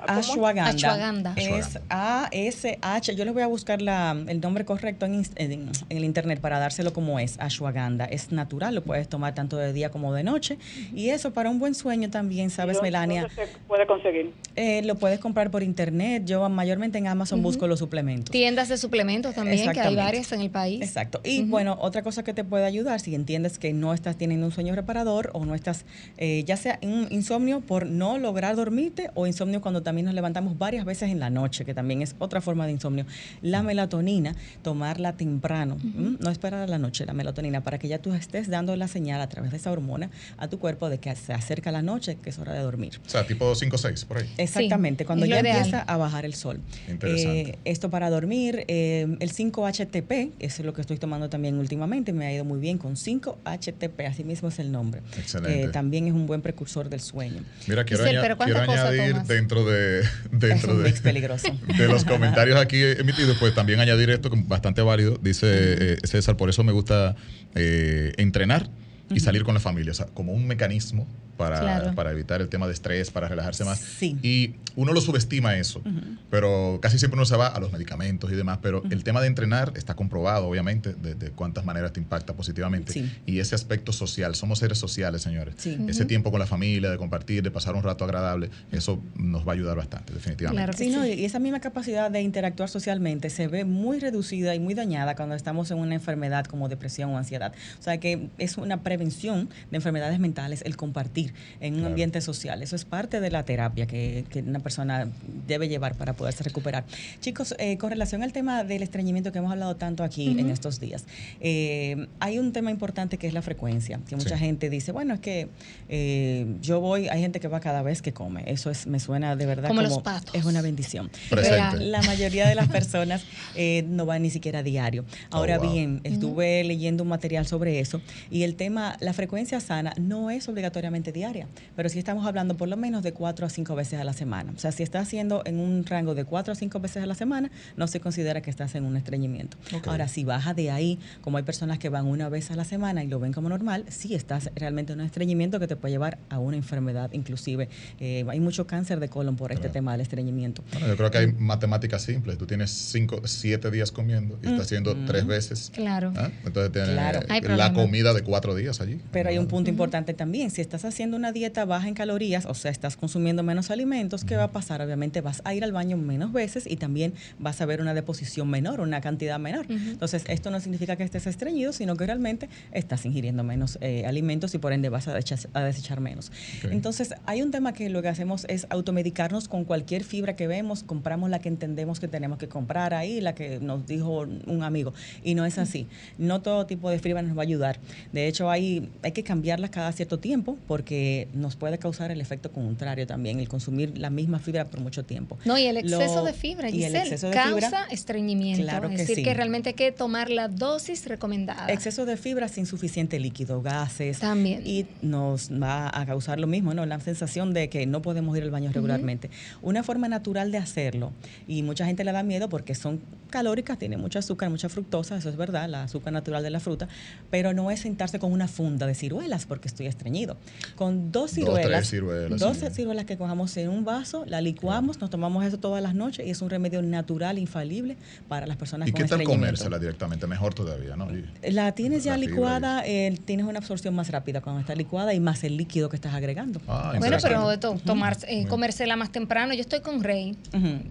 Ashwagandha. 0.07 0.65
Ashwagandha. 0.71 1.35
Es 1.37 1.79
A-S-H. 1.89 3.15
Yo 3.15 3.25
les 3.25 3.33
voy 3.35 3.43
a 3.43 3.47
buscar 3.47 3.81
la, 3.81 4.17
el 4.29 4.41
nombre 4.41 4.65
correcto 4.65 5.07
en, 5.07 5.23
ins- 5.23 5.33
en- 5.37 5.53
en 5.89 5.97
el 5.97 6.05
internet 6.05 6.41
para 6.41 6.59
dárselo 6.59 6.93
como 6.93 7.19
es. 7.21 7.39
Ashwagandha. 7.41 8.05
Es 8.07 8.33
natural, 8.33 8.75
lo 8.75 8.83
puedes 8.83 9.09
tomar 9.09 9.35
tanto 9.35 9.57
de 9.57 9.73
día 9.73 9.91
como 9.91 10.13
de 10.13 10.25
noche. 10.25 10.59
Y 10.93 11.11
eso 11.11 11.33
para 11.33 11.51
un 11.51 11.61
buen 11.61 11.75
sueño 11.77 12.11
también, 12.11 12.51
¿sabes, 12.51 12.77
¿Dónde- 12.79 12.89
Melania? 12.89 13.21
¿Dónde 13.23 13.47
se 13.47 13.59
puede 13.69 13.87
conseguir? 13.87 14.33
Eh, 14.57 14.83
lo 14.85 14.97
puedes 14.97 15.21
comprar 15.21 15.51
por 15.51 15.63
internet. 15.63 15.84
Yo 16.25 16.49
mayormente 16.49 16.99
en 16.99 17.07
Amazon 17.07 17.43
busco 17.43 17.67
los 17.67 17.79
suplementos. 17.79 18.31
Tiendas 18.31 18.69
de 18.69 18.79
suplementos 18.79 19.35
también, 19.35 19.71
que 19.73 19.81
hay 19.81 19.97
varias 19.97 20.33
en 20.33 20.41
el 20.41 20.51
país. 20.51 20.83
Exacto. 20.83 21.21
Y 21.25 21.43
bueno, 21.43 21.77
otra 21.81 22.03
cosa 22.03 22.23
que 22.25 22.33
te 22.33 22.45
puede 22.45 22.65
ayudar, 22.65 23.01
si 23.01 23.15
entiendes 23.15 23.59
que 23.59 23.73
no 23.73 23.93
estás 23.93 24.17
teniendo 24.17 24.47
un 24.47 24.53
sueño 24.53 24.75
reparador 24.75 25.31
o 25.35 25.45
no 25.45 25.55
estás, 25.55 25.85
eh, 26.17 26.45
ya 26.47 26.57
sea 26.57 26.79
un 26.83 27.09
insomnio 27.11 27.61
por 27.61 27.87
no 27.87 28.19
lograr 28.19 28.57
dormirte 28.57 29.11
o 29.15 29.27
insomnio 29.27 29.61
cuando 29.61 29.83
también 29.83 30.07
nos 30.07 30.15
levantamos 30.15 30.59
varias 30.59 30.85
veces 30.85 31.11
en 31.11 31.21
la 31.21 31.31
noche, 31.31 31.65
que 31.65 31.75
también 31.75 32.03
es 32.03 32.15
otra 32.19 32.41
forma 32.41 32.67
de 32.67 32.73
insomnio. 32.73 33.07
La 33.43 33.63
melatonina, 33.63 34.35
tomarla 34.63 35.17
temprano, 35.17 35.77
no 35.83 36.31
esperar 36.31 36.61
a 36.63 36.67
la 36.67 36.79
noche, 36.79 37.05
la 37.07 37.13
melatonina, 37.13 37.63
para 37.63 37.79
que 37.79 37.89
ya 37.89 37.99
tú 37.99 38.13
estés 38.13 38.49
dando 38.49 38.75
la 38.77 38.89
señal 38.89 39.21
a 39.21 39.29
través 39.29 39.51
de 39.51 39.59
esa 39.59 39.71
hormona 39.71 40.11
a 40.37 40.49
tu 40.49 40.59
cuerpo 40.59 40.89
de 40.89 40.99
que 40.99 41.15
se 41.15 41.33
acerca 41.33 41.71
la 41.71 41.83
noche, 41.83 42.17
que 42.23 42.31
es 42.31 42.39
hora 42.39 42.53
de 42.53 42.61
dormir. 42.61 43.01
O 43.05 43.09
sea, 43.09 43.27
tipo 43.27 43.55
5 43.55 43.75
o 43.75 43.79
6, 43.79 44.05
por 44.05 44.19
ahí. 44.19 44.31
Exactamente, 44.39 45.05
cuando 45.05 45.25
es 45.25 45.31
ya 45.31 45.41
ideal. 45.41 45.74
Empieza 45.79 45.93
a 45.93 45.97
bajar 45.97 46.25
el 46.25 46.35
sol. 46.35 46.61
Interesante. 46.89 47.41
Eh, 47.51 47.59
esto 47.65 47.91
para 47.91 48.11
dormir, 48.11 48.65
eh, 48.69 49.07
el 49.21 49.31
5-HTP, 49.33 50.33
eso 50.39 50.63
es 50.63 50.67
lo 50.67 50.73
que 50.73 50.81
estoy 50.81 50.99
tomando 50.99 51.29
también 51.29 51.59
últimamente, 51.59 52.13
me 52.13 52.27
ha 52.27 52.33
ido 52.33 52.45
muy 52.45 52.59
bien 52.59 52.79
con 52.79 52.97
5-HTP, 52.97 54.07
así 54.07 54.25
mismo 54.25 54.49
es 54.49 54.59
el 54.59 54.73
nombre. 54.73 55.03
Excelente. 55.19 55.65
Eh, 55.65 55.69
también 55.69 56.07
es 56.07 56.13
un 56.13 56.27
buen 56.27 56.41
precursor 56.43 56.89
del 56.89 57.01
sueño. 57.01 57.43
Mira, 57.67 57.85
quiero, 57.85 58.03
Giselle, 58.05 58.19
aña- 58.19 58.23
pero 58.23 58.37
¿cuántas 58.37 58.67
quiero 58.67 58.73
añadir 58.89 59.13
tomas? 59.13 59.29
dentro 59.29 59.65
de 59.65 60.01
Es 60.01 60.09
dentro 60.31 60.73
un 60.73 60.79
de, 60.83 60.85
mix 60.91 61.01
peligroso. 61.01 61.49
de 61.79 61.89
los 61.89 62.05
comentarios 62.05 62.59
aquí 62.61 62.81
emitidos, 62.83 63.37
pues 63.39 63.55
también 63.55 63.81
añadir 63.81 64.11
esto 64.11 64.31
bastante 64.47 64.83
válido. 64.83 65.19
Dice 65.23 65.47
eh, 65.51 65.97
César, 66.05 66.37
por 66.37 66.49
eso 66.51 66.65
me 66.65 66.73
gusta 66.73 67.17
eh, 67.55 68.13
entrenar 68.17 68.69
y 69.11 69.21
salir 69.21 69.45
con 69.45 69.55
la 69.55 69.61
familia, 69.61 69.93
o 69.93 69.95
sea, 69.95 70.07
como 70.07 70.33
un 70.33 70.47
mecanismo 70.47 71.07
para, 71.37 71.59
Claro. 71.59 71.95
para 71.97 72.13
evitar 72.13 72.41
el 72.41 72.49
tema 72.49 72.67
de 72.69 72.73
estrés, 72.73 73.11
para 73.11 73.27
relajarse 73.27 73.65
más. 73.65 73.79
Sí. 73.81 74.17
Y 74.23 74.55
uno 74.77 74.93
lo 74.93 75.01
subestima 75.01 75.57
eso, 75.57 75.83
pero 76.31 76.79
casi 76.81 76.97
siempre 76.99 77.17
uno 77.19 77.27
se 77.27 77.37
va 77.37 77.49
a 77.49 77.59
los 77.59 77.73
medicamentos 77.73 78.31
y 78.31 78.37
demás, 78.37 78.59
pero 78.63 78.83
el 78.91 79.03
tema 79.05 79.21
de 79.21 79.27
entrenar 79.27 79.73
está 79.77 79.95
comprobado, 79.95 80.47
obviamente, 80.47 80.95
de, 80.95 81.15
de 81.17 81.31
cuántas 81.31 81.65
maneras 81.65 81.93
te 81.93 82.01
impacta 82.01 82.35
positivamente. 82.35 82.93
Sí. 82.93 83.11
Y 83.27 83.41
ese 83.41 83.55
aspecto 83.57 83.93
social, 83.93 84.35
somos 84.37 84.61
seres 84.61 84.79
sociales, 84.79 85.23
señores. 85.23 85.57
Sí. 85.59 85.77
Ese 85.89 86.05
tiempo 86.05 86.31
con 86.31 86.39
la 86.41 86.47
familia, 86.47 86.91
de 86.91 86.99
compartir, 86.99 87.43
de 87.43 87.51
pasar 87.51 87.75
un 87.75 87.83
rato 87.83 88.05
agradable, 88.05 88.51
eso 88.71 89.03
nos 89.17 89.47
va 89.47 89.53
a 89.53 89.55
ayudar 89.55 89.77
bastante, 89.77 90.13
definitivamente. 90.13 90.57
Claro 90.65 90.73
Sí, 90.79 90.91
no, 90.91 91.05
y 91.05 91.25
esa 91.25 91.41
misma 91.41 91.59
capacidad 91.61 92.11
de 92.13 92.21
interactuar 92.21 92.69
socialmente 92.69 93.29
se 93.31 93.49
ve 93.49 93.65
muy 93.65 93.99
reducida 93.99 94.55
y 94.55 94.61
muy 94.61 94.75
dañada 94.75 95.17
cuando 95.17 95.35
estamos 95.35 95.71
en 95.73 95.79
una 95.79 95.95
enfermedad 95.97 96.45
como 96.47 96.69
depresión 96.69 97.11
o 97.11 97.19
ansiedad. 97.19 97.53
O 97.81 97.83
sea 97.83 97.99
que 97.99 98.29
es 98.39 98.57
una 98.57 98.83
prevención 98.99 99.49
de 99.71 99.77
enfermedades 99.77 100.21
mentales 100.21 100.63
el 100.65 100.77
compartir 100.77 101.35
en 101.61 101.75
un 101.75 101.85
ambiente 101.85 102.21
social. 102.21 102.63
Eso 102.63 102.77
es 102.77 102.85
parte 102.85 103.21
de 103.21 103.31
la 103.31 103.45
terapia 103.45 103.87
que, 103.87 104.25
que 104.31 104.41
una 104.41 104.61
persona 104.61 105.09
debe 105.49 105.69
llevar 105.69 105.97
para 105.97 106.13
poderse 106.13 106.45
recuperar. 106.45 106.85
Chicos, 107.21 107.55
eh, 107.59 107.77
con 107.77 107.91
relación 107.91 108.23
al 108.23 108.33
tema 108.33 108.63
del 108.63 108.83
estreñimiento 108.83 109.33
que 109.33 109.39
hemos 109.39 109.51
hablado 109.51 109.75
tanto 109.77 110.05
aquí 110.05 110.29
en 110.39 110.49
estos 110.51 110.79
días, 110.79 111.05
eh, 111.41 112.07
hay 112.21 112.39
un 112.39 112.53
tema 112.53 112.71
importante 112.71 113.19
que 113.19 113.27
es 113.27 113.35
la 113.35 113.43
frecuencia, 113.43 113.99
que 114.09 114.15
mucha 114.17 114.37
Sí. 114.39 114.45
gente 114.45 114.71
dice, 114.71 114.93
bueno, 114.93 115.15
es 115.15 115.21
que 115.21 115.49
eh, 115.89 116.47
yo 116.63 116.81
voy, 116.81 117.09
hay 117.09 117.21
gente 117.21 117.41
que 117.41 117.49
va 117.49 117.61
cada 117.61 117.83
vez 117.83 118.01
que 118.01 118.13
come. 118.13 118.45
Eso 118.47 118.71
es, 118.71 118.87
me 118.87 119.01
suena 119.01 119.35
de 119.37 119.47
verdad 119.47 119.69
Como 119.69 119.83
como, 119.83 119.95
los 119.95 120.03
patos. 120.03 120.35
es 120.35 120.45
una 120.45 120.63
bendición. 120.63 121.11
Presente. 121.31 121.59
Pero 121.73 121.85
La 121.85 122.01
mayoría 122.03 122.49
de 122.49 122.55
las 122.55 122.69
personas 122.69 123.25
eh, 123.57 123.85
no 123.89 124.07
van 124.07 124.23
ni 124.23 124.31
siquiera 124.31 124.61
a 124.61 124.63
diario. 124.63 125.05
Ahora 125.31 125.55
Oh, 125.59 125.63
wow. 125.63 125.73
bien, 125.73 126.01
estuve 126.05 126.65
leyendo 126.65 127.03
un 127.05 127.09
material 127.09 127.47
sobre 127.47 127.79
eso 127.81 128.01
y 128.31 128.43
el 128.43 128.55
tema, 128.57 128.84
la 129.01 129.13
frecuencia 129.13 129.61
sana 129.61 129.93
no 129.99 130.31
es 130.31 130.49
obligatoriamente 130.49 131.13
diaria, 131.13 131.47
pero 131.77 131.89
sí 131.89 131.99
estamos 131.99 132.27
hablando 132.27 132.57
por 132.57 132.69
lo 132.69 132.77
menos 132.77 133.03
de 133.03 133.13
cuatro 133.13 133.47
a 133.47 133.51
cinco 133.51 133.75
veces 133.75 134.01
a 134.01 134.05
la 134.05 134.13
semana. 134.13 134.53
O 134.55 134.59
sea, 134.59 134.73
si 134.73 134.83
estás 134.83 135.03
haciendo 135.07 135.43
en 135.45 135.59
un 135.59 135.85
rango 135.87 136.15
de 136.15 136.25
cuatro 136.25 136.53
a 136.53 136.57
cinco 136.57 136.81
veces 136.81 137.03
a 137.03 137.07
la 137.07 137.15
semana, 137.15 137.51
no 137.77 137.87
se 137.87 138.01
considera 138.01 138.41
que 138.43 138.51
estás 138.51 138.75
en 138.75 138.85
un 138.85 138.97
estreñimiento. 138.97 139.57
Ahora, 139.87 140.09
si 140.09 140.25
baja 140.25 140.55
de 140.55 140.71
ahí, 140.71 140.99
como 141.21 141.37
hay 141.39 141.43
personas 141.45 141.79
que 141.79 141.89
van 141.89 142.07
una 142.07 142.29
vez 142.29 142.51
a 142.51 142.57
la 142.57 142.65
semana 142.65 143.03
y 143.05 143.09
lo 143.09 143.19
ven 143.21 143.33
como 143.33 143.49
normal, 143.49 143.85
sí 143.89 144.15
estás 144.15 144.51
realmente 144.55 144.93
en 144.93 145.01
un 145.01 145.07
estreñimiento 145.07 145.59
que 145.61 145.67
te 145.67 145.77
puede 145.77 145.93
llevar 145.93 146.19
a 146.31 146.39
una 146.39 146.57
enfermedad, 146.57 147.11
inclusive. 147.13 147.69
eh, 148.01 148.25
hay 148.29 148.41
mucho 148.41 148.67
cáncer 148.67 149.01
de 149.01 149.09
colon 149.09 149.37
por 149.37 149.51
este 149.53 149.63
Claro. 149.65 149.73
tema 149.73 149.93
del 149.93 150.01
estreñimiento. 150.03 150.63
Bueno, 150.73 150.89
yo 150.89 150.97
creo 150.97 151.11
que 151.11 151.19
hay 151.19 151.33
matemáticas 151.33 152.03
simples. 152.03 152.37
Tú 152.39 152.47
tienes 152.47 152.71
cinco, 152.71 153.21
siete 153.27 153.71
días 153.71 153.91
comiendo 153.93 154.39
y 154.43 154.47
estás 154.47 154.63
haciendo 154.67 154.95
tres 155.07 155.27
veces. 155.27 155.71
Claro. 155.75 156.13
¿ah? 156.17 156.31
Entonces 156.45 156.73
tienes 156.73 156.91
Claro. 156.91 157.21
La 157.57 157.73
comida 157.73 158.13
de 158.13 158.23
cuatro 158.23 158.55
días 158.55 158.74
allí. 158.81 159.01
Pero 159.13 159.29
hay 159.29 159.39
un 159.39 159.47
punto 159.47 159.71
importante 159.71 160.15
también. 160.15 160.51
Si 160.51 160.61
estás 160.61 160.85
haciendo 160.85 161.17
una 161.17 161.33
dieta 161.33 161.65
baja 161.65 161.89
en 161.89 161.95
calorías, 161.95 162.47
o 162.47 162.55
sea, 162.55 162.71
estás 162.71 162.97
consumiendo 162.97 163.43
menos 163.43 163.71
alimentos, 163.71 164.25
¿qué 164.25 164.37
va 164.37 164.45
a 164.45 164.53
pasar? 164.53 164.83
Obviamente 164.83 165.21
vas 165.21 165.43
a 165.45 165.55
ir 165.55 165.65
al 165.65 165.73
baño 165.73 165.97
menos 165.97 166.33
veces 166.33 166.67
y 166.67 166.77
también 166.77 167.15
vas 167.39 167.61
a 167.61 167.67
ver 167.67 167.81
una 167.81 167.95
deposición 167.95 168.49
menor, 168.49 168.81
una 168.81 169.01
cantidad 169.01 169.39
menor. 169.39 169.67
Entonces, 169.69 170.25
esto 170.29 170.51
no 170.51 170.61
significa 170.61 170.97
que 170.97 171.05
estés 171.05 171.27
estreñido, 171.27 171.73
sino 171.73 171.97
que 171.97 172.07
realmente 172.07 172.49
estás 172.73 173.05
ingiriendo 173.05 173.45
menos 173.45 173.79
eh, 173.81 174.05
alimentos 174.07 174.55
y 174.55 174.59
por 174.59 174.73
ende 174.73 174.89
vas 174.89 175.09
a 175.09 175.15
desechar, 175.15 175.51
a 175.53 175.63
desechar 175.63 176.01
menos. 176.01 176.33
Entonces, 176.71 177.15
hay 177.27 177.43
un 177.43 177.51
tema 177.51 177.73
que 177.73 177.89
lo 177.89 178.03
que 178.03 178.09
hacemos 178.09 178.47
es 178.49 178.67
automedicarnos 178.71 179.49
con 179.49 179.65
cualquier 179.65 180.05
fibra 180.05 180.37
que 180.37 180.47
vemos, 180.47 180.83
compramos 180.83 181.31
la 181.31 181.39
que 181.39 181.49
entendemos 181.49 182.01
que 182.01 182.09
tenemos 182.09 182.39
que 182.39 182.49
comprar 182.49 182.95
ahí, 182.95 183.21
la 183.21 183.35
que 183.35 183.61
nos 183.61 183.87
dijo 183.87 184.21
un 184.21 184.63
amigo. 184.63 184.93
Y 185.23 185.35
no 185.35 185.45
es 185.45 185.59
así. 185.59 185.87
No 186.19 186.43
todo 186.43 186.67
tipo 186.67 186.91
de 186.91 186.99
fibra 186.99 187.23
nos 187.23 187.37
va 187.37 187.43
a 187.43 187.45
ayudar. 187.45 187.79
De 188.13 188.27
hecho, 188.29 188.51
hay, 188.51 188.64
hay 189.03 189.13
que 189.13 189.23
cambiarlas 189.23 189.71
cada 189.71 189.91
cierto 189.93 190.19
tiempo 190.19 190.57
porque 190.67 191.29
nos 191.35 191.57
puede 191.57 191.79
causar 191.79 192.11
el 192.11 192.21
efecto 192.21 192.51
contrario 192.53 193.07
también, 193.07 193.41
el 193.41 193.49
consumir 193.49 193.97
la 193.99 194.11
misma 194.11 194.39
fibra 194.39 194.65
por 194.67 194.81
mucho 194.81 195.05
tiempo. 195.05 195.39
No, 195.45 195.59
y 195.59 195.67
el 195.67 195.77
exceso 195.77 196.17
Lo- 196.17 196.25
de 196.25 196.33
fibra, 196.33 196.71
y 196.71 196.85
el 196.85 196.93
Giselle, 196.93 196.99
exceso 197.03 197.29
de 197.29 197.35
causa 197.35 197.67
fibra- 197.69 197.87
estreñimiento. 197.91 198.63
Claro 198.63 198.89
es 198.89 198.93
que 198.93 198.99
decir, 198.99 199.17
sí. 199.17 199.23
que 199.23 199.35
realmente 199.35 199.71
hay 199.71 199.75
que 199.75 199.93
tomar 199.93 200.31
la 200.31 200.49
dosis 200.49 201.07
recomendada. 201.07 201.67
Exceso 201.73 202.05
de 202.07 202.17
fibra 202.17 202.49
sin 202.49 202.67
suficiente 202.67 203.19
líquido, 203.19 203.63
gases. 203.63 204.19
También. 204.19 204.63
Y 204.67 204.87
nos 205.03 205.51
va 205.51 205.91
a 205.93 206.07
causar 206.07 206.39
lo 206.41 206.47
mismo, 206.47 206.75
¿no? 206.75 206.87
La 206.87 207.01
sensación 207.01 207.53
de 207.55 207.69
que 207.69 207.87
no 207.87 208.03
podemos 208.03 208.37
ir 208.37 208.43
al 208.43 208.51
baño 208.51 208.71
regularmente. 208.73 209.31
Una 209.63 209.83
forma 209.83 210.09
natural 210.09 210.51
de 210.53 210.59
hacerlo, 210.59 211.13
y 211.49 211.63
mucha 211.63 211.87
gente 211.87 212.05
le 212.05 212.13
da 212.13 212.23
miedo 212.23 212.49
porque 212.49 212.75
son 212.75 213.01
calóricas, 213.31 213.79
tienen 213.79 214.01
mucho 214.01 214.19
azúcar, 214.21 214.49
mucha 214.49 214.69
fructosa, 214.69 215.17
eso 215.17 215.29
es 215.29 215.37
verdad, 215.37 215.69
la 215.69 215.83
azúcar 215.85 216.13
natural 216.13 216.43
de 216.45 216.51
la 216.51 216.61
fruta, 216.61 216.87
pero 217.31 217.53
no 217.53 217.71
es 217.73 217.81
sentarse 217.81 218.21
con 218.21 218.31
una 218.33 218.47
funda 218.55 218.87
de 218.87 218.95
ciruelas 218.95 219.47
porque 219.47 219.69
estoy 219.69 219.87
estreñido. 219.87 220.37
Con 220.77 221.11
dos 221.13 221.33
tres 221.33 221.45
ciruelas, 221.45 221.89
ciruelas, 221.89 222.41
dos 222.41 222.57
sí. 222.59 222.67
ciruelas 222.71 223.05
que 223.05 223.17
cojamos 223.17 223.57
en 223.57 223.69
un 223.69 223.85
vaso, 223.85 224.25
la 224.27 224.41
licuamos, 224.41 225.01
nos 225.01 225.11
tomamos 225.11 225.45
eso 225.45 225.59
todas 225.59 225.83
las 225.83 225.95
noches 225.95 226.27
y 226.27 226.31
es 226.31 226.41
un 226.43 226.51
remedio 226.51 226.81
natural, 226.83 227.39
infalible 227.39 227.97
para 228.29 228.47
las 228.47 228.57
personas 228.57 228.89
¿Y 228.89 228.93
con 228.93 229.03
qué 229.03 229.09
tal 229.09 229.23
comérsela 229.25 229.79
directamente? 229.79 230.27
Mejor 230.27 230.55
todavía, 230.55 230.97
¿no? 230.97 231.09
Y- 231.15 231.25
La 231.51 231.73
tienes 231.73 232.05
ya 232.05 232.13
La 232.13 232.19
licuada, 232.19 232.83
eh, 232.87 233.19
tienes 233.25 233.45
una 233.47 233.59
absorción 233.59 233.95
más 233.95 234.11
rápida 234.11 234.41
cuando 234.41 234.61
está 234.61 234.75
licuada 234.75 235.13
y 235.15 235.21
más 235.21 235.43
el 235.45 235.57
líquido 235.57 235.89
que 235.89 235.97
estás 235.97 236.15
agregando. 236.15 236.61
Ah, 236.69 236.95
Bueno, 236.99 237.17
pero 237.23 237.59
to- 237.59 237.79
tomar, 237.85 238.17
eh, 238.29 238.47
comérsela 238.47 238.95
más 238.97 239.11
temprano. 239.11 239.53
Yo 239.55 239.61
estoy 239.63 239.81
con 239.81 240.03
Rey. 240.03 240.37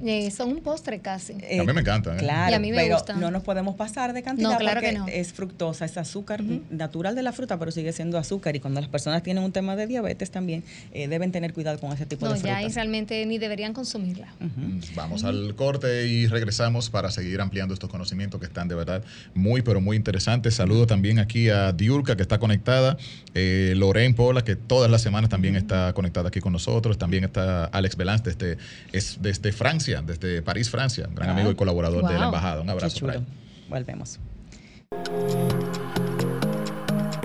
Eh, 0.06 0.30
son 0.32 0.50
un 0.50 0.62
postre 0.62 1.00
casi. 1.00 1.34
Eh, 1.42 1.60
a 1.60 1.64
mí 1.64 1.72
me 1.74 1.82
encantan. 1.82 2.16
¿eh? 2.16 2.20
Claro, 2.20 2.52
Y 2.52 2.56
a 2.56 2.60
mí 2.60 2.72
me 2.72 2.78
pero 2.84 2.96
gustan. 2.96 3.20
no 3.20 3.32
nos 3.32 3.44
podemos 3.44 3.76
pasar 3.76 4.14
de 4.14 4.22
cantidad 4.24 4.52
No, 4.52 4.58
claro 4.58 4.82
porque 4.82 4.92
que 4.94 5.00
no. 5.00 5.08
es 5.08 5.32
fructosa, 5.34 5.86
es 5.86 5.98
azúcar 5.98 6.42
natural 6.70 7.16
de 7.16 7.24
la 7.24 7.32
fruta, 7.32 7.53
pero 7.60 7.72
sigue 7.72 7.92
siendo 7.94 8.18
azúcar. 8.18 8.56
Y 8.56 8.60
cuando 8.60 8.80
las 8.82 8.90
personas 8.90 9.24
tienen 9.24 9.44
un 9.44 9.52
tema 9.52 9.76
de 9.76 9.88
diabetes 9.88 10.32
también, 10.32 10.64
eh, 10.92 11.08
deben 11.08 11.32
tener 11.32 11.54
cuidado 11.54 11.80
con 11.80 11.92
ese 11.94 12.06
tipo 12.06 12.26
No, 12.26 12.34
de 12.34 12.40
ya 12.42 12.58
ahí 12.58 12.64
frutas. 12.66 12.76
realmente 12.76 13.26
ni 13.26 13.38
deberían 13.38 13.74
consumirla. 13.74 14.34
Mm, 14.40 14.80
Vamos 14.96 15.24
al 15.24 15.56
corte 15.56 16.08
y 16.08 16.28
regresamos 16.28 16.90
para 16.90 17.12
seguir 17.12 17.42
ampliando 17.42 17.74
estos 17.74 17.90
conocimientos 17.90 18.40
que 18.40 18.46
están 18.46 18.68
de 18.68 18.76
verdad 18.76 19.04
muy, 19.34 19.62
pero 19.62 19.82
muy 19.82 19.98
interesantes. 19.98 20.56
Saludo 20.56 20.88
también 20.88 21.20
aquí 21.20 21.50
a 21.50 21.72
Diurka, 21.72 22.16
que 22.16 22.22
está 22.22 22.40
conectada, 22.40 22.98
eh, 23.34 23.74
Lorraine 23.76 24.14
Pola, 24.16 24.44
que 24.44 24.56
todas 24.56 24.90
las 24.92 25.02
semanas 25.02 25.30
también 25.30 25.56
está 25.56 25.94
conectada 25.94 26.30
aquí 26.30 26.40
con 26.40 26.54
nosotros. 26.54 26.98
También 26.98 27.24
está 27.24 27.66
Alex 27.66 27.96
Belance 27.96 28.24
desde, 28.32 28.58
es, 28.92 29.18
desde 29.22 29.52
Francia, 29.52 30.02
desde 30.06 30.42
París, 30.42 30.70
Francia, 30.70 31.08
gran 31.14 31.30
Wow. 31.30 31.36
amigo 31.38 31.52
y 31.52 31.56
colaborador 31.56 32.08
de 32.08 32.18
la 32.20 32.26
embajada. 32.26 32.62
Un 32.62 32.68
Qué 32.68 32.72
abrazo 32.72 33.00
para 33.06 33.14
chulo. 33.20 33.26
él. 33.28 33.70
Volvemos. 33.70 34.20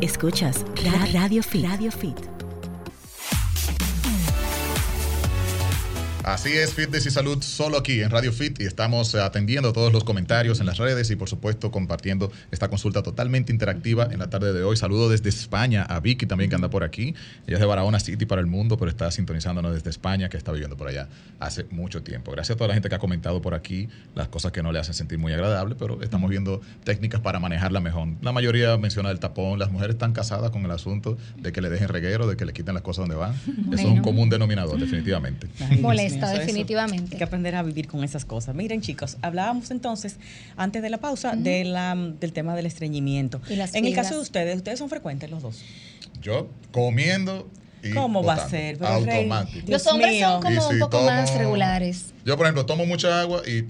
Escuchas 0.00 0.64
Ra- 0.84 1.06
Radio 1.12 1.42
Fit. 1.42 1.64
Radio 1.66 1.90
Fit. 1.90 2.37
Así 6.28 6.52
es, 6.52 6.74
Fitness 6.74 7.06
y 7.06 7.10
Salud, 7.10 7.42
solo 7.42 7.78
aquí 7.78 8.02
en 8.02 8.10
Radio 8.10 8.32
Fit 8.32 8.60
y 8.60 8.64
estamos 8.66 9.14
eh, 9.14 9.20
atendiendo 9.22 9.72
todos 9.72 9.94
los 9.94 10.04
comentarios 10.04 10.60
en 10.60 10.66
las 10.66 10.76
redes 10.76 11.10
y 11.10 11.16
por 11.16 11.26
supuesto 11.26 11.70
compartiendo 11.70 12.30
esta 12.50 12.68
consulta 12.68 13.02
totalmente 13.02 13.50
interactiva 13.50 14.06
en 14.12 14.18
la 14.18 14.28
tarde 14.28 14.52
de 14.52 14.62
hoy. 14.62 14.76
Saludo 14.76 15.08
desde 15.08 15.30
España 15.30 15.84
a 15.84 16.00
Vicky 16.00 16.26
también 16.26 16.50
que 16.50 16.56
anda 16.56 16.68
por 16.68 16.84
aquí. 16.84 17.14
Ella 17.46 17.54
es 17.56 17.60
de 17.60 17.64
Barahona 17.64 17.98
City 17.98 18.26
para 18.26 18.42
el 18.42 18.46
mundo, 18.46 18.76
pero 18.76 18.90
está 18.90 19.10
sintonizándonos 19.10 19.72
desde 19.72 19.88
España, 19.88 20.28
que 20.28 20.36
está 20.36 20.52
viviendo 20.52 20.76
por 20.76 20.88
allá 20.88 21.08
hace 21.40 21.64
mucho 21.70 22.02
tiempo. 22.02 22.30
Gracias 22.32 22.56
a 22.56 22.58
toda 22.58 22.68
la 22.68 22.74
gente 22.74 22.90
que 22.90 22.94
ha 22.96 22.98
comentado 22.98 23.40
por 23.40 23.54
aquí 23.54 23.88
las 24.14 24.28
cosas 24.28 24.52
que 24.52 24.62
no 24.62 24.70
le 24.70 24.80
hacen 24.80 24.92
sentir 24.92 25.18
muy 25.18 25.32
agradable, 25.32 25.76
pero 25.78 26.02
estamos 26.02 26.28
viendo 26.28 26.60
técnicas 26.84 27.22
para 27.22 27.40
manejarla 27.40 27.80
mejor. 27.80 28.06
La 28.20 28.32
mayoría 28.32 28.76
menciona 28.76 29.10
el 29.10 29.18
tapón, 29.18 29.58
las 29.58 29.70
mujeres 29.72 29.94
están 29.94 30.12
casadas 30.12 30.50
con 30.50 30.62
el 30.66 30.70
asunto 30.72 31.16
de 31.38 31.52
que 31.52 31.62
le 31.62 31.70
dejen 31.70 31.88
reguero, 31.88 32.26
de 32.26 32.36
que 32.36 32.44
le 32.44 32.52
quiten 32.52 32.74
las 32.74 32.82
cosas 32.82 33.08
donde 33.08 33.16
van. 33.16 33.32
Eso 33.32 33.72
es 33.72 33.80
un 33.84 33.90
Bueno. 33.92 34.02
común 34.02 34.28
denominador, 34.28 34.78
definitivamente. 34.78 35.48
Ay, 35.70 35.78
Eso- 36.26 36.38
definitivamente. 36.40 37.14
Hay 37.14 37.18
que 37.18 37.24
aprender 37.24 37.54
a 37.54 37.62
vivir 37.62 37.86
con 37.88 38.02
esas 38.04 38.24
cosas. 38.24 38.54
Miren, 38.54 38.80
chicos, 38.80 39.16
hablábamos 39.22 39.70
entonces, 39.70 40.16
antes 40.56 40.82
de 40.82 40.90
la 40.90 40.98
pausa, 40.98 41.36
de 41.36 41.64
la, 41.64 41.94
del 41.96 42.32
tema 42.32 42.54
del 42.56 42.66
estreñimiento. 42.66 43.40
Y 43.48 43.56
las 43.56 43.74
en 43.74 43.84
el 43.84 43.94
caso 43.94 44.14
de 44.14 44.20
ustedes, 44.20 44.56
ustedes 44.56 44.78
son 44.78 44.88
frecuentes 44.88 45.30
los 45.30 45.42
dos. 45.42 45.60
Yo 46.20 46.48
comiendo 46.72 47.48
y 47.82 47.92
¿Cómo 47.92 48.24
va 48.24 48.34
a 48.34 48.48
ser? 48.48 48.76
Pero, 48.78 48.90
Automático. 48.90 49.70
Los 49.70 49.86
hombres 49.86 50.10
mío. 50.12 50.28
son 50.28 50.42
como 50.42 50.68
un 50.68 50.78
poco 50.80 50.98
tomo- 50.98 51.06
más 51.06 51.32
regulares. 51.34 52.06
Yo, 52.24 52.36
por 52.36 52.46
ejemplo, 52.46 52.66
tomo 52.66 52.84
mucha 52.86 53.20
agua 53.20 53.42
y 53.46 53.64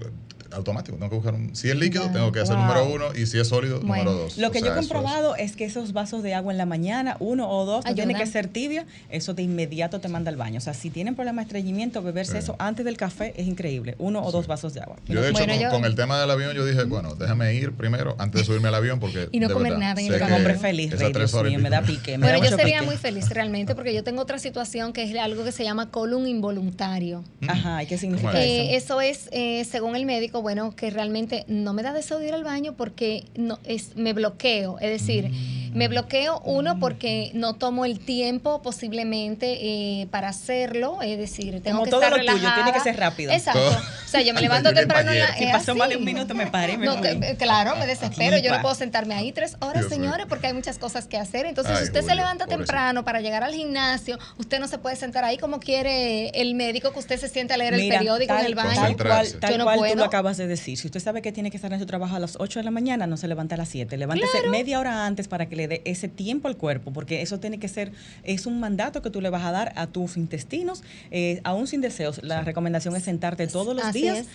automático. 0.51 0.97
Tengo 0.97 1.09
que 1.09 1.15
buscar 1.15 1.33
un. 1.33 1.55
Si 1.55 1.69
es 1.69 1.75
líquido, 1.75 2.03
Wow. 2.05 2.13
tengo 2.13 2.31
que 2.31 2.39
hacer 2.39 2.55
Wow. 2.55 2.65
número 2.65 2.85
uno. 2.93 3.05
Y 3.15 3.25
si 3.25 3.39
es 3.39 3.47
sólido, 3.47 3.79
Bueno. 3.81 4.03
número 4.05 4.23
dos. 4.23 4.37
Lo 4.37 4.47
O 4.47 4.51
que 4.51 4.59
sea, 4.59 4.67
yo 4.69 4.73
he 4.75 4.79
eso 4.79 4.81
es- 4.81 4.87
comprobado 4.87 5.35
es, 5.35 5.55
que 5.55 5.65
esos 5.65 5.93
vasos 5.93 6.23
de 6.23 6.33
agua 6.33 6.51
en 6.51 6.57
la 6.57 6.65
mañana, 6.65 7.17
uno 7.19 7.49
o 7.49 7.65
dos, 7.65 7.85
no 7.85 7.95
tiene 7.95 8.13
que 8.15 8.25
ser 8.25 8.47
tibia, 8.47 8.85
eso 9.09 9.33
de 9.33 9.43
inmediato 9.43 9.99
te 9.99 10.07
manda 10.07 10.29
al 10.31 10.37
baño. 10.37 10.57
O 10.57 10.61
sea, 10.61 10.73
si 10.73 10.89
tienen 10.89 11.15
problemas 11.15 11.45
de 11.45 11.49
estreñimiento, 11.49 12.01
beberse 12.01 12.33
Sí. 12.33 12.37
eso 12.39 12.55
antes 12.59 12.85
del 12.85 12.97
café 12.97 13.33
es 13.37 13.47
increíble. 13.47 13.95
Uno 13.99 14.21
o 14.23 14.31
dos 14.31 14.47
vasos 14.47 14.73
de 14.73 14.81
agua. 14.81 14.97
Yo, 15.07 15.21
de 15.21 15.29
hecho, 15.29 15.33
Bueno, 15.39 15.53
con, 15.53 15.61
yo- 15.63 15.69
con 15.69 15.85
el 15.85 15.95
tema 15.95 16.19
del 16.19 16.29
avión, 16.31 16.53
yo 16.55 16.65
dije, 16.65 16.83
bueno, 16.83 17.15
déjame 17.15 17.53
ir 17.53 17.71
primero 17.73 18.15
antes 18.19 18.41
de 18.41 18.45
subirme 18.45 18.67
al 18.69 18.75
avión 18.75 18.99
porque. 18.99 19.29
Y 19.31 19.39
no 19.39 19.47
de 19.47 19.53
comer 19.53 19.73
verdad, 19.73 19.87
nada 19.95 20.01
en 20.01 20.13
el 20.13 20.33
hombre 20.33 20.55
feliz, 20.55 20.91
Rey, 20.97 21.11
tres 21.11 21.31
Dios 21.31 21.43
mío, 21.43 21.59
me 21.59 21.69
da 21.69 21.81
pique. 21.81 22.17
me 22.17 22.27
da 22.27 22.33
Bueno, 22.37 22.49
yo 22.49 22.57
sería 22.57 22.79
pique. 22.79 22.85
muy 22.87 22.97
feliz 22.97 23.29
realmente 23.29 23.75
porque 23.75 23.93
yo 23.93 24.03
tengo 24.03 24.21
otra 24.21 24.39
situación 24.39 24.93
que 24.93 25.03
es 25.03 25.15
algo 25.17 25.43
que 25.43 25.51
se 25.51 25.63
llama 25.63 25.89
colon 25.91 26.27
involuntario. 26.27 27.23
Ajá, 27.47 27.83
¿y 27.83 27.85
qué 27.87 27.97
significa 27.97 28.31
¿Cómo 28.31 28.41
es? 28.43 28.45
Eh, 28.49 28.75
eso? 28.75 28.99
eso 28.99 29.01
es, 29.01 29.29
eh, 29.31 29.65
según 29.65 29.95
el 29.95 30.05
médico, 30.05 30.38
bueno, 30.41 30.75
que 30.75 30.89
realmente 30.89 31.45
no 31.47 31.73
me 31.73 31.83
da 31.83 31.93
deseo 31.93 32.19
de 32.19 32.27
ir 32.27 32.33
al 32.33 32.43
baño 32.43 32.73
porque 32.73 33.25
no 33.35 33.59
es 33.63 33.95
me 33.95 34.13
bloqueo. 34.13 34.79
Es 34.79 34.89
decir, 34.89 35.31
me 35.73 35.87
bloqueo 35.87 36.41
uno 36.45 36.79
porque 36.79 37.31
no 37.33 37.55
tomo 37.55 37.85
el 37.85 37.99
tiempo 37.99 38.61
posiblemente 38.61 39.57
eh, 40.01 40.07
para 40.11 40.29
hacerlo. 40.29 41.01
Es 41.01 41.17
decir, 41.17 41.61
tengo 41.61 41.77
Como 41.79 41.85
que 41.85 41.91
todo 41.91 42.01
estar 42.03 42.17
lo 42.23 42.31
tuyo, 42.33 42.49
tiene 42.55 42.73
que 42.73 42.79
ser 42.79 42.97
rápido. 42.97 43.31
Exacto. 43.31 43.59
Todo. 43.59 43.77
O 43.77 44.07
sea, 44.09 44.21
yo 44.21 44.33
me 44.33 44.41
levanto 44.49 44.73
temprano 44.73 45.11
en 45.11 45.19
la. 45.19 45.35
Si 45.37 45.45
pasó 45.45 45.75
más 45.75 45.89
de 45.89 45.97
un 45.97 46.03
minuto, 46.05 46.33
me 46.35 46.47
paré, 46.47 46.77
me 46.77 46.85
No, 46.85 47.01
que- 47.01 47.35
claro, 47.37 47.75
me 47.75 47.85
desespero. 47.87 48.37
Aquí, 48.37 48.45
Yo 48.45 48.55
no 48.55 48.61
puedo 48.61 48.75
sentarme 48.75 49.13
ahí 49.15 49.31
tres 49.31 49.55
horas, 49.59 49.81
Dios 49.87 49.93
señores, 49.93 50.25
porque 50.27 50.47
hay 50.47 50.53
muchas 50.53 50.77
cosas 50.77 51.05
que 51.07 51.17
hacer. 51.17 51.45
Entonces, 51.45 51.73
Ay, 51.73 51.79
si 51.79 51.83
usted 51.85 52.03
se 52.03 52.15
levanta 52.15 52.47
temprano 52.47 53.03
para 53.03 53.21
llegar 53.21 53.43
al 53.43 53.53
gimnasio, 53.53 54.17
usted 54.37 54.59
no 54.59 54.67
se 54.67 54.77
puede 54.77 54.95
sentar 54.95 55.23
ahí 55.23 55.37
como 55.37 55.59
quiere 55.59 56.29
el 56.29 56.55
médico 56.55 56.91
que 56.91 56.99
usted 56.99 57.17
se 57.19 57.27
siente 57.29 57.53
a 57.53 57.57
leer 57.57 57.73
el 57.73 57.87
periódico 57.89 58.33
en 58.33 58.45
el 58.45 58.55
baño. 58.55 58.69
Tal 58.75 58.97
cual, 58.97 59.27
tal 59.39 59.51
Yo 59.51 59.57
no 59.57 59.63
cual 59.65 59.75
tú 59.77 59.81
puedo. 59.81 59.95
lo 59.95 60.03
acabas 60.05 60.37
de 60.37 60.47
decir. 60.47 60.77
Si 60.77 60.87
usted 60.87 60.99
sabe 60.99 61.21
que 61.21 61.31
tiene 61.31 61.51
que 61.51 61.57
estar 61.57 61.71
en 61.71 61.79
su 61.79 61.85
trabajo 61.85 62.15
a 62.15 62.19
las 62.19 62.35
8 62.39 62.59
de 62.59 62.63
la 62.65 62.71
mañana, 62.71 63.07
no 63.07 63.17
se 63.17 63.27
levanta 63.27 63.55
a 63.55 63.57
las 63.57 63.69
7. 63.69 63.97
Levántese 63.97 64.47
media 64.49 64.79
hora 64.79 65.05
antes 65.05 65.27
para 65.27 65.47
que 65.47 65.55
le 65.59 65.67
dé 65.67 65.81
ese 65.85 66.07
tiempo 66.07 66.47
al 66.47 66.57
cuerpo, 66.57 66.91
porque 66.91 67.21
eso 67.21 67.39
tiene 67.39 67.59
que 67.59 67.67
ser, 67.67 67.91
es 68.23 68.45
un 68.45 68.59
mandato 68.59 69.01
que 69.01 69.09
tú 69.09 69.21
le 69.21 69.29
vas 69.29 69.43
a 69.43 69.51
dar 69.51 69.73
a 69.75 69.87
tus 69.87 70.17
intestinos, 70.17 70.81
eh, 71.11 71.41
aún 71.43 71.67
sin 71.67 71.81
deseos. 71.81 72.21
La 72.23 72.41
recomendación 72.41 72.95
es 72.95 73.03
sentarte 73.03 73.45
todos 73.47 73.75
los 73.75 73.85
Así 73.85 74.01
días. 74.01 74.19
es. 74.19 74.27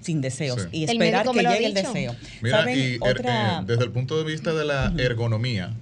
Sin 0.00 0.20
deseos 0.20 0.62
Sí. 0.62 0.68
y 0.72 0.84
esperar 0.84 1.28
que 1.30 1.38
llegue 1.42 1.66
el 1.66 1.74
deseo. 1.74 2.14
Mira, 2.42 2.58
¿Saben? 2.58 2.78
y 2.78 2.82
er- 2.98 2.98
Otra- 3.00 3.58
eh, 3.60 3.64
desde 3.66 3.84
el 3.84 3.90
punto 3.90 4.16
de 4.18 4.24
vista 4.24 4.52
de 4.52 4.64
la 4.64 4.92
ergonomía, 4.98 5.74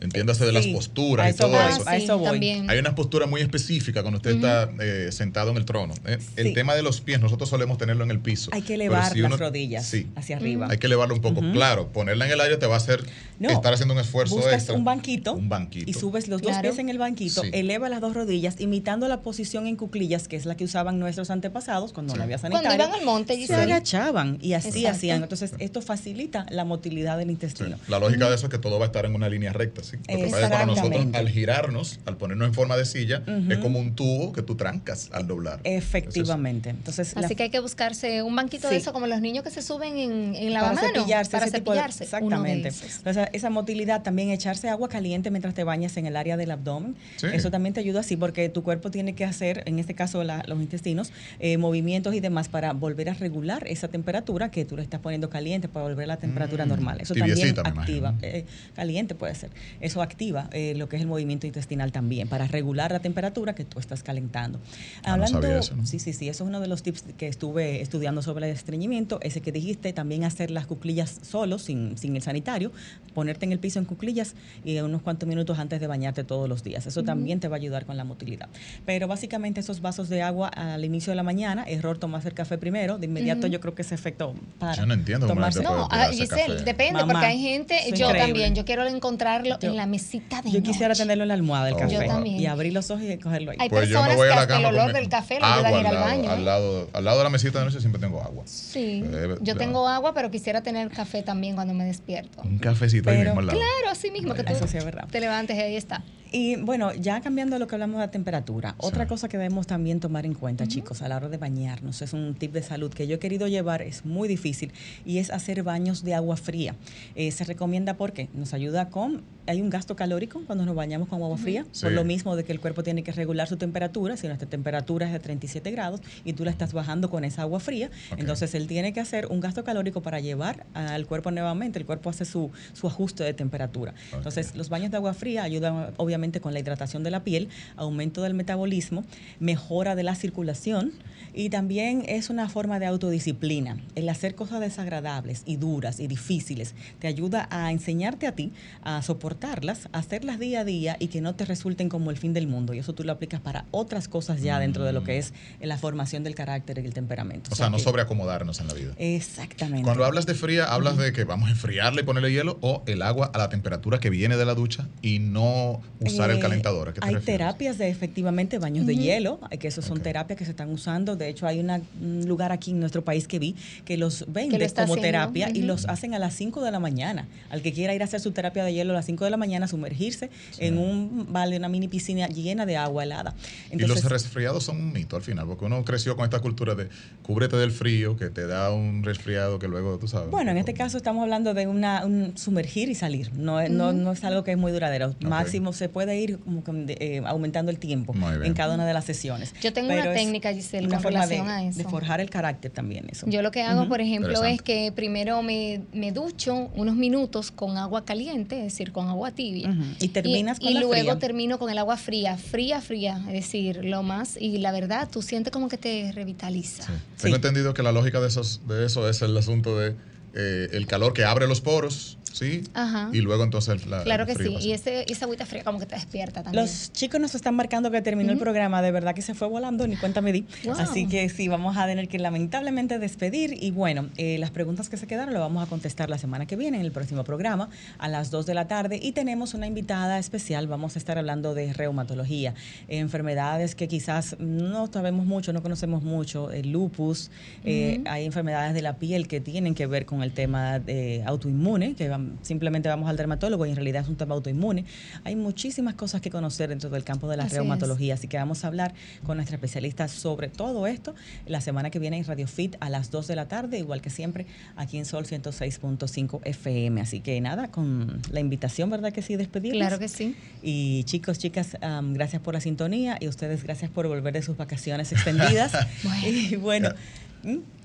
entiéndase 0.00 0.44
de 0.44 0.52
las 0.52 0.66
posturas 0.68 1.34
y 1.34 1.36
todo 1.36 1.54
eso. 1.68 1.82
a 1.86 1.96
eso 1.96 2.18
voy. 2.18 2.30
también. 2.30 2.70
Hay 2.70 2.78
unas 2.78 2.94
posturas 2.94 3.28
muy 3.28 3.40
específicas 3.40 4.02
cuando 4.02 4.18
usted 4.18 4.36
está 4.36 4.70
eh, 4.80 5.10
sentado 5.12 5.50
en 5.50 5.56
el 5.56 5.64
trono. 5.64 5.94
¿eh? 6.06 6.18
El 6.36 6.54
tema 6.54 6.74
de 6.74 6.82
los 6.82 7.00
pies, 7.00 7.20
nosotros 7.20 7.48
solemos 7.48 7.78
tenerlo 7.78 8.04
en 8.04 8.10
el 8.10 8.20
piso. 8.20 8.50
Hay 8.52 8.62
que 8.62 8.74
elevar 8.74 9.12
si 9.12 9.20
las 9.20 9.38
rodillas 9.38 9.86
Sí. 9.86 10.06
hacia 10.16 10.36
arriba. 10.36 10.68
Hay 10.70 10.78
que 10.78 10.86
elevarlo 10.86 11.14
un 11.14 11.20
poco. 11.20 11.40
Claro, 11.52 11.88
ponerla 11.88 12.26
en 12.26 12.32
el 12.32 12.40
aire 12.40 12.56
te 12.56 12.66
va 12.66 12.74
a 12.74 12.78
hacer 12.78 13.04
No, 13.38 13.50
estar 13.50 13.72
haciendo 13.74 13.94
un 13.94 14.00
esfuerzo 14.00 14.36
buscas 14.36 14.54
extra. 14.54 14.74
un 14.74 14.84
banquito, 14.84 15.32
Un 15.34 15.48
banquito. 15.48 15.90
y 15.90 15.94
subes 15.94 16.28
los 16.28 16.40
dos 16.42 16.52
Claro. 16.52 16.62
pies 16.68 16.78
en 16.78 16.88
el 16.88 16.98
banquito, 16.98 17.42
Sí. 17.42 17.50
eleva 17.52 17.88
las 17.88 18.00
dos 18.00 18.14
rodillas, 18.14 18.60
imitando 18.60 19.08
la 19.08 19.20
posición 19.22 19.66
en 19.66 19.76
cuclillas, 19.76 20.28
que 20.28 20.36
es 20.36 20.46
la 20.46 20.56
que 20.56 20.64
usaban 20.64 20.98
nuestros 20.98 21.30
antepasados 21.30 21.92
cuando 21.92 22.14
no 22.14 22.22
había 22.22 22.38
Cuando 22.38 22.58
sanitario. 22.58 22.86
iban 22.86 22.98
al 23.00 23.04
monte, 23.04 23.36
se 23.66 23.72
agachaban 23.72 24.38
y 24.40 24.52
así 24.54 24.68
Exacto. 24.68 24.88
hacían. 24.90 25.22
Entonces, 25.22 25.52
esto 25.58 25.82
facilita 25.82 26.46
la 26.50 26.64
motilidad 26.64 27.18
del 27.18 27.28
Sí. 27.28 27.32
intestino. 27.32 27.76
La 27.88 27.98
lógica 27.98 28.28
de 28.28 28.34
eso 28.36 28.46
es 28.46 28.50
que 28.50 28.58
todo 28.58 28.78
va 28.78 28.84
a 28.84 28.88
estar 28.88 29.04
en 29.06 29.14
una 29.14 29.28
línea 29.28 29.52
recta. 29.52 29.82
¿sí? 29.82 29.96
Lo 29.96 30.02
que 30.02 30.24
pasa 30.24 30.38
es 30.38 30.44
que 30.44 30.50
para 30.50 30.66
nosotros, 30.66 30.86
Exactamente. 30.92 31.18
al 31.18 31.28
girarnos, 31.28 32.00
al 32.06 32.16
ponernos 32.16 32.48
en 32.48 32.54
forma 32.54 32.76
de 32.76 32.84
silla, 32.84 33.22
es 33.48 33.58
como 33.58 33.78
un 33.78 33.94
tubo 33.94 34.32
que 34.32 34.42
tú 34.42 34.54
trancas 34.56 35.10
al 35.12 35.26
doblar. 35.26 35.60
Efectivamente. 35.64 36.70
Entonces, 36.70 37.14
la- 37.14 37.26
Así 37.26 37.34
que 37.36 37.44
hay 37.44 37.50
que 37.50 37.60
buscarse 37.60 38.22
un 38.22 38.34
banquito 38.34 38.68
Sí. 38.68 38.74
de 38.74 38.80
eso, 38.80 38.92
como 38.92 39.06
los 39.06 39.20
niños 39.20 39.44
que 39.44 39.50
se 39.50 39.62
suben 39.62 39.96
en, 39.98 40.34
en 40.34 40.52
para 40.54 40.76
cepillarse, 40.76 41.30
para 41.30 41.46
de- 41.46 41.50
cepillarse. 41.52 42.04
exactamente. 42.04 42.68
Entonces, 42.68 43.28
esa 43.32 43.50
motilidad 43.50 44.02
también, 44.02 44.30
echarse 44.30 44.68
agua 44.68 44.88
caliente 44.88 45.30
mientras 45.30 45.54
te 45.54 45.64
bañas 45.64 45.96
en 45.96 46.06
el 46.06 46.16
área 46.16 46.36
del 46.36 46.50
abdomen. 46.50 46.96
Sí. 47.16 47.26
Eso 47.32 47.50
también 47.50 47.74
te 47.74 47.80
ayuda 47.80 48.00
así 48.00 48.16
porque 48.16 48.48
tu 48.48 48.62
cuerpo 48.62 48.90
tiene 48.90 49.14
que 49.14 49.24
hacer, 49.24 49.62
en 49.66 49.78
este 49.78 49.94
caso 49.94 50.24
la- 50.24 50.42
los 50.46 50.60
intestinos, 50.60 51.12
eh, 51.40 51.58
movimientos 51.58 52.14
y 52.14 52.20
demás 52.20 52.48
para 52.48 52.72
volver 52.72 53.10
a 53.10 53.14
regular 53.14 53.51
esa 53.66 53.88
temperatura 53.88 54.50
que 54.50 54.64
tú 54.64 54.76
le 54.76 54.82
estás 54.82 55.00
poniendo 55.00 55.28
caliente 55.30 55.68
para 55.68 55.84
volver 55.84 56.04
a 56.04 56.08
la 56.08 56.16
temperatura 56.16 56.62
Mm, 56.66 56.68
normal. 56.68 57.00
Eso 57.00 57.14
también 57.14 57.54
activa, 57.64 58.14
eh, 58.22 58.44
caliente 58.74 59.14
puede 59.14 59.34
ser. 59.34 59.50
Eso 59.80 60.02
activa 60.02 60.48
eh, 60.52 60.74
lo 60.76 60.88
que 60.88 60.96
es 60.96 61.02
el 61.02 61.08
movimiento 61.08 61.46
intestinal 61.46 61.92
también 61.92 62.28
para 62.28 62.46
regular 62.46 62.92
la 62.92 63.00
temperatura 63.00 63.54
que 63.54 63.64
tú 63.64 63.78
estás 63.78 64.02
calentando. 64.02 64.60
Ah, 65.04 65.16
no 65.16 65.24
eso, 65.24 65.76
¿no? 65.76 65.86
sí, 65.86 65.98
sí, 65.98 66.12
sí, 66.12 66.28
eso 66.28 66.44
es 66.44 66.48
uno 66.48 66.60
de 66.60 66.68
los 66.68 66.82
tips 66.82 67.04
que 67.16 67.28
estuve 67.28 67.80
estudiando 67.80 68.22
sobre 68.22 68.48
el 68.50 68.56
estreñimiento, 68.56 69.18
ese 69.22 69.40
que 69.40 69.52
dijiste, 69.52 69.92
también 69.92 70.24
hacer 70.24 70.50
las 70.50 70.66
cuclillas 70.66 71.20
solo, 71.22 71.58
sin, 71.58 71.96
sin 71.98 72.16
el 72.16 72.22
sanitario, 72.22 72.72
ponerte 73.14 73.44
en 73.44 73.52
el 73.52 73.58
piso 73.58 73.78
en 73.78 73.84
cuclillas 73.84 74.34
y 74.64 74.78
unos 74.78 75.02
cuantos 75.02 75.28
minutos 75.28 75.58
antes 75.58 75.80
de 75.80 75.86
bañarte 75.86 76.24
todos 76.24 76.48
los 76.48 76.62
días. 76.62 76.86
Eso 76.86 77.02
también 77.02 77.40
te 77.40 77.48
va 77.48 77.56
a 77.56 77.58
ayudar 77.58 77.86
con 77.86 77.96
la 77.96 78.04
motilidad. 78.04 78.48
Pero 78.86 79.08
básicamente 79.08 79.60
esos 79.60 79.80
vasos 79.80 80.08
de 80.08 80.22
agua 80.22 80.48
al 80.48 80.84
inicio 80.84 81.10
de 81.10 81.16
la 81.16 81.22
mañana, 81.22 81.64
error 81.66 81.98
tomarse 81.98 82.28
el 82.28 82.34
café 82.34 82.58
primero, 82.58 82.98
de 82.98 83.06
inmediato 83.06 83.41
yo 83.46 83.60
creo 83.60 83.74
que 83.74 83.82
ese 83.82 83.94
efecto 83.94 84.34
para 84.58 84.74
Yo 84.74 84.86
no 84.86 84.94
entiendo 84.94 85.26
cómo 85.26 85.40
tomarse- 85.40 85.62
No, 85.62 85.88
ah, 85.90 86.08
Giselle, 86.10 86.28
café. 86.54 86.64
depende, 86.64 87.00
Mamá, 87.00 87.12
porque 87.12 87.26
hay 87.26 87.40
gente, 87.40 87.74
yo 87.88 87.88
increíble. 88.06 88.18
también, 88.18 88.54
yo 88.54 88.64
quiero 88.64 88.86
encontrarlo 88.86 89.58
Yo- 89.58 89.68
en 89.68 89.76
la 89.76 89.86
mesita 89.86 90.42
de 90.42 90.50
Yo 90.50 90.62
quisiera 90.62 90.88
noche. 90.88 91.02
tenerlo 91.02 91.24
en 91.24 91.28
la 91.28 91.34
almohada 91.34 91.68
el 91.68 91.74
Oh, 91.74 91.78
café 91.78 91.92
Yo 91.94 92.04
también. 92.06 92.40
y 92.40 92.46
abrir 92.46 92.72
los 92.72 92.90
ojos 92.90 93.02
y 93.04 93.18
cogerlo 93.18 93.50
ahí. 93.52 93.56
Hay 93.60 93.68
Pues 93.68 93.88
yo 93.88 94.00
me 94.02 94.08
personas 94.08 94.16
voy 94.16 94.28
a 94.28 94.32
que 94.32 94.38
hasta 94.40 94.56
el 94.58 94.64
olor 94.66 94.92
del 94.92 95.08
café 95.08 95.38
le 95.40 95.46
ayudan 95.46 95.74
a 95.74 95.80
ir 95.80 95.86
al 95.86 95.94
baño. 95.96 96.30
Al 96.30 96.40
¿eh? 96.40 96.44
lado, 96.44 96.88
al 96.92 97.04
lado 97.04 97.18
de 97.18 97.24
la 97.24 97.30
mesita 97.30 97.58
de 97.58 97.64
noche 97.66 97.80
siempre 97.80 98.00
tengo 98.00 98.20
agua. 98.22 98.42
Sí, 98.46 99.02
Eh, 99.04 99.36
yo 99.40 99.56
tengo 99.56 99.88
agua, 99.88 100.14
pero 100.14 100.30
quisiera 100.30 100.62
tener 100.62 100.88
café 100.90 101.22
también 101.22 101.54
cuando 101.54 101.74
me 101.74 101.84
despierto. 101.84 102.42
Un 102.42 102.58
cafecito 102.58 103.10
ahí 103.10 103.18
mismo 103.18 103.40
al 103.40 103.46
lado. 103.46 103.58
Claro, 103.58 103.90
así 103.92 104.10
mismo 104.10 104.34
que 104.34 104.42
tú 104.44 104.52
sí 104.66 104.78
te 105.10 105.20
levantes 105.20 105.56
y 105.56 105.60
ahí 105.60 105.76
está. 105.76 106.02
Y 106.34 106.56
bueno, 106.56 106.94
ya 106.94 107.20
cambiando 107.20 107.58
lo 107.58 107.66
que 107.66 107.74
hablamos 107.74 107.96
de 107.96 108.06
la 108.06 108.10
temperatura, 108.10 108.74
otra 108.78 109.06
cosa 109.06 109.28
que 109.28 109.36
debemos 109.36 109.66
también 109.66 110.00
tomar 110.00 110.24
en 110.24 110.32
cuenta, 110.32 110.66
chicos, 110.66 111.02
a 111.02 111.08
la 111.08 111.16
hora 111.16 111.28
de 111.28 111.36
bañarnos, 111.36 112.00
es 112.00 112.14
un 112.14 112.34
tip 112.34 112.52
de 112.52 112.62
salud 112.62 112.90
que 112.90 113.06
yo 113.06 113.16
he 113.16 113.18
querido 113.18 113.48
llevar, 113.48 113.82
es 113.82 114.06
muy 114.06 114.28
difícil, 114.28 114.72
y 115.04 115.18
es 115.18 115.30
hacer 115.30 115.62
baños 115.62 116.04
de 116.04 116.14
agua 116.14 116.38
fría. 116.38 116.74
Eh, 117.16 117.30
se 117.32 117.44
recomienda 117.44 117.98
porque 117.98 118.30
nos 118.32 118.54
ayuda 118.54 118.88
con, 118.88 119.20
hay 119.46 119.60
un 119.60 119.70
gasto 119.70 119.96
calórico 119.96 120.42
cuando 120.46 120.64
nos 120.64 120.74
bañamos 120.74 121.08
con 121.08 121.22
agua 121.22 121.36
fría, 121.36 121.64
Sí. 121.72 121.82
por 121.82 121.92
lo 121.92 122.04
mismo 122.04 122.36
de 122.36 122.44
que 122.44 122.52
el 122.52 122.60
cuerpo 122.60 122.82
tiene 122.82 123.02
que 123.02 123.12
regular 123.12 123.48
su 123.48 123.56
temperatura, 123.56 124.16
si 124.16 124.26
nuestra 124.28 124.48
temperatura 124.48 125.06
es 125.06 125.12
de 125.12 125.18
37 125.18 125.70
grados 125.70 126.00
y 126.24 126.32
tú 126.34 126.44
la 126.44 126.50
estás 126.50 126.72
bajando 126.72 127.10
con 127.10 127.24
esa 127.24 127.42
agua 127.42 127.60
fría, 127.60 127.90
entonces 128.16 128.54
él 128.54 128.66
tiene 128.66 128.92
que 128.92 129.00
hacer 129.00 129.26
un 129.26 129.40
gasto 129.40 129.64
calórico 129.64 130.00
para 130.02 130.20
llevar 130.20 130.64
al 130.74 131.06
cuerpo 131.06 131.30
nuevamente, 131.30 131.78
el 131.78 131.86
cuerpo 131.86 132.10
hace 132.10 132.24
su, 132.24 132.50
su 132.72 132.86
ajuste 132.86 133.24
de 133.24 133.34
temperatura. 133.34 133.94
Entonces, 134.12 134.54
los 134.54 134.68
baños 134.68 134.90
de 134.90 134.96
agua 134.96 135.14
fría 135.14 135.42
ayudan 135.42 135.92
obviamente 135.96 136.40
con 136.40 136.52
la 136.52 136.60
hidratación 136.60 137.02
de 137.02 137.10
la 137.10 137.24
piel, 137.24 137.48
aumento 137.76 138.22
del 138.22 138.34
metabolismo, 138.34 139.04
mejora 139.40 139.94
de 139.94 140.02
la 140.02 140.14
circulación 140.14 140.92
y 141.34 141.48
también 141.48 142.04
es 142.08 142.30
una 142.30 142.48
forma 142.48 142.78
de 142.78 142.86
autodisciplina. 142.86 143.78
El 143.94 144.08
hacer 144.08 144.34
cosas 144.34 144.60
desagradables 144.60 145.42
y 145.46 145.56
duras 145.56 145.98
y 146.00 146.06
difíciles 146.06 146.74
te 146.98 147.06
ayuda 147.06 147.48
a 147.50 147.72
enseñarte 147.72 148.26
a 148.26 148.32
ti 148.32 148.52
a 148.82 149.00
soportarlas, 149.02 149.31
a 149.40 149.98
hacerlas 149.98 150.38
día 150.38 150.60
a 150.60 150.64
día 150.64 150.96
y 150.98 151.08
que 151.08 151.20
no 151.20 151.34
te 151.34 151.44
resulten 151.44 151.88
como 151.88 152.10
el 152.10 152.16
fin 152.16 152.32
del 152.32 152.46
mundo. 152.46 152.74
Y 152.74 152.78
eso 152.78 152.92
tú 152.94 153.02
lo 153.04 153.12
aplicas 153.12 153.40
para 153.40 153.64
otras 153.70 154.08
cosas 154.08 154.42
ya 154.42 154.58
dentro 154.58 154.84
de 154.84 154.92
lo 154.92 155.04
que 155.04 155.18
es 155.18 155.32
la 155.60 155.78
formación 155.78 156.22
del 156.24 156.34
carácter 156.34 156.78
y 156.78 156.86
el 156.86 156.94
temperamento. 156.94 157.50
O 157.52 157.54
sea, 157.56 157.70
no 157.70 157.76
que- 157.78 157.82
sobreacomodarnos 157.82 158.60
en 158.60 158.68
la 158.68 158.74
vida. 158.74 158.92
Exactamente. 158.98 159.84
Cuando 159.84 160.04
hablas 160.04 160.26
de 160.26 160.34
fría, 160.34 160.64
hablas 160.66 160.96
de 160.96 161.12
que 161.12 161.24
vamos 161.24 161.48
a 161.48 161.52
enfriarle 161.52 162.02
y 162.02 162.04
ponerle 162.04 162.32
hielo 162.32 162.58
o 162.60 162.82
el 162.86 163.02
agua 163.02 163.30
a 163.32 163.38
la 163.38 163.48
temperatura 163.48 163.98
que 164.00 164.10
viene 164.10 164.36
de 164.36 164.44
la 164.44 164.54
ducha 164.54 164.88
y 165.00 165.18
no 165.18 165.80
usar 166.00 166.30
el 166.30 166.38
Eh, 166.38 166.40
calentador. 166.40 166.88
¿A 166.88 166.92
qué 166.92 167.00
te 167.00 167.06
hay 167.06 167.14
refieres? 167.14 167.38
terapias 167.38 167.78
de 167.78 167.88
efectivamente 167.88 168.58
baños 168.58 168.86
de 168.86 168.96
hielo, 168.96 169.40
eh, 169.50 169.58
que 169.58 169.68
esos 169.68 169.84
son 169.84 170.00
terapias 170.00 170.38
que 170.38 170.44
se 170.44 170.50
están 170.50 170.70
usando. 170.70 171.16
De 171.16 171.28
hecho, 171.28 171.46
hay 171.46 171.60
una- 171.60 171.80
un 172.00 172.26
lugar 172.26 172.52
aquí 172.52 172.70
en 172.72 172.80
nuestro 172.80 173.04
país 173.04 173.26
que 173.28 173.38
vi 173.38 173.54
que 173.84 173.96
los 173.96 174.24
vende 174.28 174.58
como 174.58 174.64
haciendo, 174.84 174.94
terapia 175.02 175.50
y 175.50 175.62
los 175.62 175.86
hacen 175.86 176.14
a 176.14 176.18
las 176.18 176.34
5 176.34 176.62
de 176.62 176.70
la 176.70 176.78
mañana. 176.80 177.26
Al 177.50 177.62
que 177.62 177.72
quiera 177.72 177.94
ir 177.94 178.02
a 178.02 178.04
hacer 178.04 178.20
su 178.20 178.32
terapia 178.32 178.64
de 178.64 178.72
hielo 178.74 178.92
a 178.92 178.96
las 178.96 179.06
5 179.06 179.21
de 179.24 179.30
la 179.30 179.36
mañana, 179.36 179.66
sumergirse 179.68 180.30
en 180.58 180.78
un 180.78 181.26
vale, 181.30 181.56
una 181.56 181.68
mini 181.68 181.88
piscina 181.88 182.26
llena 182.28 182.66
de 182.66 182.76
agua 182.76 183.04
helada. 183.04 183.34
y 183.70 183.76
los 183.78 184.04
resfriados 184.04 184.64
son 184.64 184.76
un 184.80 184.92
mito 184.92 185.16
al 185.16 185.22
final, 185.22 185.46
porque 185.46 185.64
uno 185.64 185.84
creció 185.84 186.16
con 186.16 186.24
esta 186.24 186.40
cultura 186.40 186.74
de 186.74 186.88
cúbrete 187.22 187.56
del 187.56 187.70
frío, 187.72 188.16
que 188.16 188.30
te 188.30 188.46
da 188.46 188.72
un 188.72 189.02
resfriado 189.02 189.58
que 189.58 189.68
luego 189.68 189.98
tú 189.98 190.08
sabes. 190.08 190.30
Bueno, 190.30 190.50
en 190.50 190.58
este 190.58 190.74
caso 190.74 190.96
estamos 190.96 191.22
hablando 191.22 191.54
de 191.54 191.66
una, 191.66 192.04
un 192.04 192.36
sumergir 192.36 192.88
y 192.88 192.94
salir. 192.94 193.32
No, 193.34 193.60
es- 193.60 193.70
no, 193.70 193.92
no 193.92 194.12
es 194.12 194.24
algo 194.24 194.44
que 194.44 194.52
es 194.52 194.58
muy 194.58 194.72
duradero. 194.72 195.14
Máximo 195.20 195.72
se 195.72 195.88
puede 195.88 196.18
ir 196.20 196.38
como 196.38 196.64
que, 196.64 196.96
eh, 197.00 197.22
aumentando 197.26 197.70
el 197.70 197.78
tiempo 197.78 198.14
en 198.44 198.54
cada 198.54 198.74
una 198.74 198.86
de 198.86 198.92
las 198.94 199.04
sesiones. 199.04 199.54
Yo 199.60 199.72
tengo 199.72 199.88
Pero 199.88 200.02
una 200.02 200.12
técnica, 200.12 200.52
Giselle, 200.52 200.86
una 200.86 200.96
con 200.96 201.02
forma 201.04 201.20
relación 201.26 201.46
de, 201.46 201.52
a 201.52 201.64
eso. 201.64 201.78
de 201.78 201.84
forjar 201.84 202.20
el 202.20 202.30
carácter 202.30 202.70
también 202.70 203.06
eso. 203.10 203.26
Yo 203.28 203.42
lo 203.42 203.50
que 203.50 203.62
hago, 203.62 203.88
por 203.88 204.00
ejemplo, 204.00 204.44
es 204.44 204.62
que 204.62 204.92
primero 204.94 205.42
me, 205.42 205.82
me 205.92 206.12
ducho 206.12 206.70
unos 206.74 206.96
minutos 206.96 207.50
con 207.50 207.76
agua 207.76 208.04
caliente, 208.04 208.56
es 208.58 208.64
decir, 208.64 208.92
con 208.92 209.08
agua 209.12 209.30
tibia. 209.30 209.74
Y 210.00 210.08
terminas 210.08 210.58
y, 210.58 210.64
con 210.64 210.70
y 210.70 210.74
la 210.74 210.80
luego 210.80 210.94
fría. 210.94 211.18
termino 211.18 211.58
con 211.58 211.70
el 211.70 211.78
agua 211.78 211.96
fría, 211.96 212.36
fría, 212.36 212.80
fría, 212.80 213.22
es 213.28 213.32
decir, 213.32 213.84
lo 213.84 214.02
más. 214.02 214.36
Y 214.40 214.58
la 214.58 214.72
verdad, 214.72 215.08
tú 215.10 215.22
sientes 215.22 215.52
como 215.52 215.68
que 215.68 215.78
te 215.78 216.12
revitaliza. 216.12 216.84
Sí. 216.84 216.92
Tengo 217.22 217.36
entendido 217.36 217.74
que 217.74 217.82
la 217.82 217.92
lógica 217.92 218.20
de, 218.20 218.28
esos, 218.28 218.66
de 218.66 218.84
eso 218.84 219.08
es 219.08 219.22
el 219.22 219.36
asunto 219.36 219.78
de 219.78 219.94
eh, 220.34 220.68
el 220.72 220.86
calor 220.86 221.12
que 221.12 221.24
abre 221.24 221.46
los 221.46 221.60
poros, 221.60 222.18
¿sí? 222.32 222.62
Ajá. 222.74 223.10
Y 223.12 223.20
luego 223.20 223.44
entonces 223.44 223.86
la, 223.86 224.02
Claro 224.02 224.26
que 224.26 224.34
sí. 224.34 224.56
Y 224.60 224.72
ese, 224.72 225.04
esa 225.08 225.24
agüita 225.26 225.46
fría 225.46 225.64
como 225.64 225.78
que 225.78 225.86
te 225.86 225.94
despierta 225.94 226.42
también. 226.42 226.62
Los 226.64 226.92
chicos 226.92 227.20
nos 227.20 227.34
están 227.34 227.54
marcando 227.54 227.90
que 227.90 228.02
terminó 228.02 228.32
el 228.32 228.38
programa, 228.38 228.82
de 228.82 228.90
verdad 228.92 229.14
que 229.14 229.22
se 229.22 229.34
fue 229.34 229.48
volando, 229.48 229.86
ni 229.86 229.96
cuenta 229.96 230.20
me 230.20 230.32
di. 230.32 230.44
Wow. 230.64 230.74
Así 230.78 231.06
que 231.06 231.28
sí, 231.28 231.48
vamos 231.48 231.76
a 231.76 231.86
tener 231.86 232.08
que 232.08 232.18
lamentablemente 232.18 232.98
despedir. 232.98 233.56
Y 233.62 233.70
bueno, 233.70 234.08
eh, 234.16 234.38
las 234.38 234.50
preguntas 234.50 234.88
que 234.88 234.96
se 234.96 235.06
quedaron 235.06 235.34
lo 235.34 235.40
vamos 235.40 235.62
a 235.62 235.66
contestar 235.68 236.10
la 236.10 236.18
semana 236.18 236.46
que 236.46 236.56
viene 236.56 236.78
en 236.78 236.84
el 236.84 236.92
próximo 236.92 237.24
programa 237.24 237.68
a 237.98 238.08
las 238.08 238.30
2 238.30 238.46
de 238.46 238.54
la 238.54 238.66
tarde. 238.68 238.98
Y 239.02 239.12
tenemos 239.12 239.54
una 239.54 239.66
invitada 239.66 240.18
especial, 240.18 240.66
vamos 240.66 240.96
a 240.96 240.98
estar 240.98 241.18
hablando 241.18 241.54
de 241.54 241.72
reumatología, 241.72 242.54
eh, 242.88 242.98
enfermedades 242.98 243.74
que 243.74 243.88
quizás 243.88 244.36
no 244.38 244.86
sabemos 244.92 245.26
mucho, 245.26 245.52
no 245.52 245.62
conocemos 245.62 246.02
mucho, 246.02 246.50
el 246.50 246.70
lupus, 246.72 247.30
eh, 247.64 248.00
hay 248.06 248.24
enfermedades 248.24 248.74
de 248.74 248.82
la 248.82 248.96
piel 248.96 249.28
que 249.28 249.40
tienen 249.40 249.74
que 249.74 249.86
ver 249.86 250.06
con 250.06 250.22
el 250.22 250.32
tema 250.32 250.78
de 250.78 251.22
autoinmune, 251.26 251.94
que 251.94 252.10
vam- 252.10 252.21
simplemente 252.42 252.88
vamos 252.88 253.08
al 253.08 253.16
dermatólogo 253.16 253.66
y 253.66 253.70
en 253.70 253.76
realidad 253.76 254.02
es 254.02 254.08
un 254.08 254.16
tema 254.16 254.34
autoinmune. 254.34 254.84
Hay 255.24 255.36
muchísimas 255.36 255.94
cosas 255.94 256.20
que 256.20 256.30
conocer 256.30 256.68
dentro 256.68 256.90
del 256.90 257.04
campo 257.04 257.28
de 257.28 257.36
la 257.36 257.44
Así 257.44 257.52
es. 257.52 257.58
reumatología, 257.58 258.14
así 258.14 258.28
que 258.28 258.36
vamos 258.36 258.64
a 258.64 258.68
hablar 258.68 258.94
con 259.24 259.36
nuestra 259.36 259.56
especialista 259.56 260.08
sobre 260.08 260.48
todo 260.48 260.86
esto 260.86 261.14
la 261.46 261.60
semana 261.60 261.90
que 261.90 261.98
viene 261.98 262.18
en 262.18 262.24
Radio 262.24 262.46
Fit 262.46 262.76
a 262.80 262.90
las 262.90 263.10
2 263.10 263.26
de 263.26 263.36
la 263.36 263.48
tarde, 263.48 263.78
igual 263.78 264.00
que 264.00 264.10
siempre 264.10 264.46
aquí 264.76 264.98
en 264.98 265.04
Sol 265.04 265.24
106.5 265.24 266.40
FM. 266.44 267.00
Así 267.00 267.20
que 267.20 267.40
nada, 267.40 267.68
con 267.68 268.20
la 268.30 268.40
invitación, 268.40 268.90
¿verdad 268.90 269.12
que 269.12 269.22
sí? 269.22 269.36
Despedirnos. 269.36 269.80
Claro 269.80 269.98
que 269.98 270.08
sí. 270.08 270.36
Y 270.62 271.04
chicos, 271.04 271.38
chicas, 271.38 271.76
gracias 272.12 272.42
por 272.42 272.54
la 272.54 272.60
sintonía 272.60 273.18
y 273.20 273.28
ustedes 273.28 273.62
gracias 273.62 273.90
por 273.90 274.08
volver 274.08 274.32
de 274.34 274.42
sus 274.42 274.56
vacaciones 274.56 275.12
extendidas. 275.12 275.72
Bueno. 276.02 276.22
Y 276.32 276.56
bueno, 276.56 276.88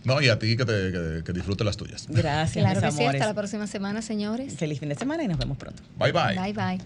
No, 0.08 0.22
y 0.22 0.30
a 0.30 0.40
ti 0.40 0.56
que, 0.56 0.64
te, 0.64 0.72
que, 0.94 1.22
que 1.26 1.34
disfrutes 1.34 1.66
las 1.66 1.76
tuyas. 1.76 2.06
Gracias, 2.08 2.64
Claro 2.64 2.80
mis 2.80 2.90
que 2.90 2.92
sí, 2.96 3.02
amores. 3.04 3.22
hasta 3.22 3.34
la 3.34 3.36
próxima 3.36 3.68
semana, 3.68 4.02
señores. 4.02 4.56
Feliz 4.56 4.80
fin 4.80 4.88
de 4.88 4.96
semana 4.96 5.22
y 5.24 5.28
nos 5.28 5.38
vemos 5.38 5.58
pronto. 5.58 5.84
Bye 5.98 6.14
bye. 6.14 6.36
Bye 6.40 6.54
bye. 6.54 6.80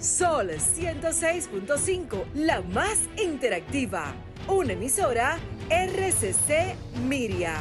Sol 0.00 0.50
106.5, 0.50 2.24
la 2.34 2.62
más 2.62 2.98
interactiva. 3.16 4.12
Una 4.48 4.72
emisora 4.72 5.38
RCC 5.70 6.74
Miria. 7.06 7.54